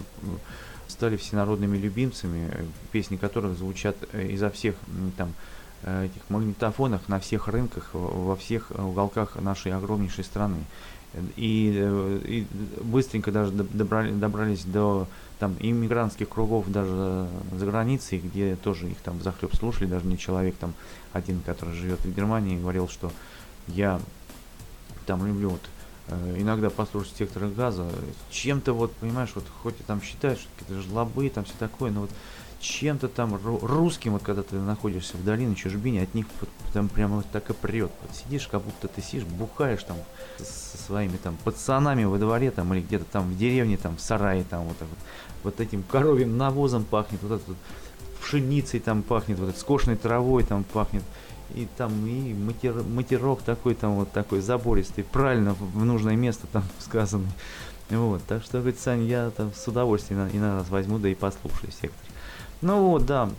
стали 0.89 1.17
всенародными 1.17 1.77
любимцами, 1.77 2.51
песни 2.93 3.17
которых 3.17 3.57
звучат 3.57 3.97
э, 4.13 4.29
изо 4.29 4.51
всех 4.51 4.75
там 5.17 5.33
э, 5.83 6.07
этих 6.07 6.29
магнитофонах 6.29 7.09
на 7.09 7.21
всех 7.21 7.49
рынках, 7.49 7.91
во 7.93 8.37
всех 8.37 8.71
уголках 8.71 9.37
нашей 9.37 9.73
огромнейшей 9.73 10.25
страны. 10.25 10.59
И, 11.37 12.17
и 12.25 12.47
быстренько 12.83 13.33
даже 13.33 13.51
добрали, 13.51 14.13
добрались 14.13 14.65
до 14.65 15.09
там 15.39 15.57
иммигрантских 15.59 16.29
кругов 16.29 16.69
даже 16.69 17.29
за 17.53 17.67
границей, 17.67 18.19
где 18.19 18.57
тоже 18.57 18.89
их 18.89 18.99
там 18.99 19.23
захлеб 19.23 19.55
слушали, 19.55 19.87
даже 19.87 20.07
не 20.07 20.19
человек 20.19 20.57
там 20.57 20.75
один, 21.13 21.41
который 21.41 21.75
живет 21.75 22.01
в 22.01 22.15
Германии, 22.15 22.61
говорил, 22.61 22.89
что 22.89 23.13
я 23.67 24.01
там 25.07 25.27
люблю 25.27 25.51
вот 25.51 25.63
э, 26.09 26.37
иногда 26.39 26.71
послушать 26.71 27.17
сектора 27.17 27.49
газа, 27.49 27.89
чем-то 28.31 28.73
вот, 28.73 28.93
понимаешь, 28.97 29.31
вот 29.35 29.45
хоть 29.63 29.81
и 29.81 29.83
там 29.83 30.03
считаешь, 30.03 30.39
что 30.39 30.49
какие-то 30.59 30.83
жлобы, 30.83 31.29
там 31.31 31.45
все 31.45 31.55
такое, 31.59 31.91
но 31.91 32.03
вот 32.03 32.11
чем-то 32.61 33.09
там 33.09 33.39
русским, 33.63 34.13
вот 34.13 34.23
когда 34.23 34.43
ты 34.43 34.57
находишься 34.57 35.17
в 35.17 35.25
долине, 35.25 35.55
чужбине, 35.55 36.03
от 36.03 36.15
них 36.15 36.27
вот, 36.41 36.51
там 36.73 36.89
прямо 36.89 37.17
вот 37.17 37.27
так 37.31 37.51
и 37.51 37.53
прет. 37.53 37.91
Вот 38.03 38.17
сидишь, 38.17 38.49
как 38.49 38.63
будто 38.63 38.89
ты 38.89 39.01
сидишь, 39.01 39.25
бухаешь 39.25 39.85
там 39.85 39.97
со 40.39 40.77
своими 40.77 41.17
там 41.17 41.37
пацанами 41.45 42.05
во 42.05 42.19
дворе 42.19 42.51
там 42.51 42.73
или 42.75 42.81
где-то 42.81 43.05
там 43.05 43.31
в 43.31 43.39
деревне, 43.39 43.77
там 43.77 43.97
в 43.97 44.01
сарае, 44.01 44.45
там 44.45 44.65
вот, 44.65 44.77
вот, 44.81 44.99
вот 45.45 45.61
этим 45.61 45.83
коровьим 45.85 46.37
навозом 46.37 46.85
пахнет, 46.85 47.23
вот 47.23 47.41
этот 47.41 47.57
пшеницей 48.29 48.81
там 48.81 49.03
пахнет, 49.03 49.39
вот 49.39 49.49
этой 49.49 49.59
скошенной 49.59 49.97
травой 49.97 50.45
там 50.45 50.63
пахнет. 50.65 51.03
И 51.55 51.67
там 51.79 52.07
и 52.07 52.35
матер, 52.35 52.83
матерок 52.83 53.41
такой 53.41 53.75
там 53.75 53.95
вот 53.95 54.13
такой 54.13 54.41
забористый, 54.41 55.03
правильно 55.03 55.55
в 55.55 55.85
нужное 55.85 56.15
место 56.15 56.47
там 56.53 56.63
сказанный. 56.79 57.31
Вот, 57.89 58.23
так 58.25 58.43
что, 58.43 58.59
говорит, 58.59 58.79
Сань, 58.79 59.07
я 59.07 59.31
там 59.31 59.51
с 59.55 59.67
удовольствием 59.67 60.29
иногда 60.31 60.63
возьму, 60.69 60.99
да 60.99 61.09
и 61.09 61.15
послушаю 61.15 61.73
сектор. 61.73 62.07
Ну 62.61 62.91
вот, 62.91 63.07
да, 63.07 63.31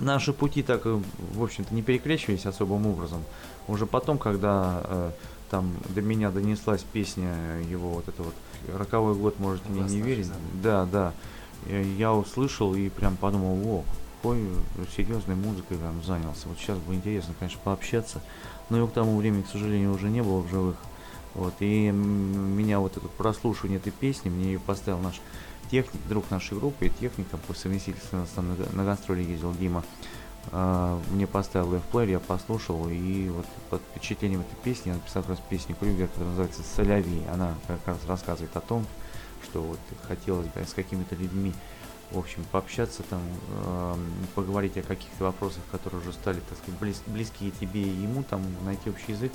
наши 0.00 0.32
пути 0.32 0.62
так, 0.62 0.82
э, 0.84 1.00
в 1.34 1.42
общем-то, 1.42 1.74
не 1.74 1.82
перекрещивались 1.82 2.46
особым 2.46 2.86
образом. 2.86 3.24
Уже 3.66 3.86
потом, 3.86 4.18
когда 4.18 4.82
э, 4.84 5.10
там 5.50 5.74
до 5.88 6.00
меня 6.00 6.30
донеслась 6.30 6.84
песня 6.92 7.34
его 7.68 7.88
вот 7.88 8.06
это 8.06 8.22
вот 8.22 8.34
«Роковой 8.72 9.16
год, 9.16 9.40
можете 9.40 9.68
мне 9.68 9.82
не 9.82 10.00
верить». 10.00 10.30
Да, 10.62 10.84
да. 10.84 11.12
Я 11.66 12.12
услышал 12.12 12.74
и 12.74 12.88
прям 12.88 13.16
подумал, 13.16 13.58
о, 13.64 13.84
какой 14.22 14.46
серьезной 14.96 15.34
музыкой 15.34 15.78
там 15.78 16.00
занялся. 16.04 16.48
Вот 16.48 16.56
сейчас 16.56 16.78
бы 16.78 16.94
интересно, 16.94 17.34
конечно, 17.36 17.60
пообщаться. 17.64 18.22
Но 18.70 18.76
его 18.76 18.86
к 18.86 18.92
тому 18.92 19.16
времени, 19.16 19.42
к 19.42 19.48
сожалению, 19.48 19.92
уже 19.92 20.10
не 20.10 20.22
было 20.22 20.40
в 20.40 20.48
живых. 20.48 20.76
Вот, 21.34 21.54
и 21.58 21.90
меня 21.90 22.78
вот 22.78 22.96
это 22.96 23.08
прослушивание 23.08 23.78
этой 23.78 23.90
песни, 23.90 24.28
мне 24.28 24.52
ее 24.52 24.60
поставил 24.60 25.00
наш 25.00 25.20
техник, 25.70 26.00
друг 26.08 26.30
нашей 26.30 26.56
группы, 26.56 26.88
техник, 27.00 27.26
там 27.28 27.40
по 27.48 27.54
совместительству 27.54 28.18
нас 28.18 28.28
там 28.28 28.48
на, 28.48 28.76
на 28.76 28.84
гастроли 28.84 29.22
ездил 29.22 29.54
Дима, 29.54 29.82
э, 30.52 31.00
мне 31.10 31.26
поставил 31.26 31.68
в 31.68 31.80
плеер, 31.90 32.10
я 32.10 32.20
послушал, 32.20 32.86
и 32.90 33.30
вот 33.30 33.46
под 33.70 33.80
впечатлением 33.80 34.42
этой 34.42 34.56
песни 34.62 34.90
я 34.90 34.96
написал 34.96 35.22
как 35.22 35.30
раз 35.30 35.38
песню 35.48 35.74
Крюгер, 35.74 36.08
которая 36.08 36.28
называется 36.28 36.62
«Соляви». 36.76 37.22
Она 37.32 37.54
как 37.66 37.80
раз 37.86 37.96
рассказывает 38.06 38.54
о 38.54 38.60
том, 38.60 38.86
что 39.42 39.62
вот 39.62 39.80
хотелось 40.06 40.48
бы 40.48 40.60
с 40.60 40.74
какими-то 40.74 41.14
людьми, 41.14 41.54
в 42.12 42.18
общем, 42.18 42.44
пообщаться 42.50 43.02
там, 43.02 43.20
э, 43.48 43.94
поговорить 44.34 44.76
о 44.76 44.82
каких-то 44.82 45.24
вопросах, 45.24 45.62
которые 45.70 46.00
уже 46.00 46.12
стали, 46.12 46.40
так 46.48 46.58
сказать, 46.58 46.78
близ, 46.80 47.02
близкие 47.06 47.50
тебе 47.50 47.82
и 47.82 47.88
ему, 47.88 48.22
там, 48.22 48.42
найти 48.64 48.90
общий 48.90 49.12
язык 49.12 49.32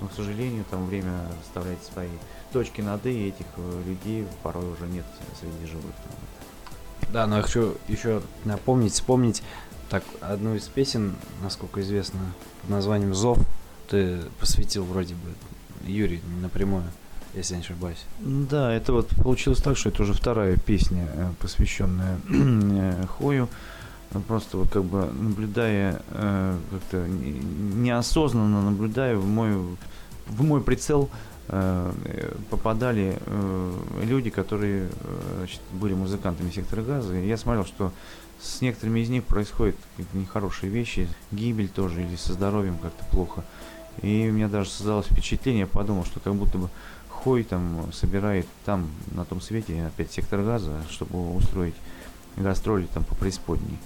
но, 0.00 0.08
к 0.08 0.12
сожалению, 0.12 0.64
там 0.70 0.86
время 0.86 1.12
расставлять 1.40 1.82
свои 1.84 2.08
точки 2.52 2.80
над 2.80 3.04
и 3.06 3.28
этих 3.28 3.46
э, 3.56 3.82
людей 3.86 4.26
порой 4.42 4.72
уже 4.72 4.86
нет 4.86 5.04
среди 5.38 5.66
живых. 5.66 5.94
Да, 7.12 7.26
но 7.26 7.36
я 7.36 7.42
хочу 7.42 7.74
еще 7.88 8.22
напомнить, 8.44 8.92
вспомнить 8.92 9.42
так 9.88 10.04
одну 10.20 10.54
из 10.54 10.66
песен, 10.68 11.16
насколько 11.42 11.80
известно, 11.82 12.20
под 12.62 12.70
названием 12.70 13.14
«Зов». 13.14 13.38
Ты 13.88 14.20
посвятил 14.38 14.84
вроде 14.84 15.14
бы 15.14 15.34
Юрий 15.84 16.22
напрямую, 16.40 16.84
если 17.34 17.54
я 17.54 17.60
не 17.60 17.64
ошибаюсь. 17.64 18.04
Да, 18.20 18.72
это 18.72 18.92
вот 18.92 19.08
получилось 19.08 19.60
так, 19.60 19.76
что 19.76 19.88
это 19.88 20.02
уже 20.02 20.14
вторая 20.14 20.56
песня, 20.56 21.06
э, 21.14 21.30
посвященная 21.40 22.18
э, 22.28 23.06
Хою. 23.06 23.48
Просто 24.26 24.56
вот 24.56 24.70
как 24.70 24.84
бы 24.84 25.06
наблюдая, 25.06 26.02
э, 26.10 26.58
как-то 26.70 27.06
неосознанно 27.06 28.62
наблюдая 28.62 29.16
в 29.16 29.26
мой, 29.26 29.56
в 30.26 30.42
мой 30.42 30.60
прицел 30.60 31.10
попадали 32.48 33.18
люди, 34.04 34.30
которые 34.30 34.88
значит, 35.38 35.60
были 35.72 35.94
музыкантами 35.94 36.48
сектора 36.52 36.82
газа. 36.82 37.16
И 37.16 37.26
я 37.26 37.36
смотрел, 37.36 37.64
что 37.64 37.92
с 38.40 38.60
некоторыми 38.60 39.00
из 39.00 39.08
них 39.08 39.24
происходят 39.24 39.74
нехорошие 40.14 40.70
вещи, 40.70 41.08
гибель 41.32 41.68
тоже, 41.68 42.04
или 42.04 42.14
со 42.14 42.34
здоровьем 42.34 42.78
как-то 42.78 43.04
плохо. 43.06 43.42
И 44.02 44.28
у 44.30 44.32
меня 44.32 44.48
даже 44.48 44.70
создалось 44.70 45.06
впечатление, 45.06 45.62
я 45.62 45.66
подумал, 45.66 46.04
что 46.04 46.20
как 46.20 46.34
будто 46.34 46.56
бы 46.56 46.68
Хой 47.22 47.44
там 47.44 47.92
собирает 47.92 48.46
там, 48.64 48.88
на 49.12 49.24
том 49.24 49.40
свете, 49.40 49.84
опять 49.86 50.10
сектор 50.12 50.42
газа, 50.42 50.82
чтобы 50.90 51.34
устроить 51.34 51.74
гастроли 52.36 52.86
там 52.92 53.04
по 53.04 53.14
преисподней. 53.14 53.78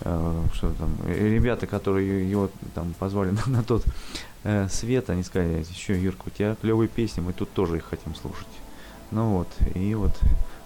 э, 0.00 0.44
что 0.54 0.72
там, 0.72 0.96
ребята, 1.06 1.66
которые 1.66 2.28
его 2.28 2.50
там 2.74 2.94
позвали 2.98 3.30
на, 3.46 3.58
на 3.58 3.62
тот 3.62 3.84
э, 4.44 4.68
свет, 4.70 5.10
они 5.10 5.22
сказали, 5.22 5.64
еще, 5.68 6.00
Юрка, 6.00 6.22
у 6.26 6.30
тебя 6.30 6.56
клевые 6.60 6.88
песни, 6.88 7.20
мы 7.20 7.32
тут 7.32 7.52
тоже 7.52 7.76
их 7.76 7.84
хотим 7.84 8.14
слушать. 8.14 8.48
Ну 9.10 9.36
вот, 9.36 9.48
и 9.74 9.94
вот 9.94 10.18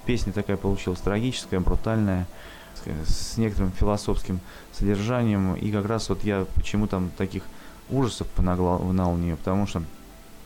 песня 0.04 0.32
такая 0.32 0.56
получилась 0.56 1.00
трагическая, 1.00 1.58
брутальная, 1.58 2.28
с, 2.74 3.34
с 3.34 3.36
некоторым 3.36 3.72
философским 3.72 4.40
содержанием, 4.72 5.56
и 5.56 5.72
как 5.72 5.86
раз 5.86 6.08
вот 6.08 6.22
я 6.22 6.46
почему 6.54 6.86
там 6.86 7.10
таких 7.16 7.42
ужасов 7.90 8.28
понагнал 8.28 9.12
в 9.12 9.18
нее, 9.18 9.36
потому 9.36 9.66
что 9.66 9.82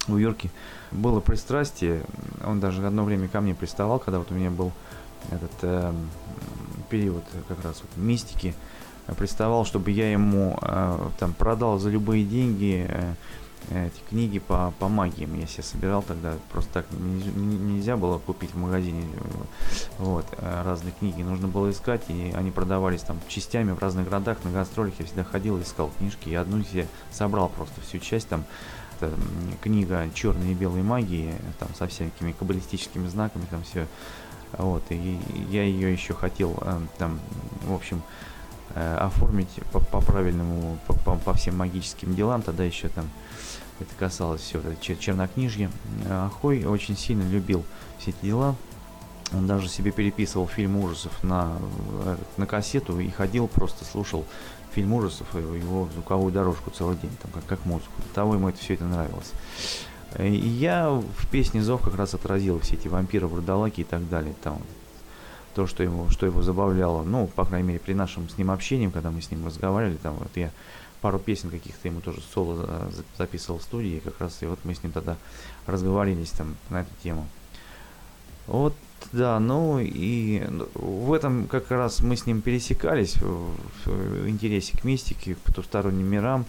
у 0.09 0.17
Юрки 0.17 0.51
было 0.93 1.21
пристрастие, 1.21 2.03
он 2.45 2.61
даже 2.61 2.87
одно 2.87 3.05
время 3.05 3.29
ко 3.29 3.41
мне 3.41 3.55
приставал, 3.55 3.99
когда 3.99 4.19
вот 4.19 4.31
у 4.31 4.35
меня 4.35 4.51
был 4.51 4.73
этот 5.31 5.53
э, 5.63 5.93
период 6.89 7.25
как 7.49 7.63
раз 7.65 7.83
вот 7.83 7.91
мистики, 7.97 8.55
приставал, 9.17 9.65
чтобы 9.65 9.91
я 9.91 10.11
ему 10.11 10.59
э, 10.61 11.09
там 11.19 11.33
продал 11.33 11.79
за 11.79 11.91
любые 11.91 12.25
деньги 12.25 12.87
э, 12.89 13.15
эти 13.71 14.01
книги 14.09 14.39
по, 14.39 14.73
по 14.79 14.89
магии. 14.89 15.29
Я 15.39 15.47
себе 15.47 15.63
собирал 15.63 16.03
тогда, 16.03 16.35
просто 16.51 16.73
так 16.73 16.87
нельзя 16.91 17.97
было 17.97 18.19
купить 18.19 18.53
в 18.53 18.57
магазине 18.57 19.05
вот, 19.99 20.27
э, 20.33 20.63
разные 20.65 20.93
книги. 20.99 21.23
Нужно 21.23 21.49
было 21.49 21.71
искать, 21.71 22.03
и 22.09 22.33
они 22.35 22.51
продавались 22.51 23.03
там 23.03 23.19
частями 23.29 23.73
в 23.73 23.79
разных 23.79 24.07
городах, 24.07 24.39
на 24.45 24.51
гастролях. 24.51 24.95
Я 24.99 25.07
всегда 25.07 25.25
ходил, 25.25 25.61
искал 25.61 25.91
книжки, 25.99 26.29
и 26.29 26.35
одну 26.35 26.63
себе 26.63 26.87
собрал 27.11 27.49
просто 27.49 27.81
всю 27.81 27.99
часть 27.99 28.29
там 28.29 28.45
это 29.01 29.15
книга 29.63 30.09
черной 30.15 30.53
и 30.53 30.55
белой 30.55 30.83
магии, 30.83 31.35
там 31.59 31.69
со 31.75 31.87
всякими 31.87 32.33
каббалистическими 32.33 33.07
знаками, 33.09 33.47
там 33.51 33.63
все. 33.63 33.87
Вот, 34.53 34.83
и 34.91 35.19
я 35.51 35.63
ее 35.63 35.93
еще 35.93 36.13
хотел 36.13 36.59
э, 36.61 36.81
там, 36.99 37.21
в 37.63 37.73
общем, 37.73 38.03
э, 38.75 38.97
оформить 38.97 39.61
по, 39.73 39.79
по 39.79 40.01
правильному, 40.01 40.79
по, 40.87 40.95
по, 40.95 41.17
по 41.17 41.35
всем 41.35 41.57
магическим 41.57 42.15
делам, 42.15 42.43
тогда 42.43 42.65
еще 42.65 42.89
там 42.89 43.09
это 43.79 43.95
касалось 43.97 44.43
все 44.43 44.59
это 44.59 44.77
чернокнижье. 44.99 45.71
Ахой 46.11 46.65
очень 46.65 46.97
сильно 46.97 47.23
любил 47.31 47.65
все 47.99 48.11
эти 48.11 48.27
дела. 48.27 48.57
Он 49.33 49.47
даже 49.47 49.69
себе 49.69 49.93
переписывал 49.93 50.49
фильм 50.49 50.77
ужасов 50.77 51.23
на, 51.23 51.57
э, 52.05 52.17
на 52.37 52.47
кассету 52.47 52.99
и 52.99 53.09
ходил, 53.11 53.47
просто 53.47 53.85
слушал 53.85 54.25
фильм 54.73 54.93
ужасов, 54.93 55.27
его 55.35 55.89
звуковую 55.93 56.33
дорожку 56.33 56.71
целый 56.71 56.97
день, 56.97 57.11
там, 57.23 57.31
как, 57.33 57.47
как 57.47 57.67
музыку. 57.67 57.93
До 58.09 58.15
того 58.15 58.35
ему 58.35 58.49
это 58.49 58.59
все 58.59 58.75
это 58.75 58.85
нравилось. 58.85 59.33
И 60.19 60.35
я 60.35 60.91
в 60.91 61.27
песне 61.31 61.63
«Зов» 61.63 61.83
как 61.83 61.95
раз 61.95 62.15
отразил 62.15 62.59
все 62.61 62.75
эти 62.75 62.89
вампиры, 62.89 63.27
вурдалаки 63.27 63.83
и 63.83 63.85
так 63.85 64.09
далее. 64.09 64.35
Там, 64.43 64.61
то, 65.55 65.67
что 65.67 65.83
его, 65.83 66.09
что 66.11 66.27
его 66.27 66.43
забавляло, 66.43 67.03
ну, 67.03 67.27
по 67.29 67.45
крайней 67.45 67.69
мере, 67.69 67.81
при 67.81 67.93
нашем 67.93 68.29
с 68.29 68.39
ним 68.39 68.51
общении, 68.51 68.89
когда 68.89 69.11
мы 69.11 69.23
с 69.23 69.31
ним 69.31 69.47
разговаривали, 69.47 69.97
там, 69.97 70.15
вот 70.15 70.31
я 70.35 70.51
пару 71.01 71.19
песен 71.19 71.51
каких-то 71.51 71.89
ему 71.89 72.01
тоже 72.01 72.21
соло 72.35 72.91
записывал 73.17 73.59
в 73.59 73.63
студии, 73.63 74.01
как 74.05 74.21
раз 74.21 74.43
и 74.43 74.47
вот 74.47 74.59
мы 74.65 74.75
с 74.75 74.83
ним 74.83 74.93
тогда 74.93 75.17
разговорились 75.67 76.31
там 76.31 76.57
на 76.69 76.83
эту 76.83 76.91
тему. 77.03 77.27
Вот, 78.47 78.75
да, 79.13 79.41
ну 79.41 79.79
и 79.81 80.43
в 80.75 81.13
этом 81.13 81.47
как 81.47 81.71
раз 81.71 82.01
мы 82.01 82.17
с 82.17 82.27
ним 82.27 82.43
пересекались 82.43 83.17
в 83.17 84.29
интересе 84.29 84.77
к 84.77 84.85
мистике, 84.85 85.35
к 85.35 85.39
потусторонним 85.39 86.07
мирам, 86.07 86.45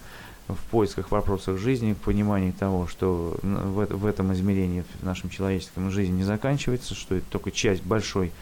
в 0.48 0.70
поисках 0.70 1.10
вопросах 1.10 1.58
жизни, 1.58 1.92
в 1.92 1.98
понимании 1.98 2.50
того, 2.50 2.86
что 2.86 3.36
в, 3.42 3.86
в 3.86 4.06
этом 4.06 4.32
измерении 4.32 4.84
в 5.00 5.04
нашем 5.04 5.30
человеческом 5.30 5.90
жизни 5.90 6.18
не 6.18 6.24
заканчивается, 6.24 6.94
что 6.94 7.14
это 7.14 7.26
только 7.30 7.50
часть 7.50 7.82
большой 7.82 8.32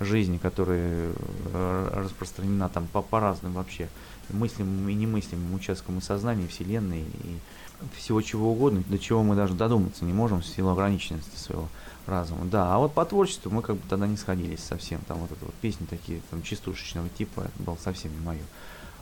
жизни, 0.00 0.38
которая 0.38 1.12
э, 1.52 1.90
распространена 1.94 2.68
там 2.68 2.86
по, 2.86 3.02
по 3.02 3.20
разным 3.20 3.52
вообще 3.52 3.88
мыслимым 4.30 4.88
и 4.88 4.94
немыслимым 4.94 5.54
участкам 5.54 5.98
и 5.98 6.00
сознания, 6.00 6.46
Вселенной 6.46 7.00
и 7.00 7.36
всего 7.96 8.22
чего 8.22 8.52
угодно, 8.52 8.82
до 8.88 8.98
чего 8.98 9.22
мы 9.22 9.34
даже 9.34 9.54
додуматься 9.54 10.04
не 10.04 10.12
можем 10.12 10.40
в 10.40 10.46
силу 10.46 10.70
ограниченности 10.70 11.36
своего 11.36 11.68
разума. 12.08 12.44
Да, 12.46 12.74
а 12.74 12.78
вот 12.78 12.92
по 12.94 13.04
творчеству 13.04 13.50
мы 13.50 13.62
как 13.62 13.76
бы 13.76 13.82
тогда 13.88 14.06
не 14.06 14.16
сходились 14.16 14.60
совсем. 14.60 15.00
Там 15.06 15.18
вот 15.18 15.30
это 15.30 15.44
вот 15.44 15.54
песни 15.54 15.86
такие, 15.86 16.20
там 16.30 16.42
частушечного 16.42 17.08
типа, 17.10 17.42
это 17.42 17.62
было 17.62 17.76
совсем 17.82 18.12
не 18.12 18.24
мое. 18.24 18.42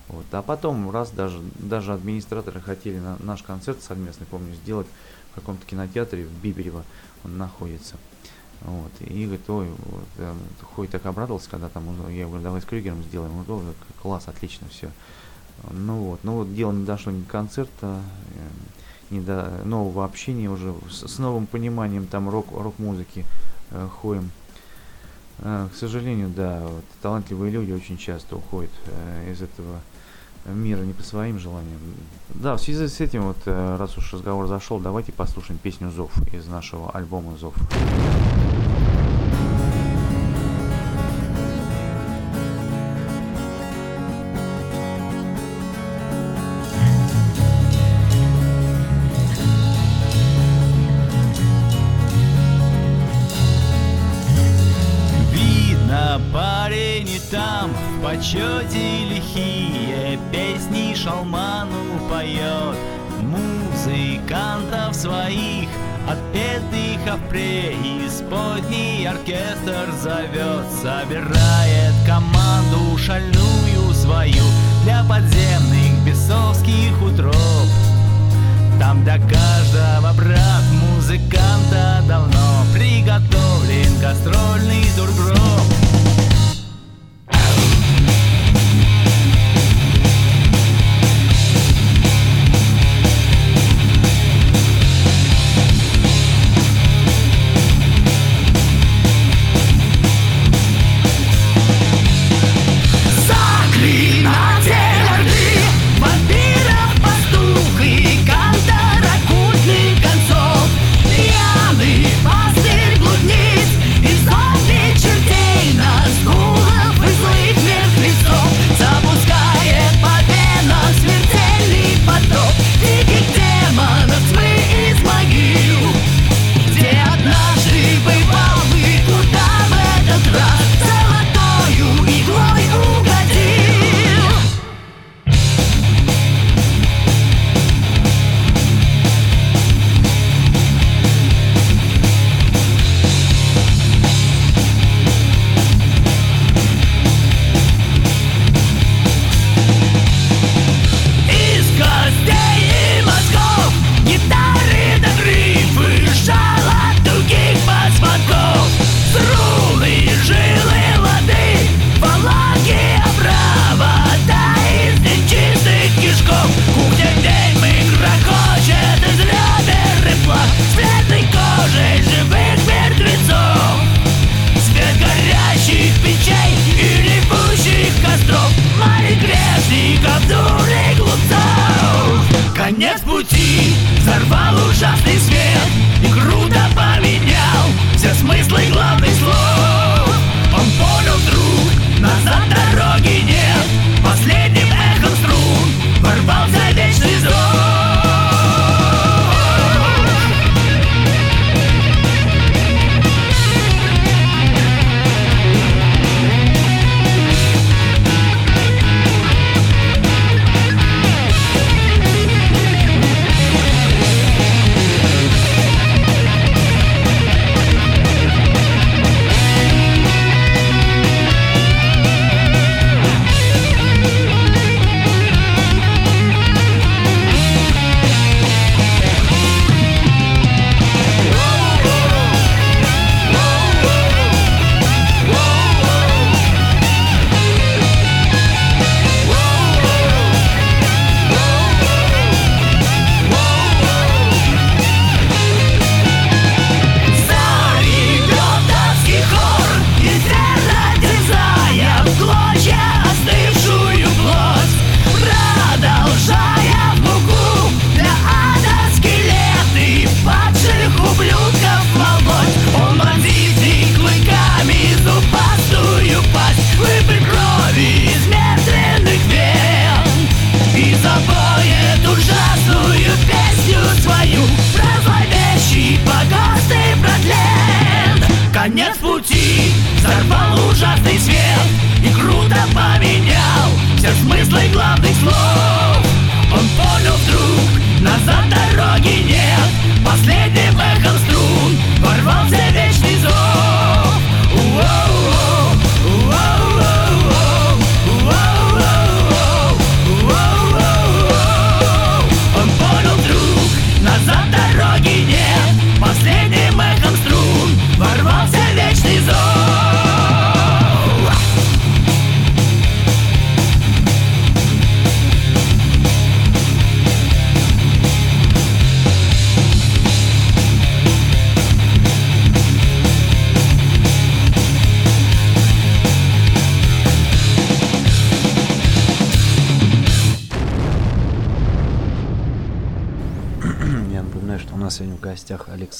Вот. 0.08 0.26
А 0.32 0.42
потом 0.42 0.90
раз 0.90 1.10
даже, 1.10 1.40
даже 1.58 1.92
администраторы 1.92 2.60
хотели 2.60 2.98
на 2.98 3.16
наш 3.20 3.42
концерт 3.42 3.82
совместный, 3.82 4.26
помню, 4.26 4.54
сделать 4.54 4.86
в 5.32 5.34
каком-то 5.34 5.66
кинотеатре 5.66 6.26
в 6.26 6.32
Биберево, 6.42 6.84
он 7.24 7.38
находится. 7.38 7.96
Вот. 8.62 8.92
И 9.00 9.24
говорит, 9.24 9.50
ой, 9.50 9.68
вот, 9.68 10.08
э, 10.18 10.34
Хой 10.74 10.88
так 10.88 11.04
обрадовался, 11.06 11.50
когда 11.50 11.68
там, 11.68 11.84
я 12.10 12.26
говорю, 12.26 12.42
давай 12.42 12.60
с 12.60 12.64
Крюгером 12.64 13.02
сделаем. 13.02 13.36
Он 13.36 13.44
говорит, 13.44 13.76
класс, 14.00 14.28
отлично, 14.28 14.68
все. 14.68 14.90
Ну 15.70 15.96
вот, 15.96 16.20
ну 16.22 16.36
вот 16.36 16.54
дело 16.54 16.72
не 16.72 16.84
дошло 16.84 17.12
ни 17.12 17.22
до 17.22 17.28
концерта, 17.28 18.00
ни 19.10 19.20
до 19.20 19.62
нового 19.64 20.04
общения 20.04 20.48
уже, 20.48 20.74
с, 20.90 21.06
с 21.06 21.18
новым 21.18 21.46
пониманием 21.46 22.06
там 22.06 22.28
рок, 22.28 22.46
рок-музыки 22.52 23.24
э, 23.70 23.88
Хоем. 24.00 24.30
Э, 25.38 25.68
к 25.72 25.76
сожалению, 25.76 26.28
да, 26.28 26.60
вот, 26.62 26.84
талантливые 27.02 27.50
люди 27.52 27.72
очень 27.72 27.98
часто 27.98 28.36
уходят 28.36 28.72
э, 28.86 29.32
из 29.32 29.42
этого 29.42 29.80
мира 30.46 30.80
не 30.82 30.92
по 30.92 31.02
своим 31.02 31.38
желаниям. 31.38 31.78
Да, 32.30 32.56
в 32.56 32.60
связи 32.60 32.86
с 32.86 33.00
этим, 33.00 33.22
вот, 33.22 33.38
э, 33.46 33.76
раз 33.78 33.96
уж 33.98 34.12
разговор 34.12 34.46
зашел, 34.46 34.78
давайте 34.78 35.12
послушаем 35.12 35.58
песню 35.58 35.90
«Зов» 35.90 36.12
из 36.32 36.46
нашего 36.46 36.90
альбома 36.90 37.36
«Зов». 37.36 37.54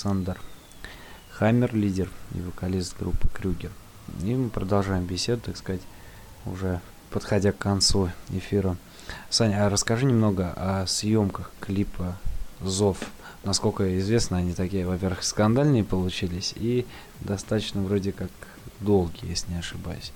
Александр 0.06 0.38
Хаммер, 1.32 1.74
лидер 1.74 2.08
и 2.32 2.40
вокалист 2.40 2.96
группы 2.96 3.26
Крюгер. 3.34 3.72
И 4.22 4.36
мы 4.36 4.50
продолжаем 4.50 5.04
беседу, 5.04 5.42
так 5.46 5.56
сказать, 5.56 5.80
уже 6.44 6.80
подходя 7.10 7.50
к 7.50 7.58
концу 7.58 8.10
эфира. 8.30 8.76
Саня, 9.30 9.66
а 9.66 9.68
расскажи 9.68 10.06
немного 10.06 10.52
о 10.56 10.86
съемках 10.86 11.50
клипа 11.58 12.16
«Зов». 12.62 12.98
Насколько 13.42 13.98
известно, 13.98 14.36
они 14.36 14.54
такие, 14.54 14.86
во-первых, 14.86 15.24
скандальные 15.24 15.82
получились 15.82 16.54
и 16.54 16.86
достаточно 17.18 17.82
вроде 17.82 18.12
как 18.12 18.30
долгие, 18.78 19.26
если 19.30 19.50
не 19.50 19.58
ошибаюсь. 19.58 20.12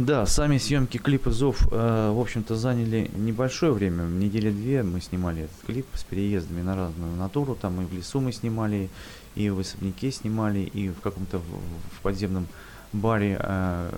Да, 0.00 0.26
сами 0.26 0.58
съемки 0.58 0.96
клипа 0.96 1.32
«Зов», 1.32 1.66
э, 1.72 2.12
в 2.12 2.20
общем-то, 2.20 2.54
заняли 2.54 3.10
небольшое 3.16 3.72
время. 3.72 4.04
Недели 4.04 4.48
две 4.48 4.84
мы 4.84 5.00
снимали 5.00 5.44
этот 5.44 5.56
клип 5.66 5.86
с 5.92 6.04
переездами 6.04 6.62
на 6.62 6.76
разную 6.76 7.16
натуру. 7.16 7.56
Там 7.60 7.80
и 7.80 7.84
в 7.84 7.92
лесу 7.92 8.20
мы 8.20 8.30
снимали, 8.30 8.90
и 9.34 9.50
в 9.50 9.58
особняке 9.58 10.12
снимали, 10.12 10.60
и 10.60 10.90
в 10.90 11.00
каком-то 11.00 11.38
в, 11.38 12.00
подземном 12.02 12.46
баре 12.92 13.38
э, 13.40 13.90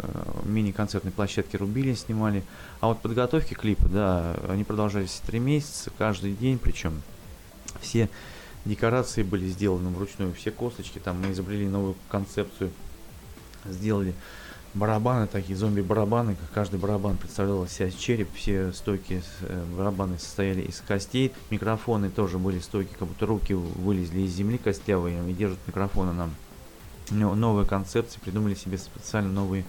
мини-концертной 0.45 1.13
площадке 1.13 1.59
Рубили 1.59 1.93
снимали. 1.93 2.45
А 2.81 2.87
вот 2.87 3.03
подготовки 3.03 3.53
клипа, 3.53 3.87
да, 3.87 4.37
они 4.49 4.65
продолжались 4.65 5.21
три 5.27 5.39
месяца, 5.39 5.91
каждый 5.99 6.33
день, 6.33 6.59
причем 6.59 7.03
все 7.83 8.09
декорации 8.65 9.23
были 9.23 9.47
сделаны 9.49 9.91
вручную, 9.91 10.33
все 10.33 10.51
косточки, 10.51 10.99
там 10.99 11.21
мы 11.21 11.33
изобрели 11.33 11.69
новую 11.69 11.95
концепцию, 12.09 12.71
сделали 13.67 14.15
барабаны 14.75 15.27
такие, 15.27 15.57
зомби-барабаны, 15.57 16.37
каждый 16.55 16.79
барабан 16.79 17.17
представлял 17.17 17.67
себя 17.67 17.91
череп, 17.91 18.29
все 18.35 18.73
стойки 18.73 19.23
э, 19.43 19.65
барабаны 19.77 20.19
состояли 20.19 20.63
из 20.63 20.81
костей, 20.81 21.33
микрофоны 21.51 22.11
тоже 22.11 22.39
были 22.39 22.61
стойки, 22.61 22.95
как 22.99 23.09
будто 23.09 23.27
руки 23.27 23.53
вылезли 23.53 24.21
из 24.21 24.33
земли 24.33 24.59
костявые 24.59 25.29
и 25.29 25.35
держат 25.35 25.59
микрофоны 25.67 26.13
нам. 26.13 26.35
Новые 27.11 27.67
концепции, 27.67 28.21
придумали 28.21 28.55
себе 28.55 28.79
специально 28.79 29.31
новые 29.31 29.65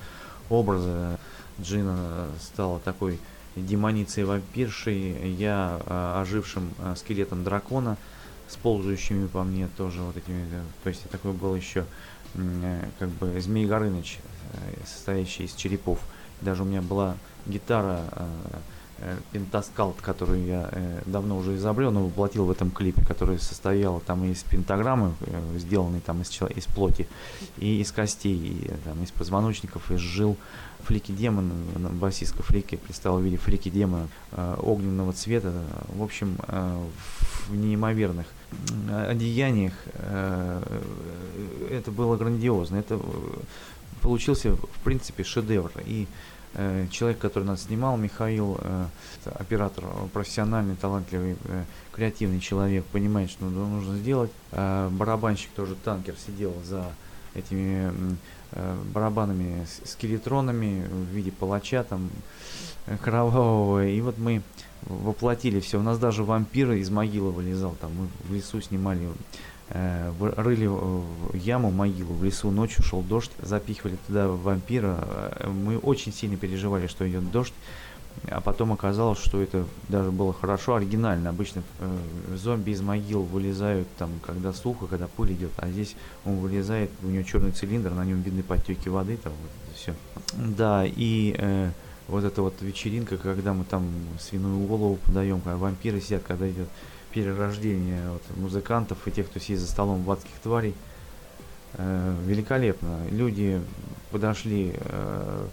образы. 0.50 1.18
Джина 1.60 2.28
стала 2.40 2.80
такой 2.80 3.20
демоницей 3.56 4.26
вампиршей, 4.26 5.34
я 5.34 5.82
а, 5.86 6.22
ожившим 6.22 6.72
а, 6.78 6.96
скелетом 6.96 7.44
дракона 7.44 7.98
с 8.48 8.56
ползающими 8.58 9.26
по 9.26 9.44
мне 9.44 9.68
тоже 9.76 10.02
вот 10.02 10.18
этими, 10.18 10.46
то 10.84 10.90
есть 10.90 11.10
такой 11.10 11.32
был 11.32 11.56
еще 11.56 11.86
э, 12.36 12.86
как 13.00 13.10
бы 13.10 13.40
Змей 13.42 13.66
Горыныч 13.66 14.20
Э, 14.24 14.31
состоящий 14.86 15.46
из 15.46 15.54
черепов. 15.54 16.00
Даже 16.42 16.64
у 16.64 16.66
меня 16.66 16.82
была 16.82 17.16
гитара 17.46 18.04
пентаскалт, 19.32 19.98
э, 20.00 20.02
которую 20.02 20.46
я 20.46 20.70
э, 20.72 21.02
давно 21.06 21.38
уже 21.38 21.56
изобрел, 21.56 21.92
но 21.92 22.06
воплотил 22.06 22.46
в 22.46 22.52
этом 22.52 22.72
клипе, 22.72 23.04
который 23.06 23.40
состоял 23.40 24.00
там 24.00 24.24
из 24.26 24.44
пентаграммы, 24.44 25.14
сделанной 25.58 26.02
там 26.02 26.22
из, 26.22 26.30
из 26.56 26.66
плоти, 26.66 27.08
и 27.58 27.82
из 27.82 27.92
костей, 27.92 28.36
и, 28.36 28.72
там, 28.84 29.02
из 29.04 29.12
позвоночников, 29.12 29.92
из 29.92 30.00
жил. 30.00 30.38
Флики 30.84 31.12
демон, 31.12 31.52
басистка 31.92 32.42
Флики 32.42 32.76
представил 32.76 33.20
в 33.20 33.22
виде 33.22 33.38
Флики 33.38 33.70
демона 33.70 34.08
огненного 34.58 35.14
цвета. 35.14 35.54
В 35.94 36.02
общем, 36.02 36.38
в 36.48 37.56
неимоверных 37.56 38.26
одеяниях 38.90 39.74
это 41.70 41.92
было 41.92 42.18
грандиозно. 42.18 42.78
Это 42.78 43.00
получился, 44.02 44.56
в 44.56 44.80
принципе, 44.84 45.24
шедевр. 45.24 45.72
И 45.86 46.08
э, 46.56 46.88
человек, 46.92 47.20
который 47.20 47.44
нас 47.44 47.64
снимал, 47.64 47.98
Михаил, 47.98 48.58
э, 48.60 48.86
оператор, 49.26 49.86
профессиональный, 50.14 50.76
талантливый, 50.76 51.38
э, 51.46 51.64
креативный 51.94 52.40
человек, 52.40 52.84
понимает, 52.86 53.30
что 53.30 53.46
нужно 53.46 53.98
сделать. 53.98 54.32
Э, 54.52 54.90
барабанщик 54.92 55.52
тоже, 55.52 55.76
танкер, 55.76 56.16
сидел 56.26 56.54
за 56.66 56.92
этими 57.34 58.18
э, 58.52 58.78
барабанами, 58.94 59.66
скелетронами 59.86 60.86
в 60.88 61.16
виде 61.16 61.32
палача 61.32 61.84
там 61.84 62.10
э, 62.88 62.98
кровавого. 62.98 63.88
И 63.88 64.02
вот 64.02 64.18
мы 64.18 64.42
воплотили 64.84 65.60
все. 65.60 65.80
У 65.80 65.84
нас 65.84 66.00
даже 66.00 66.24
вампиры 66.24 66.80
из 66.80 66.90
могилы 66.90 67.32
вылезал. 67.32 67.76
Там 67.80 67.92
мы 67.96 68.08
в 68.28 68.34
лесу 68.34 68.62
снимали 68.62 69.08
Э, 69.74 70.12
рыли 70.36 70.70
яму, 71.38 71.72
могилу 71.72 72.14
в 72.14 72.24
лесу, 72.24 72.52
ночью 72.52 72.84
шел 72.84 73.02
дождь, 73.02 73.32
запихивали 73.42 73.98
туда 74.08 74.28
вампира. 74.28 74.98
Э, 75.02 75.50
мы 75.50 75.78
очень 75.78 76.12
сильно 76.12 76.36
переживали, 76.36 76.88
что 76.88 77.10
идет 77.10 77.32
дождь. 77.32 77.54
А 78.30 78.42
потом 78.42 78.74
оказалось, 78.74 79.20
что 79.20 79.42
это 79.42 79.66
даже 79.88 80.12
было 80.12 80.34
хорошо, 80.34 80.76
оригинально. 80.76 81.30
Обычно 81.30 81.64
э, 81.80 82.36
зомби 82.36 82.72
из 82.72 82.82
могил 82.82 83.24
вылезают 83.24 83.88
там, 83.98 84.10
когда 84.26 84.52
сухо, 84.52 84.88
когда 84.88 85.08
пыль 85.08 85.32
идет, 85.32 85.52
а 85.56 85.70
здесь 85.70 85.96
он 86.26 86.38
вылезает, 86.40 86.92
у 87.04 87.08
него 87.08 87.24
черный 87.24 87.52
цилиндр, 87.52 87.92
на 87.92 88.04
нем 88.04 88.22
видны 88.22 88.44
подтеки 88.44 88.90
воды, 88.90 89.16
там 89.16 89.32
вот 89.32 89.76
все. 89.78 89.96
Да, 90.34 90.84
и 90.86 91.34
э, 91.38 91.72
вот 92.10 92.26
эта 92.26 92.42
вот 92.42 92.56
вечеринка, 92.62 93.16
когда 93.16 93.54
мы 93.54 93.64
там 93.64 93.86
свиную 94.20 94.68
голову 94.68 94.98
подаем, 95.06 95.40
когда 95.40 95.56
вампиры 95.56 96.02
сидят, 96.02 96.24
когда 96.28 96.50
идет 96.50 96.68
перерождение 97.14 98.10
вот, 98.10 98.22
музыкантов 98.38 99.08
и 99.08 99.12
тех, 99.12 99.28
кто 99.28 99.40
сидит 99.40 99.60
за 99.60 99.68
столом 99.68 100.10
адских 100.10 100.34
тварей. 100.44 100.76
Э, 101.74 102.16
великолепно. 102.26 103.00
Люди 103.10 103.62
подошли 104.12 104.74
э, 104.76 105.48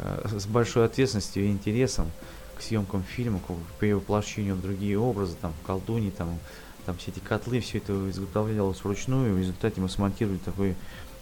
э, 0.00 0.28
с 0.38 0.46
большой 0.46 0.86
ответственностью 0.86 1.44
и 1.44 1.50
интересом 1.50 2.10
к 2.56 2.62
съемкам 2.62 3.02
фильма, 3.02 3.40
к 3.40 3.78
перевоплощению 3.78 4.56
в 4.56 4.62
другие 4.62 4.98
образы, 4.98 5.36
там, 5.40 5.52
колдуни, 5.66 6.10
там, 6.10 6.38
там 6.86 6.96
все 6.96 7.10
эти 7.10 7.20
котлы, 7.20 7.60
все 7.60 7.78
это 7.78 8.10
изготовлялось 8.10 8.82
вручную, 8.82 9.34
в 9.34 9.38
результате 9.38 9.80
мы 9.80 9.88
смонтировали 9.88 10.38
такой 10.38 10.74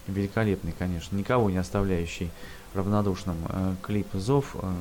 великолепный, 0.08 0.72
конечно, 0.78 1.16
никого 1.16 1.50
не 1.50 1.58
оставляющий 1.58 2.30
равнодушным 2.74 3.36
э, 3.48 3.74
клип 3.82 4.06
«Зов», 4.14 4.54
э, 4.54 4.72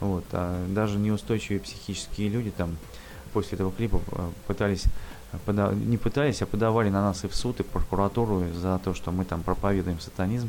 вот, 0.00 0.24
а 0.32 0.66
даже 0.68 0.98
неустойчивые 0.98 1.60
психические 1.60 2.28
люди 2.28 2.50
там 2.50 2.76
после 3.34 3.56
этого 3.56 3.72
клипа 3.72 4.00
э, 4.12 4.30
пытались 4.46 4.86
не 5.74 5.96
пытались, 5.96 6.42
а 6.42 6.46
подавали 6.46 6.90
на 6.90 7.02
нас 7.02 7.24
и 7.24 7.28
в 7.28 7.34
суд, 7.34 7.60
и 7.60 7.62
в 7.62 7.66
прокуратуру 7.66 8.44
за 8.52 8.78
то, 8.84 8.94
что 8.94 9.10
мы 9.10 9.24
там 9.24 9.42
проповедуем 9.42 10.00
сатанизм. 10.00 10.48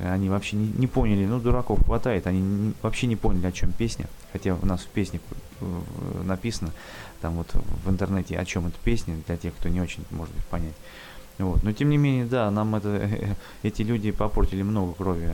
Они 0.00 0.30
вообще 0.30 0.56
не, 0.56 0.72
не 0.72 0.86
поняли, 0.86 1.26
ну, 1.26 1.38
дураков 1.38 1.84
хватает, 1.84 2.26
они 2.26 2.40
не, 2.40 2.72
вообще 2.80 3.06
не 3.06 3.16
поняли, 3.16 3.46
о 3.46 3.52
чем 3.52 3.72
песня, 3.72 4.06
хотя 4.32 4.54
у 4.54 4.64
нас 4.64 4.80
в 4.80 4.88
песне 4.88 5.20
написано, 6.24 6.70
там 7.20 7.34
вот 7.34 7.48
в 7.84 7.90
интернете, 7.90 8.38
о 8.38 8.44
чем 8.44 8.66
эта 8.66 8.78
песня, 8.82 9.16
для 9.26 9.36
тех, 9.36 9.54
кто 9.54 9.68
не 9.68 9.82
очень 9.82 10.02
может 10.10 10.34
быть 10.34 10.46
понять. 10.46 10.74
Вот. 11.38 11.62
Но 11.62 11.72
тем 11.72 11.90
не 11.90 11.98
менее, 11.98 12.24
да, 12.24 12.50
нам 12.50 12.74
это, 12.74 13.08
эти 13.62 13.82
люди 13.82 14.10
попортили 14.12 14.62
много 14.62 14.94
крови. 14.94 15.30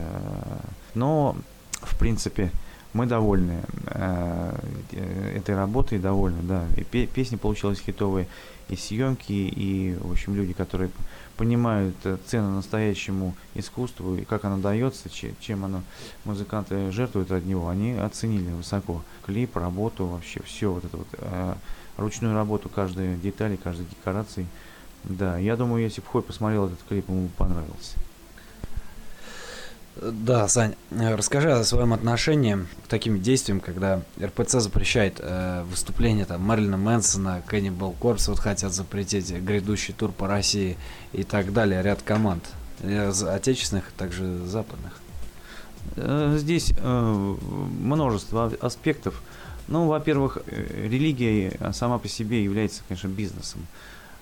Но, 0.93 1.35
в 1.81 1.97
принципе, 1.97 2.51
мы 2.93 3.05
довольны 3.05 3.61
э, 3.87 5.35
этой 5.35 5.55
работой, 5.55 5.99
довольны, 5.99 6.41
да. 6.43 6.65
И 6.75 6.83
песни 6.83 7.35
получилась 7.35 7.79
хитовые, 7.79 8.27
и 8.69 8.75
съемки, 8.75 9.31
и, 9.31 9.95
в 9.99 10.11
общем, 10.11 10.35
люди, 10.35 10.53
которые 10.53 10.89
понимают 11.37 11.95
э, 12.03 12.17
цену 12.25 12.51
настоящему 12.51 13.35
искусству, 13.55 14.15
и 14.15 14.25
как 14.25 14.45
оно 14.45 14.57
дается, 14.57 15.09
чем 15.09 15.65
оно, 15.65 15.83
музыканты 16.25 16.91
жертвуют 16.91 17.31
от 17.31 17.45
него, 17.45 17.69
они 17.69 17.93
оценили 17.93 18.51
высоко. 18.51 19.03
Клип, 19.25 19.55
работу, 19.55 20.05
вообще 20.05 20.41
все 20.43 20.71
вот 20.71 20.85
это 20.85 20.97
вот, 20.97 21.07
э, 21.13 21.55
ручную 21.97 22.33
работу 22.33 22.69
каждой 22.69 23.15
детали, 23.17 23.55
каждой 23.55 23.85
декорации. 23.85 24.47
Да, 25.03 25.37
я 25.37 25.55
думаю, 25.55 25.83
если 25.83 26.01
бы 26.01 26.07
Хой 26.07 26.21
посмотрел 26.21 26.65
этот 26.65 26.79
клип, 26.87 27.07
ему 27.07 27.29
понравился. 27.37 27.97
Да, 30.01 30.47
Сань, 30.47 30.75
э, 30.91 31.15
расскажи 31.15 31.51
о 31.51 31.63
своем 31.65 31.91
отношении 31.91 32.57
к 32.85 32.87
таким 32.87 33.21
действиям, 33.21 33.59
когда 33.59 34.01
РПЦ 34.21 34.59
запрещает 34.59 35.15
э, 35.19 35.63
выступление 35.69 36.25
там 36.25 36.41
Мэрилина 36.41 36.77
Мэнсона, 36.77 37.43
Cannibal 37.45 37.93
Corpse 37.99 38.29
вот 38.29 38.39
хотят 38.39 38.73
запретить 38.73 39.29
грядущий 39.31 39.93
тур 39.93 40.13
по 40.13 40.27
России 40.27 40.77
и 41.11 41.23
так 41.23 41.51
далее, 41.51 41.81
ряд 41.81 42.01
команд, 42.01 42.43
э, 42.79 43.11
отечественных, 43.27 43.91
а 43.93 43.99
также 43.99 44.45
западных. 44.45 44.93
Э, 45.97 46.35
здесь 46.37 46.71
э, 46.77 47.35
множество 47.81 48.53
аспектов. 48.61 49.21
Ну, 49.67 49.87
во-первых, 49.87 50.37
религия 50.47 51.73
сама 51.73 51.97
по 51.97 52.07
себе 52.07 52.41
является, 52.41 52.83
конечно, 52.87 53.09
бизнесом. 53.09 53.67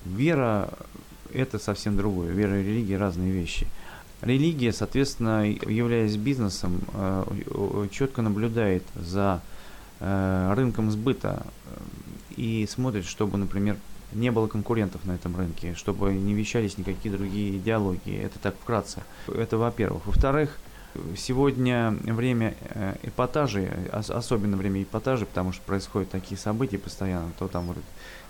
Вера– 0.05 0.69
это 1.33 1.59
совсем 1.59 1.97
другое. 1.97 2.31
Вера 2.31 2.59
и 2.59 2.63
религия– 2.63 2.97
разные 2.97 3.31
вещи– 3.31 3.67
Религия, 4.21 4.73
соответственно, 4.73 5.47
являясь 5.47 6.15
бизнесом, 6.15 6.81
э, 6.93 7.87
четко 7.91 8.23
наблюдает 8.23 8.83
за 8.95 9.41
э, 9.99 10.53
рынком 10.55 10.89
сбыта 10.89 11.45
э, 11.65 11.79
и 12.35 12.67
смотрит, 12.67 13.05
чтобы, 13.05 13.37
например, 13.37 13.77
не 14.13 14.31
было 14.31 14.47
конкурентов 14.47 15.05
на 15.05 15.11
этом 15.11 15.35
рынке, 15.35 15.75
чтобы 15.75 16.13
не 16.13 16.33
вещались 16.33 16.79
никакие 16.79 17.15
другие 17.15 17.57
идеологии. 17.57 18.17
Это 18.17 18.39
так 18.39 18.55
вкратце. 18.55 19.03
Это 19.27 19.57
во-первых. 19.57 20.07
Во-вторых, 20.07 20.57
сегодня 21.15 21.91
время 22.03 22.55
эпатажей, 23.03 23.69
особенно 23.91 24.57
время 24.57 24.81
эпатажей, 24.81 25.27
потому 25.27 25.51
что 25.51 25.61
происходят 25.63 26.09
такие 26.09 26.37
события 26.37 26.79
постоянно, 26.79 27.31
то 27.37 27.47
там 27.47 27.75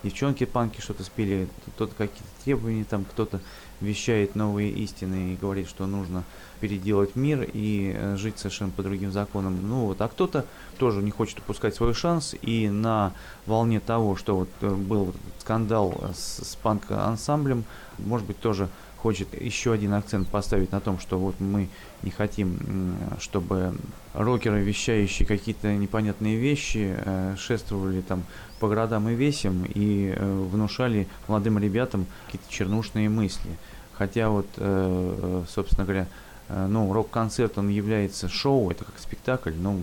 девчонки-панки 0.02 0.80
что-то 0.80 1.04
спели, 1.04 1.48
то-то 1.76 1.94
какие-то 1.94 2.28
требования, 2.44 2.84
там 2.84 3.04
кто-то 3.04 3.40
вещает 3.80 4.34
новые 4.34 4.70
истины 4.70 5.32
и 5.32 5.36
говорит, 5.36 5.68
что 5.68 5.86
нужно 5.86 6.24
переделать 6.60 7.14
мир 7.16 7.48
и 7.52 7.92
э, 7.94 8.16
жить 8.16 8.38
совершенно 8.38 8.70
по 8.70 8.82
другим 8.82 9.12
законам. 9.12 9.58
Ну 9.62 9.86
вот, 9.86 10.00
а 10.00 10.08
кто-то 10.08 10.44
тоже 10.78 11.02
не 11.02 11.10
хочет 11.10 11.38
упускать 11.38 11.74
свой 11.74 11.94
шанс 11.94 12.34
и 12.42 12.68
на 12.68 13.12
волне 13.46 13.80
того, 13.80 14.16
что 14.16 14.36
вот 14.36 14.48
э, 14.60 14.68
был 14.68 15.14
скандал 15.38 16.10
с, 16.14 16.44
с 16.44 16.56
панк-ансамблем, 16.56 17.64
может 17.98 18.26
быть, 18.26 18.40
тоже 18.40 18.68
хочет 19.02 19.40
еще 19.40 19.72
один 19.72 19.94
акцент 19.94 20.28
поставить 20.28 20.72
на 20.72 20.80
том, 20.80 20.98
что 20.98 21.18
вот 21.18 21.38
мы 21.40 21.68
не 22.02 22.10
хотим, 22.10 22.96
чтобы 23.20 23.74
рокеры, 24.12 24.60
вещающие 24.60 25.26
какие-то 25.26 25.72
непонятные 25.74 26.36
вещи, 26.36 26.96
э, 26.96 27.36
шествовали 27.38 28.00
там 28.00 28.24
по 28.58 28.68
городам 28.68 29.08
и 29.08 29.14
весям 29.14 29.64
и 29.66 30.14
внушали 30.18 31.06
молодым 31.28 31.58
ребятам 31.58 32.06
какие-то 32.26 32.50
чернушные 32.50 33.08
мысли. 33.08 33.50
Хотя 33.98 34.30
вот, 34.30 34.46
э, 34.56 35.44
собственно 35.48 35.84
говоря, 35.84 36.06
э, 36.48 36.66
ну, 36.68 36.92
рок-концерт, 36.92 37.58
он 37.58 37.68
является 37.68 38.28
шоу, 38.28 38.70
это 38.70 38.84
как 38.84 38.98
спектакль, 38.98 39.54
но 39.54 39.76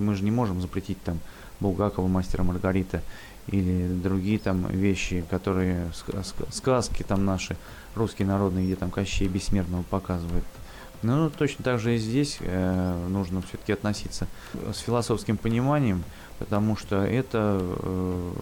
мы 0.00 0.14
же 0.14 0.24
не 0.24 0.32
можем 0.32 0.60
запретить 0.60 1.00
там 1.02 1.20
Булгакова, 1.60 2.08
Мастера 2.08 2.42
Маргарита 2.42 3.00
или 3.46 3.88
другие 3.88 4.38
там 4.40 4.66
вещи, 4.68 5.24
которые, 5.30 5.90
сказки 6.50 7.04
там 7.04 7.24
наши, 7.24 7.56
русские 7.94 8.28
народные, 8.28 8.66
где 8.66 8.76
там 8.76 8.90
Кощей 8.90 9.28
Бессмертного 9.28 9.82
показывают. 9.82 10.44
Ну, 11.02 11.30
точно 11.30 11.64
так 11.64 11.80
же 11.80 11.96
и 11.96 11.98
здесь 11.98 12.38
э, 12.40 13.06
нужно 13.08 13.42
все-таки 13.42 13.72
относиться 13.72 14.28
с 14.72 14.78
философским 14.78 15.36
пониманием, 15.36 16.04
потому 16.38 16.76
что 16.76 17.02
это 17.02 17.58
э, 17.60 18.32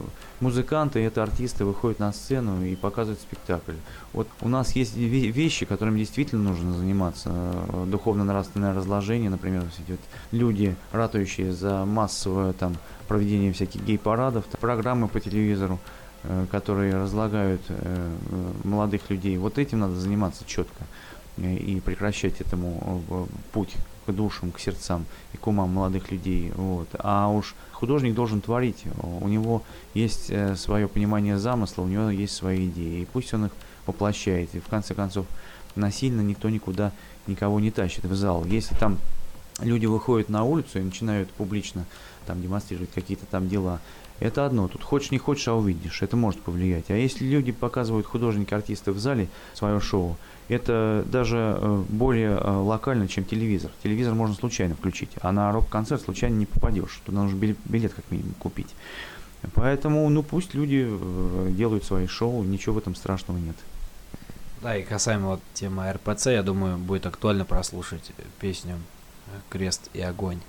музыканты, 0.41 1.01
это 1.01 1.23
артисты 1.23 1.65
выходят 1.65 1.99
на 2.01 2.13
сцену 2.13 2.63
и 2.63 2.77
показывают 2.77 3.21
спектакль. 3.21 3.77
Вот 4.13 4.29
у 4.43 4.49
нас 4.49 4.77
есть 4.77 4.95
вещи, 4.95 5.65
которыми 5.65 6.01
действительно 6.01 6.51
нужно 6.51 6.75
заниматься. 6.75 7.31
Э, 7.33 7.87
духовно-нравственное 7.87 8.75
разложение, 8.75 9.31
например, 9.31 9.65
идет 9.87 10.01
люди, 10.31 10.77
ратующие 10.93 11.53
за 11.53 11.87
массовое 11.87 12.53
там 12.53 12.77
проведение 13.09 13.55
всяких 13.55 13.83
гей-парадов, 13.83 14.45
программы 14.61 15.09
по 15.09 15.19
телевизору, 15.19 15.79
которые 16.51 16.95
разлагают 16.95 17.63
э, 17.69 18.17
молодых 18.65 19.09
людей. 19.11 19.39
Вот 19.39 19.59
этим 19.59 19.81
надо 19.81 19.95
заниматься 19.95 20.45
четко 20.47 20.85
и 21.39 21.81
прекращать 21.83 22.41
этому 22.41 23.03
путь 23.53 23.75
к 24.07 24.13
душам, 24.13 24.53
к 24.53 24.59
сердцам 24.59 25.07
и 25.33 25.37
к 25.37 25.47
умам 25.47 25.71
молодых 25.71 26.11
людей. 26.11 26.53
Вот. 26.55 26.89
А 26.99 27.29
уж 27.29 27.55
художник 27.73 28.15
должен 28.15 28.41
творить. 28.41 28.85
У 29.03 29.29
него 29.29 29.63
есть 29.95 30.27
э, 30.31 30.57
свое 30.57 30.89
понимание 30.89 31.39
замысла, 31.39 31.83
у 31.83 31.87
него 31.87 32.11
есть 32.11 32.35
свои 32.35 32.69
идеи. 32.69 33.03
И 33.03 33.07
пусть 33.07 33.33
он 33.33 33.47
их 33.47 33.53
воплощает. 33.87 34.55
И 34.55 34.61
в 34.61 34.67
конце 34.67 34.95
концов, 34.95 35.27
насильно 35.77 36.21
никто 36.21 36.51
никуда 36.51 36.93
никого 37.27 37.61
не 37.61 37.71
тащит 37.71 38.05
в 38.05 38.15
зал. 38.15 38.45
Если 38.45 38.75
там 38.75 38.99
люди 39.61 39.87
выходят 39.87 40.29
на 40.29 40.45
улицу 40.45 40.79
и 40.79 40.83
начинают 40.83 41.31
публично 41.31 41.85
там 42.27 42.43
демонстрировать 42.43 42.91
какие-то 42.93 43.27
там 43.27 43.49
дела, 43.49 43.81
это 44.21 44.47
одно. 44.47 44.69
Тут 44.69 44.83
хочешь 44.83 45.11
не 45.11 45.19
хочешь, 45.19 45.49
а 45.49 45.55
увидишь. 45.55 46.03
Это 46.03 46.17
может 46.17 46.41
повлиять. 46.41 46.91
А 46.91 46.95
если 46.95 47.25
люди 47.25 47.53
показывают 47.53 48.07
художники, 48.07 48.55
артисты 48.55 48.93
в 48.93 48.99
зале 48.99 49.29
свое 49.55 49.81
шоу, 49.81 50.17
это 50.49 51.05
даже 51.07 51.57
э, 51.59 51.85
более 51.89 52.37
э, 52.37 52.51
локально, 52.51 53.09
чем 53.09 53.25
телевизор. 53.25 53.71
Телевизор 53.83 54.15
можно 54.15 54.35
случайно 54.35 54.75
включить, 54.75 55.11
а 55.23 55.33
на 55.33 55.51
рок-концерт 55.53 56.03
случайно 56.03 56.35
не 56.35 56.47
попадешь. 56.47 57.01
Туда 57.07 57.23
нужно 57.23 57.37
билет 57.37 57.95
как 57.95 58.11
минимум 58.11 58.35
купить. 58.35 58.75
Поэтому, 59.55 60.09
ну 60.11 60.23
пусть 60.23 60.55
люди 60.55 60.87
э, 60.89 61.49
делают 61.53 61.85
свои 61.85 62.07
шоу, 62.07 62.43
ничего 62.43 62.75
в 62.75 62.79
этом 62.79 62.95
страшного 62.95 63.39
нет. 63.39 63.57
Да, 64.61 64.77
и 64.77 64.83
касаемо 64.83 65.29
вот 65.29 65.41
темы 65.55 65.91
РПЦ, 65.91 66.27
я 66.27 66.43
думаю, 66.43 66.77
будет 66.77 67.07
актуально 67.07 67.47
прослушать 67.47 68.13
песню 68.41 68.77
«Крест 69.49 69.89
и 69.95 70.03
огонь». 70.03 70.41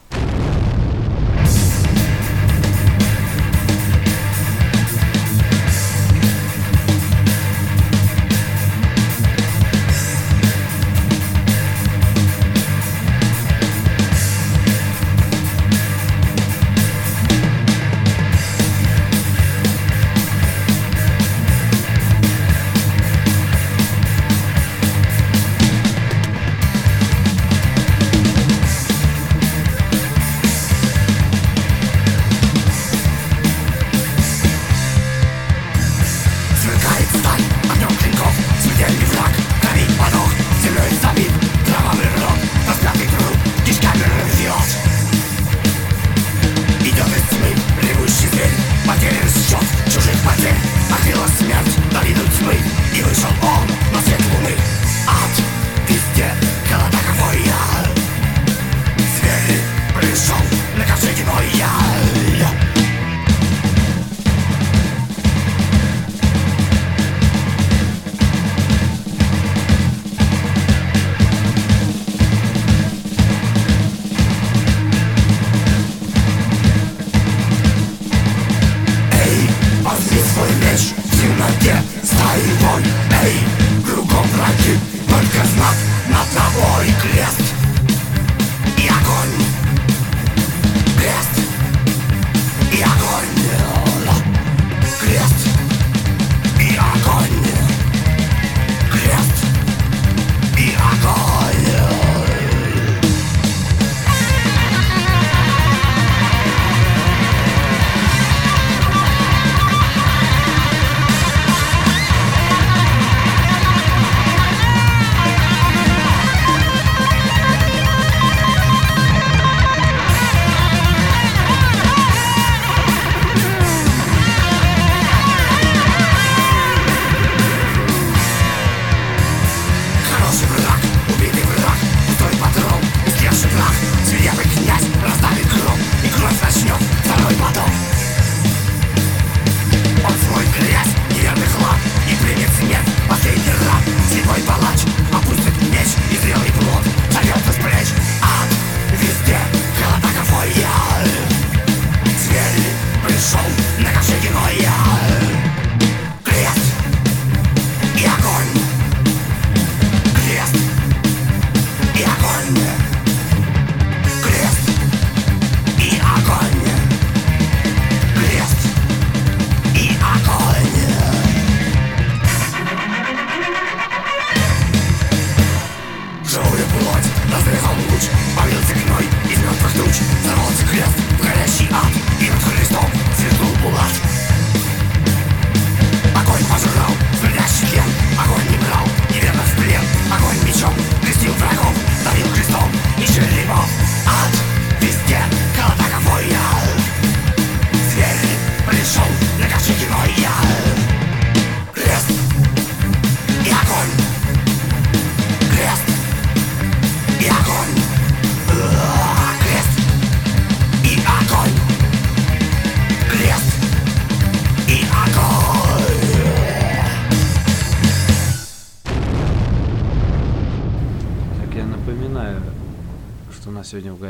меч 80.71 80.93
в 80.97 81.21
темноте 81.21 81.75
Стоит 82.03 82.63
он, 82.73 82.83
эй, 83.23 83.37
кругом 83.85 84.25
враги 84.33 84.79
Только 85.07 85.45
знак 85.47 85.75
над 86.07 86.29
тобой 86.31 86.87
крест. 87.01 87.50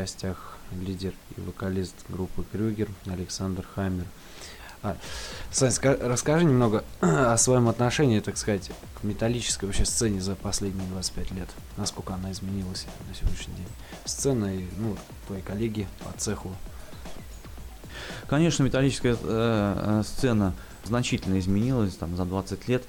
Гостях 0.02 0.58
лидер 0.72 1.12
и 1.36 1.40
вокалист 1.40 1.94
группы 2.08 2.44
Крюгер 2.50 2.88
Александр 3.06 3.64
Хаммер. 3.72 4.06
А, 4.82 4.96
Сань, 5.52 5.70
ска- 5.70 6.08
расскажи 6.08 6.44
немного 6.44 6.82
о 7.00 7.36
своем 7.36 7.68
отношении, 7.68 8.18
так 8.18 8.36
сказать, 8.36 8.72
к 9.00 9.04
металлической 9.04 9.66
вообще 9.66 9.84
сцене 9.84 10.20
за 10.20 10.34
последние 10.34 10.88
25 10.88 11.30
лет. 11.30 11.48
Насколько 11.76 12.14
она 12.14 12.32
изменилась 12.32 12.86
на 13.08 13.14
сегодняшний 13.14 13.54
день. 13.54 13.68
Сцена 14.04 14.52
и, 14.52 14.64
ну, 14.76 14.96
твои 15.28 15.40
коллеги 15.40 15.86
по 16.02 16.10
цеху. 16.18 16.50
Конечно, 18.26 18.64
металлическая 18.64 19.14
э, 19.14 19.18
э, 19.22 20.02
сцена 20.04 20.52
значительно 20.82 21.38
изменилась 21.38 21.94
там, 21.94 22.16
за 22.16 22.24
20 22.24 22.66
лет. 22.66 22.82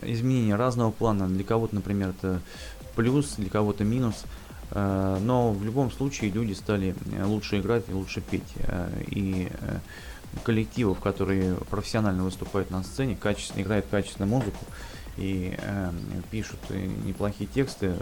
Изменения 0.00 0.56
разного 0.56 0.92
плана. 0.92 1.28
Для 1.28 1.44
кого-то, 1.44 1.74
например, 1.74 2.10
это 2.18 2.40
плюс, 2.96 3.34
для 3.36 3.50
кого-то 3.50 3.84
минус. 3.84 4.24
Э, 4.70 5.18
но 5.20 5.52
в 5.52 5.64
любом 5.64 5.90
случае 5.90 6.30
люди 6.30 6.52
стали 6.52 6.94
э, 7.12 7.24
лучше 7.24 7.60
играть 7.60 7.84
и 7.88 7.92
лучше 7.92 8.20
петь. 8.20 8.42
Э, 8.56 8.90
и 9.08 9.48
коллективов, 10.42 10.98
которые 10.98 11.54
профессионально 11.70 12.24
выступают 12.24 12.70
на 12.70 12.82
сцене, 12.82 13.16
качественно 13.16 13.62
играют 13.62 13.86
качественную 13.88 14.28
музыку 14.28 14.64
и 15.16 15.56
пишут 16.32 16.58
неплохие 16.70 17.46
тексты, 17.46 17.94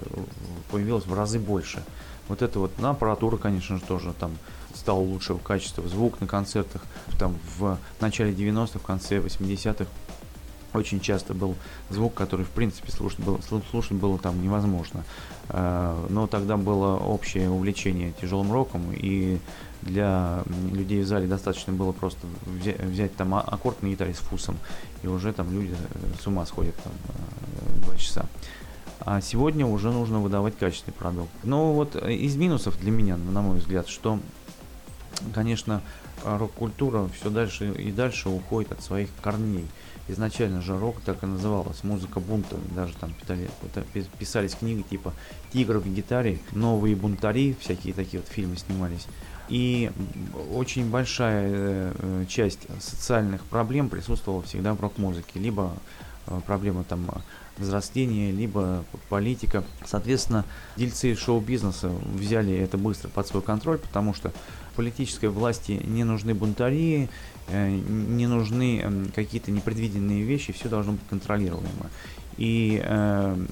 появилось 0.70 1.04
в 1.04 1.12
разы 1.12 1.38
больше. 1.38 1.82
Вот 2.28 2.40
это 2.40 2.58
вот, 2.58 2.72
ну, 2.78 2.88
аппаратура, 2.88 3.36
конечно 3.36 3.76
же, 3.76 3.82
тоже 3.82 4.14
там 4.18 4.38
стала 4.74 5.00
лучшего 5.00 5.36
качества, 5.36 5.86
звук 5.86 6.22
на 6.22 6.26
концертах, 6.26 6.82
там 7.18 7.36
в 7.58 7.76
начале 8.00 8.32
90-х, 8.32 8.78
в 8.78 8.82
конце 8.82 9.18
80-х 9.18 9.86
очень 10.74 11.00
часто 11.00 11.34
был 11.34 11.54
звук, 11.90 12.14
который 12.14 12.44
в 12.44 12.50
принципе 12.50 12.90
слушать 12.92 13.20
было, 13.20 13.38
слу- 13.38 13.62
слушать 13.70 13.92
было 13.92 14.18
там 14.18 14.42
невозможно. 14.42 15.04
Э, 15.48 16.06
Но 16.08 16.26
тогда 16.26 16.56
было 16.56 16.96
общее 16.96 17.50
увлечение 17.50 18.12
тяжелым 18.20 18.52
роком, 18.52 18.82
и 18.92 19.38
для 19.82 20.42
людей 20.72 21.02
в 21.02 21.06
зале 21.06 21.26
достаточно 21.26 21.72
было 21.72 21.92
просто 21.92 22.26
взя- 22.46 22.84
взять 22.86 23.14
там 23.16 23.34
а- 23.34 23.40
аккорд 23.40 23.82
на 23.82 23.88
гитаре 23.88 24.14
с 24.14 24.18
фусом, 24.18 24.56
и 25.02 25.08
уже 25.08 25.32
там 25.32 25.52
люди 25.52 25.72
э, 25.72 26.22
с 26.22 26.26
ума 26.26 26.46
сходят 26.46 26.74
там 26.76 26.92
э, 27.08 27.80
два 27.84 27.96
часа. 27.96 28.26
А 29.04 29.20
сегодня 29.20 29.66
уже 29.66 29.90
нужно 29.90 30.20
выдавать 30.20 30.56
качественный 30.56 30.94
продукт. 30.94 31.30
Но 31.42 31.72
вот 31.72 31.96
э, 31.96 32.12
из 32.14 32.36
минусов 32.36 32.78
для 32.80 32.92
меня, 32.92 33.16
на 33.16 33.42
мой 33.42 33.58
взгляд, 33.58 33.88
что, 33.88 34.20
конечно, 35.34 35.82
рок-культура 36.24 37.08
все 37.18 37.30
дальше 37.30 37.72
и 37.72 37.90
дальше 37.90 38.28
уходит 38.28 38.70
от 38.72 38.82
своих 38.82 39.08
корней. 39.20 39.66
Изначально 40.08 40.60
же 40.60 40.76
рок 40.78 41.00
так 41.04 41.22
и 41.22 41.26
называлась, 41.26 41.84
музыка 41.84 42.18
бунта, 42.18 42.56
даже 42.74 42.92
там 42.94 43.12
питали- 43.14 43.48
это 43.62 43.82
пи- 43.92 44.04
писались 44.18 44.54
книги 44.54 44.82
типа 44.82 45.12
«Тигр 45.52 45.78
в 45.78 45.86
гитаре», 45.86 46.40
«Новые 46.52 46.96
бунтари», 46.96 47.56
всякие 47.60 47.94
такие 47.94 48.20
вот 48.20 48.28
фильмы 48.28 48.56
снимались. 48.56 49.06
И 49.48 49.90
очень 50.54 50.90
большая 50.90 51.48
э, 51.48 51.92
э, 51.98 52.24
часть 52.28 52.60
социальных 52.80 53.44
проблем 53.44 53.88
присутствовала 53.90 54.42
всегда 54.42 54.74
в 54.74 54.80
рок-музыке. 54.80 55.38
Либо 55.38 55.72
э, 56.26 56.40
проблемы 56.46 56.84
там 56.84 57.08
взросления, 57.58 58.32
либо 58.32 58.84
политика. 59.08 59.62
Соответственно, 59.84 60.44
дельцы 60.76 61.14
шоу-бизнеса 61.14 61.90
взяли 62.14 62.54
это 62.56 62.78
быстро 62.78 63.08
под 63.08 63.26
свой 63.26 63.42
контроль, 63.42 63.78
потому 63.78 64.14
что 64.14 64.32
политической 64.74 65.28
власти 65.28 65.72
не 65.84 66.04
нужны 66.04 66.34
бунтари, 66.34 67.04
э, 67.04 67.08
не 67.48 68.26
нужны 68.26 68.80
эм, 68.80 69.12
какие-то 69.14 69.50
непредвиденные 69.50 70.22
вещи, 70.22 70.52
все 70.52 70.68
должно 70.68 70.92
быть 70.92 71.06
контролируемо. 71.08 71.90
И 72.36 72.80
эм, 72.84 73.48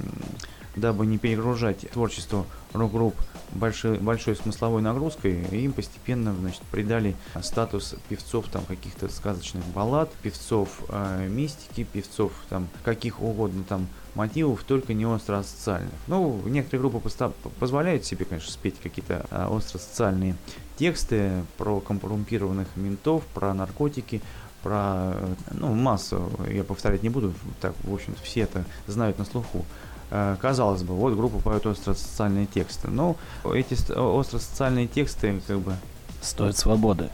дабы 0.77 1.07
не 1.07 1.19
перегружать 1.19 1.91
творчество 1.91 2.47
рок-групп 2.73 3.15
большой, 3.53 3.99
большой 3.99 4.37
смысловой 4.37 4.83
нагрузкой, 4.83 5.43
им 5.51 5.73
постепенно 5.73 6.35
значит, 6.35 6.63
придали 6.71 7.17
статус 7.43 7.97
певцов 8.09 8.47
там 8.49 8.65
каких-то 8.65 9.09
сказочных 9.09 9.65
баллад, 9.67 10.11
певцов 10.23 10.69
э, 10.89 11.27
мистики, 11.29 11.85
певцов 11.85 12.33
там 12.49 12.69
каких 12.85 13.21
угодно 13.21 13.65
там 13.65 13.87
мотивов, 14.15 14.63
только 14.65 14.93
не 14.95 15.07
остро-социальных. 15.07 15.93
Ну, 16.07 16.41
некоторые 16.47 16.89
группы 16.89 17.11
позволяют 17.59 18.05
себе, 18.05 18.25
конечно, 18.25 18.51
спеть 18.51 18.77
какие-то 18.83 19.27
э, 19.31 19.47
остро-социальные 19.47 20.37
тексты 20.77 21.45
про 21.59 21.81
коррумпированных 21.81 22.69
ментов, 22.77 23.25
про 23.35 23.53
наркотики, 23.55 24.21
про, 24.63 25.15
ну, 25.53 25.75
массу, 25.75 26.31
я 26.51 26.65
повторять 26.65 27.03
не 27.03 27.09
буду, 27.09 27.33
так, 27.61 27.75
в 27.85 27.95
общем-то, 27.95 28.21
все 28.23 28.41
это 28.43 28.65
знают 28.87 29.19
на 29.19 29.25
слуху. 29.25 29.65
Э, 30.11 30.37
Казалось 30.41 30.83
бы, 30.83 30.95
вот 30.95 31.15
группа 31.15 31.39
поет 31.41 31.65
остросоциальные 31.67 32.47
тексты. 32.47 32.89
Но 32.89 33.17
эти 33.45 33.75
ст- 33.75 33.91
остросоциальные 33.91 34.87
тексты, 34.89 35.41
как 35.47 35.61
бы, 35.61 35.75
Стоит 36.21 36.59
свободы. 36.59 37.09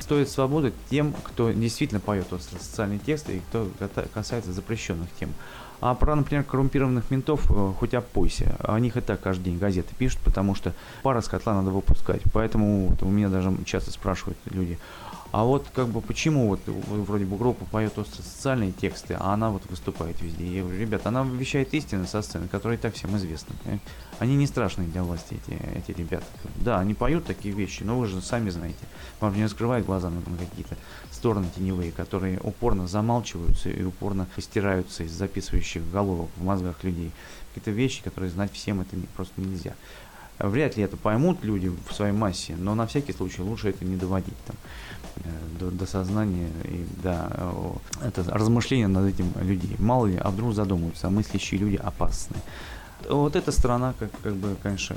стоит 0.00 0.28
свободы 0.28 0.72
тем, 0.90 1.12
кто 1.24 1.50
действительно 1.50 2.00
поет 2.00 2.26
социальные 2.30 3.00
тексты 3.00 3.38
и 3.38 3.40
кто 3.40 3.68
касается 4.12 4.52
запрещенных 4.52 5.08
тем. 5.18 5.32
А 5.80 5.94
про, 5.94 6.14
например, 6.14 6.44
коррумпированных 6.44 7.10
ментов 7.10 7.50
э, 7.50 7.72
хоть 7.78 7.94
опойся. 7.94 8.56
О 8.60 8.78
них 8.78 8.96
и 8.96 9.00
так 9.00 9.20
каждый 9.20 9.44
день 9.44 9.58
газеты 9.58 9.94
пишут, 9.96 10.20
потому 10.24 10.54
что 10.54 10.72
пара 11.02 11.20
с 11.20 11.28
котла 11.28 11.54
надо 11.54 11.70
выпускать. 11.70 12.22
Поэтому 12.32 12.88
вот, 12.88 13.02
у 13.02 13.08
меня 13.08 13.28
даже 13.28 13.52
часто 13.64 13.90
спрашивают 13.90 14.38
люди, 14.50 14.78
а 15.34 15.42
вот 15.42 15.66
как 15.74 15.88
бы 15.88 16.00
почему 16.00 16.46
вот 16.46 16.60
вроде 16.66 17.24
бы 17.24 17.36
группа 17.36 17.64
поет 17.64 17.94
социальные 17.96 18.70
тексты, 18.70 19.16
а 19.18 19.34
она 19.34 19.50
вот 19.50 19.66
выступает 19.68 20.22
везде. 20.22 20.46
Я 20.46 20.62
говорю, 20.62 20.78
ребята, 20.78 21.08
она 21.08 21.24
вещает 21.24 21.74
истины 21.74 22.06
со 22.06 22.22
сцены, 22.22 22.46
которые 22.46 22.78
и 22.78 22.80
так 22.80 22.94
всем 22.94 23.16
известны. 23.16 23.56
Они 24.20 24.36
не 24.36 24.46
страшные 24.46 24.86
для 24.86 25.02
власти, 25.02 25.40
эти, 25.44 25.58
эти 25.76 25.98
ребята. 25.98 26.24
Да, 26.54 26.78
они 26.78 26.94
поют 26.94 27.26
такие 27.26 27.52
вещи, 27.52 27.82
но 27.82 27.98
вы 27.98 28.06
же 28.06 28.22
сами 28.22 28.48
знаете. 28.50 28.78
Вам 29.18 29.34
не 29.34 29.42
раскрывают 29.42 29.84
глаза 29.84 30.08
на 30.08 30.20
какие-то 30.38 30.76
стороны 31.24 31.46
теневые, 31.56 31.90
которые 31.90 32.38
упорно 32.42 32.86
замалчиваются 32.86 33.70
и 33.70 33.82
упорно 33.82 34.26
стираются 34.36 35.04
из 35.04 35.12
записывающих 35.12 35.82
головок 35.90 36.28
в 36.36 36.44
мозгах 36.44 36.84
людей. 36.84 37.12
Какие-то 37.48 37.70
вещи, 37.70 38.02
которые 38.02 38.30
знать 38.30 38.52
всем 38.52 38.82
это 38.82 38.94
просто 39.16 39.40
нельзя. 39.40 39.72
Вряд 40.38 40.76
ли 40.76 40.82
это 40.82 40.98
поймут 40.98 41.42
люди 41.42 41.72
в 41.88 41.94
своей 41.94 42.12
массе, 42.12 42.56
но 42.58 42.74
на 42.74 42.86
всякий 42.86 43.14
случай 43.14 43.40
лучше 43.40 43.70
это 43.70 43.86
не 43.86 43.96
доводить. 43.96 44.36
Там. 44.46 44.56
Э, 45.24 45.30
до, 45.58 45.70
до 45.70 45.86
сознания 45.86 46.50
и 46.64 46.86
до 47.02 47.78
это 48.02 48.22
размышления 48.24 48.88
над 48.88 49.14
этим 49.14 49.32
людей. 49.40 49.76
Мало 49.78 50.06
ли, 50.08 50.18
а 50.18 50.28
вдруг 50.28 50.52
задумаются, 50.52 51.06
а 51.06 51.10
мыслящие 51.10 51.58
люди 51.58 51.76
опасны. 51.76 52.36
Вот 53.08 53.34
эта 53.34 53.50
сторона, 53.50 53.94
как, 53.98 54.10
как 54.22 54.34
бы, 54.34 54.56
конечно, 54.62 54.96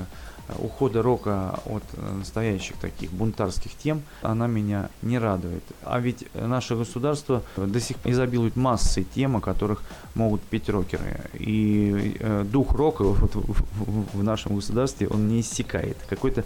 ухода 0.58 1.02
рока 1.02 1.60
от 1.66 1.82
настоящих 2.18 2.76
таких 2.76 3.10
бунтарских 3.12 3.72
тем, 3.76 4.02
она 4.22 4.46
меня 4.46 4.88
не 5.02 5.18
радует. 5.18 5.62
А 5.84 6.00
ведь 6.00 6.26
наше 6.34 6.76
государство 6.76 7.42
до 7.56 7.80
сих 7.80 7.96
пор 7.98 8.12
изобилует 8.12 8.56
массой 8.56 9.06
тем, 9.14 9.36
о 9.36 9.40
которых 9.40 9.82
могут 10.14 10.42
петь 10.42 10.68
рокеры. 10.68 11.20
И 11.34 12.16
э, 12.18 12.44
дух 12.44 12.72
рока 12.72 13.02
вот, 13.04 13.34
в, 13.34 14.22
нашем 14.22 14.56
государстве, 14.56 15.08
он 15.08 15.28
не 15.28 15.40
иссякает. 15.40 15.96
Какой-то, 16.08 16.44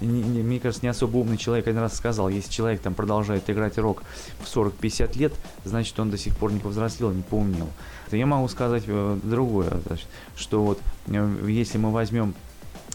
не, 0.00 0.22
не, 0.22 0.42
мне 0.42 0.60
кажется, 0.60 0.84
не 0.84 0.90
особо 0.90 1.18
умный 1.18 1.36
человек 1.36 1.66
один 1.66 1.80
раз 1.80 1.96
сказал, 1.96 2.28
если 2.28 2.50
человек 2.50 2.80
там 2.80 2.94
продолжает 2.94 3.48
играть 3.50 3.78
рок 3.78 4.02
в 4.42 4.56
40-50 4.56 5.18
лет, 5.18 5.32
значит, 5.64 5.98
он 5.98 6.10
до 6.10 6.18
сих 6.18 6.36
пор 6.36 6.52
не 6.52 6.60
повзрослел, 6.60 7.10
не 7.10 7.22
поумнел. 7.22 7.68
Я 8.10 8.26
могу 8.26 8.48
сказать 8.48 8.84
э, 8.86 9.18
другое, 9.22 9.80
что 10.36 10.62
вот 10.62 10.80
э, 11.06 11.46
если 11.48 11.78
мы 11.78 11.92
возьмем 11.92 12.34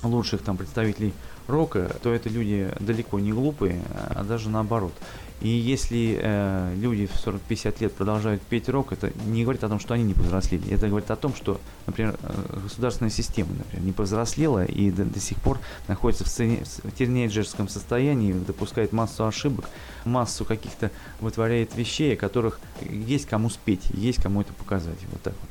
лучших 0.04 0.42
там 0.42 0.58
представителей 0.58 1.14
рока, 1.48 1.96
то 2.02 2.14
это 2.14 2.30
люди 2.30 2.72
далеко 2.80 3.20
не 3.20 3.32
глупые, 3.32 3.82
а 3.94 4.24
даже 4.24 4.50
наоборот. 4.50 4.94
И 5.42 5.50
если 5.50 6.18
э, 6.22 6.76
люди 6.78 7.08
в 7.08 7.14
40-50 7.14 7.76
лет 7.82 7.94
продолжают 7.94 8.42
петь 8.42 8.70
рок, 8.70 8.94
это 8.94 9.12
не 9.26 9.44
говорит 9.44 9.66
о 9.66 9.70
том, 9.70 9.82
что 9.82 9.94
они 9.94 10.04
не 10.04 10.14
повзрослели. 10.14 10.72
Это 10.72 10.88
говорит 10.88 11.12
о 11.12 11.18
том, 11.18 11.36
что, 11.36 11.60
например, 11.88 12.18
э, 12.22 12.60
государственная 12.64 13.12
система, 13.12 13.52
например, 13.54 13.86
не 13.86 13.92
повзрослела 13.92 14.64
и 14.64 14.92
до, 14.92 15.04
до 15.04 15.20
сих 15.20 15.38
пор 15.42 15.60
находится 15.90 16.24
в, 16.24 16.30
сцене, 16.30 16.64
в 16.84 16.92
тинейджерском 16.92 17.68
состоянии, 17.68 18.32
допускает 18.32 18.94
массу 18.94 19.28
ошибок, 19.28 19.66
массу 20.06 20.46
каких-то 20.46 20.90
вытворяет 21.20 21.76
вещей, 21.76 22.14
о 22.14 22.18
которых 22.18 22.62
есть 22.82 23.26
кому 23.26 23.50
спеть, 23.50 23.90
есть 23.94 24.24
кому 24.24 24.40
это 24.40 24.54
показать. 24.54 25.00
Вот 25.12 25.22
так 25.22 25.34
вот 25.42 25.50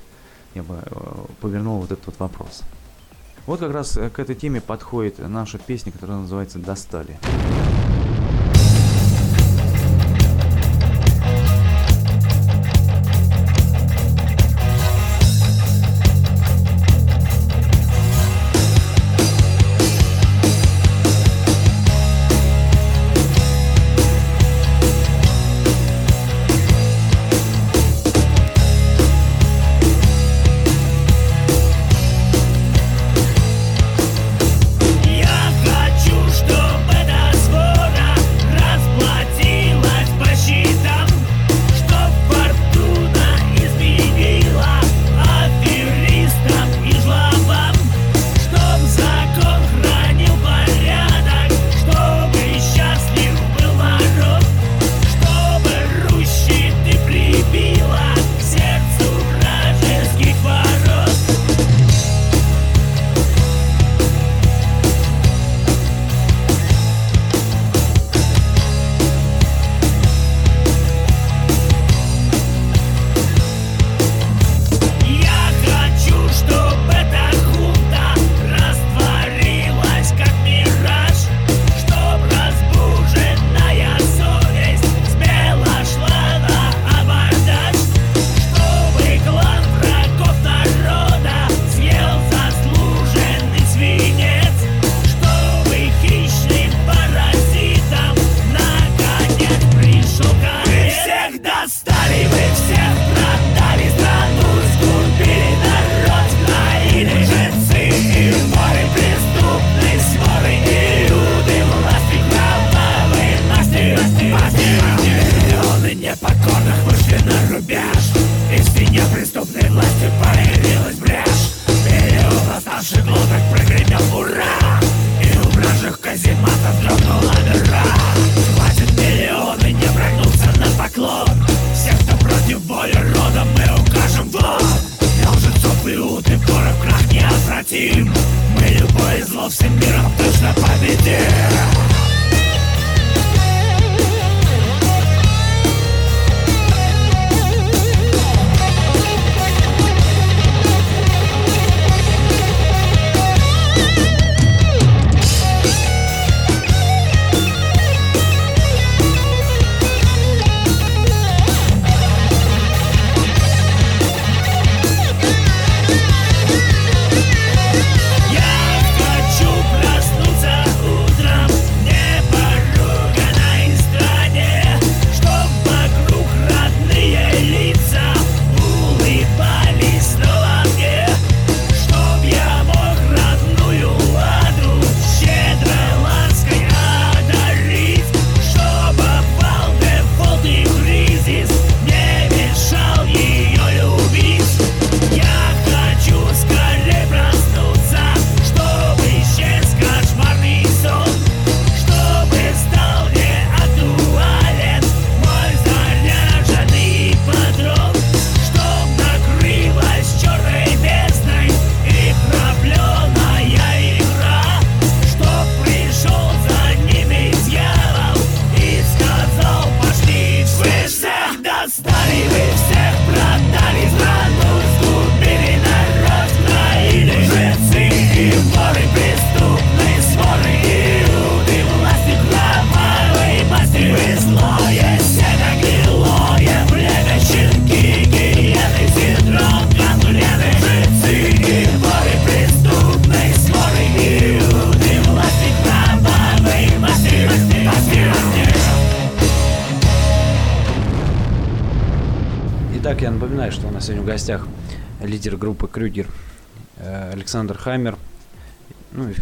я 0.54 0.62
бы 0.62 0.78
э, 0.82 1.24
повернул 1.42 1.80
вот 1.80 1.92
этот 1.92 2.06
вот 2.06 2.18
вопрос. 2.20 2.62
Вот 3.46 3.60
как 3.60 3.72
раз 3.72 3.96
э, 3.96 4.08
к 4.08 4.18
этой 4.18 4.34
теме 4.34 4.60
подходит 4.60 5.18
наша 5.18 5.58
песня, 5.58 5.92
которая 5.92 6.18
называется 6.18 6.58
«Достали». 6.58 7.18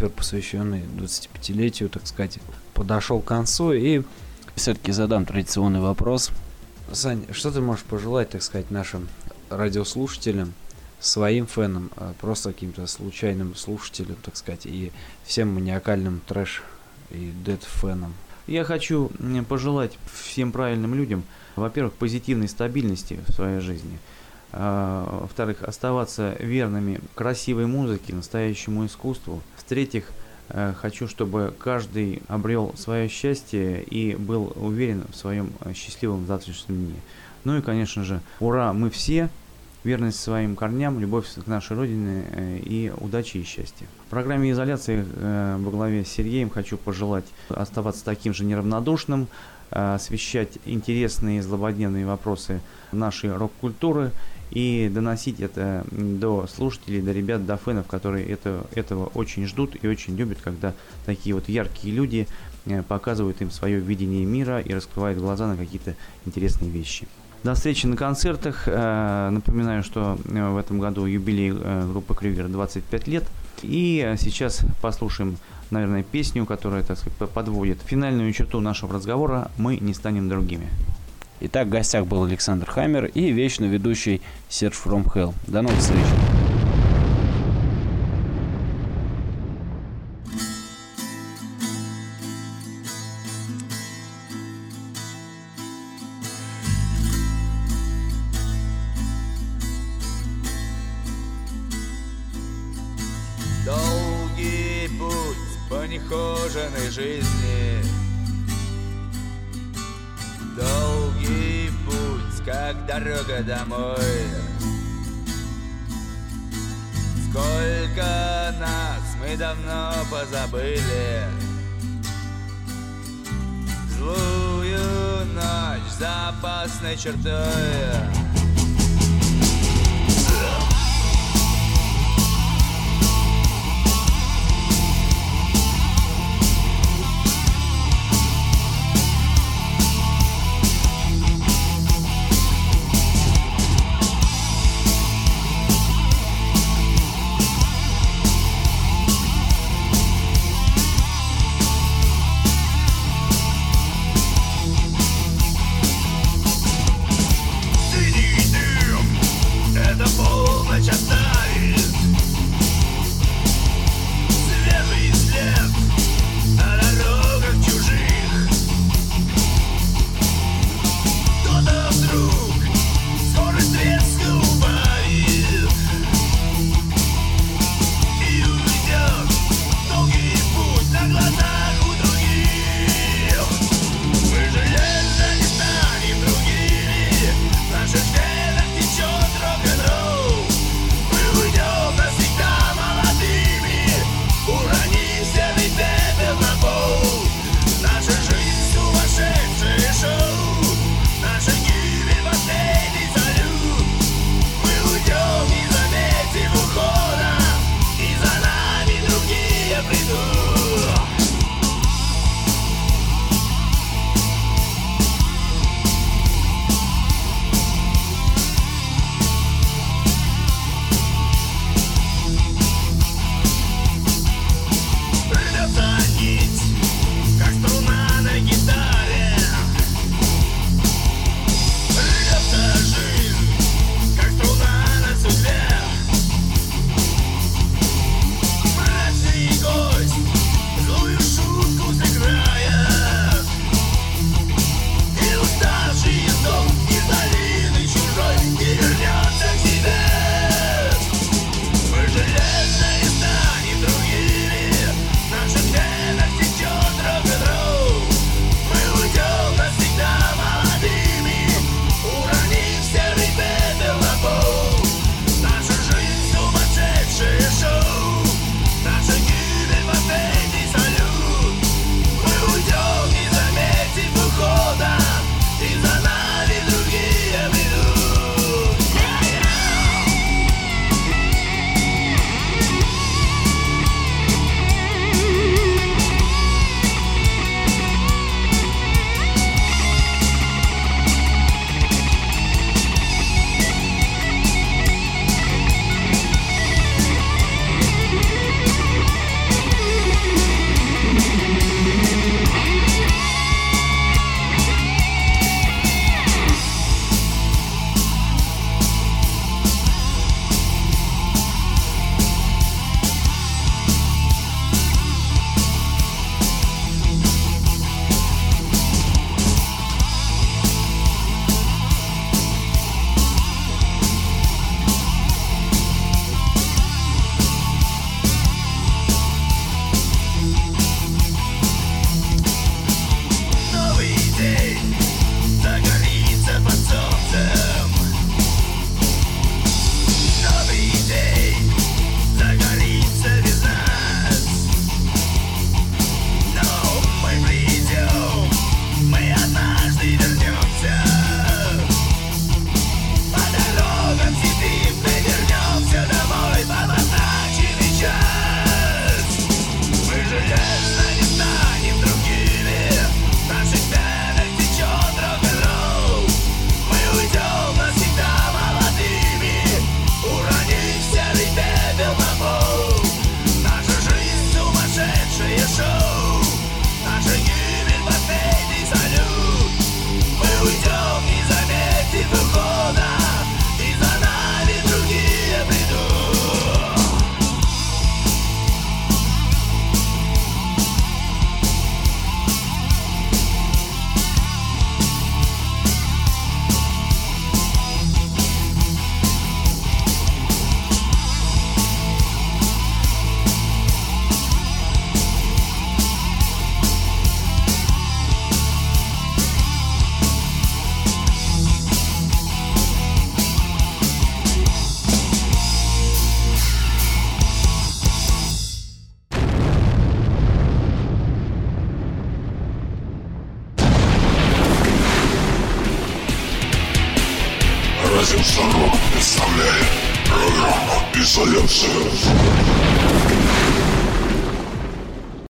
Эфир, 0.03 0.09
посвященный 0.09 0.81
25-летию, 0.97 1.89
так 1.89 2.05
сказать, 2.07 2.39
подошел 2.73 3.21
к 3.21 3.25
концу. 3.25 3.73
И 3.73 4.03
все-таки 4.55 4.91
задам 4.91 5.25
традиционный 5.25 5.79
вопрос. 5.79 6.31
Сань, 6.91 7.25
что 7.31 7.51
ты 7.51 7.61
можешь 7.61 7.83
пожелать, 7.83 8.29
так 8.29 8.43
сказать, 8.43 8.69
нашим 8.71 9.07
радиослушателям, 9.49 10.53
своим 10.99 11.47
фенам, 11.47 11.91
а 11.97 12.13
просто 12.19 12.53
каким-то 12.53 12.87
случайным 12.87 13.55
слушателям, 13.55 14.15
так 14.23 14.35
сказать, 14.37 14.65
и 14.65 14.91
всем 15.25 15.53
маниакальным 15.53 16.21
трэш 16.27 16.63
и 17.11 17.31
дед 17.45 17.63
фенам? 17.63 18.13
Я 18.47 18.63
хочу 18.63 19.11
пожелать 19.47 19.97
всем 20.13 20.51
правильным 20.51 20.95
людям, 20.95 21.23
во-первых, 21.55 21.93
позитивной 21.93 22.47
стабильности 22.47 23.19
в 23.27 23.33
своей 23.33 23.59
жизни, 23.59 23.99
а, 24.51 25.21
во-вторых, 25.21 25.63
оставаться 25.63 26.35
верными 26.39 26.99
красивой 27.15 27.65
музыке, 27.65 28.13
настоящему 28.13 28.85
искусству, 28.85 29.41
в-третьих, 29.65 30.11
э, 30.49 30.73
хочу, 30.75 31.07
чтобы 31.07 31.53
каждый 31.57 32.21
обрел 32.27 32.73
свое 32.75 33.07
счастье 33.07 33.81
и 33.81 34.15
был 34.15 34.53
уверен 34.55 35.05
в 35.09 35.15
своем 35.15 35.51
э, 35.61 35.73
счастливом 35.73 36.27
завтрашнем 36.27 36.85
дне. 36.85 36.99
Ну 37.43 37.57
и, 37.57 37.61
конечно 37.61 38.03
же, 38.03 38.21
ура, 38.39 38.73
мы 38.73 38.89
все, 38.89 39.29
верность 39.83 40.19
своим 40.19 40.55
корням, 40.55 40.99
любовь 40.99 41.27
к 41.27 41.47
нашей 41.47 41.77
Родине 41.77 42.25
э, 42.31 42.57
и 42.59 42.91
удачи 42.99 43.37
и 43.37 43.43
счастья. 43.43 43.87
В 44.07 44.09
программе 44.09 44.51
изоляции 44.51 45.05
во 45.57 45.71
главе 45.71 46.05
с 46.05 46.09
Сергеем 46.09 46.49
хочу 46.49 46.77
пожелать 46.77 47.25
оставаться 47.49 48.05
таким 48.05 48.33
же 48.33 48.45
неравнодушным, 48.45 49.27
освещать 49.71 50.59
интересные 50.65 51.39
и 51.39 51.41
злободневные 51.41 52.05
вопросы 52.05 52.61
нашей 52.91 53.35
рок-культуры 53.35 54.11
и 54.51 54.89
доносить 54.93 55.39
это 55.39 55.85
до 55.91 56.47
слушателей, 56.47 57.01
до 57.01 57.11
ребят, 57.11 57.45
до 57.45 57.57
фенов, 57.57 57.87
которые 57.87 58.25
это, 58.27 58.65
этого 58.75 59.07
очень 59.07 59.47
ждут 59.47 59.75
и 59.81 59.87
очень 59.87 60.15
любят, 60.15 60.39
когда 60.41 60.73
такие 61.05 61.35
вот 61.35 61.49
яркие 61.49 61.93
люди 61.93 62.27
показывают 62.87 63.41
им 63.41 63.51
свое 63.51 63.79
видение 63.79 64.25
мира 64.25 64.61
и 64.61 64.73
раскрывают 64.73 65.19
глаза 65.19 65.47
на 65.47 65.57
какие-то 65.57 65.95
интересные 66.25 66.69
вещи. 66.69 67.07
До 67.43 67.55
встречи 67.55 67.85
на 67.87 67.97
концертах. 67.97 68.63
Э, 68.67 69.29
напоминаю, 69.29 69.83
что 69.83 70.17
э, 70.25 70.49
в 70.49 70.57
этом 70.57 70.79
году 70.79 71.05
юбилей 71.05 71.51
э, 71.53 71.87
группы 71.89 72.15
Крюгер 72.15 72.47
25 72.47 73.07
лет. 73.09 73.25
И 73.61 74.15
сейчас 74.17 74.61
послушаем, 74.81 75.37
наверное, 75.69 76.03
песню, 76.03 76.45
которая, 76.45 76.83
так 76.83 76.97
сказать, 76.97 77.29
подводит 77.31 77.79
финальную 77.81 78.31
черту 78.31 78.61
нашего 78.61 78.93
разговора 78.93 79.51
«Мы 79.57 79.77
не 79.77 79.93
станем 79.93 80.29
другими». 80.29 80.69
Итак, 81.45 81.67
в 81.67 81.71
гостях 81.71 82.07
был 82.07 82.23
Александр 82.23 82.69
Хаммер 82.69 83.07
и 83.07 83.29
вечно 83.31 83.65
ведущий 83.65 84.21
Серж 84.47 84.75
From 84.85 85.03
Hell. 85.13 85.33
До 85.45 85.61
новых 85.61 85.77
встреч! 85.77 86.32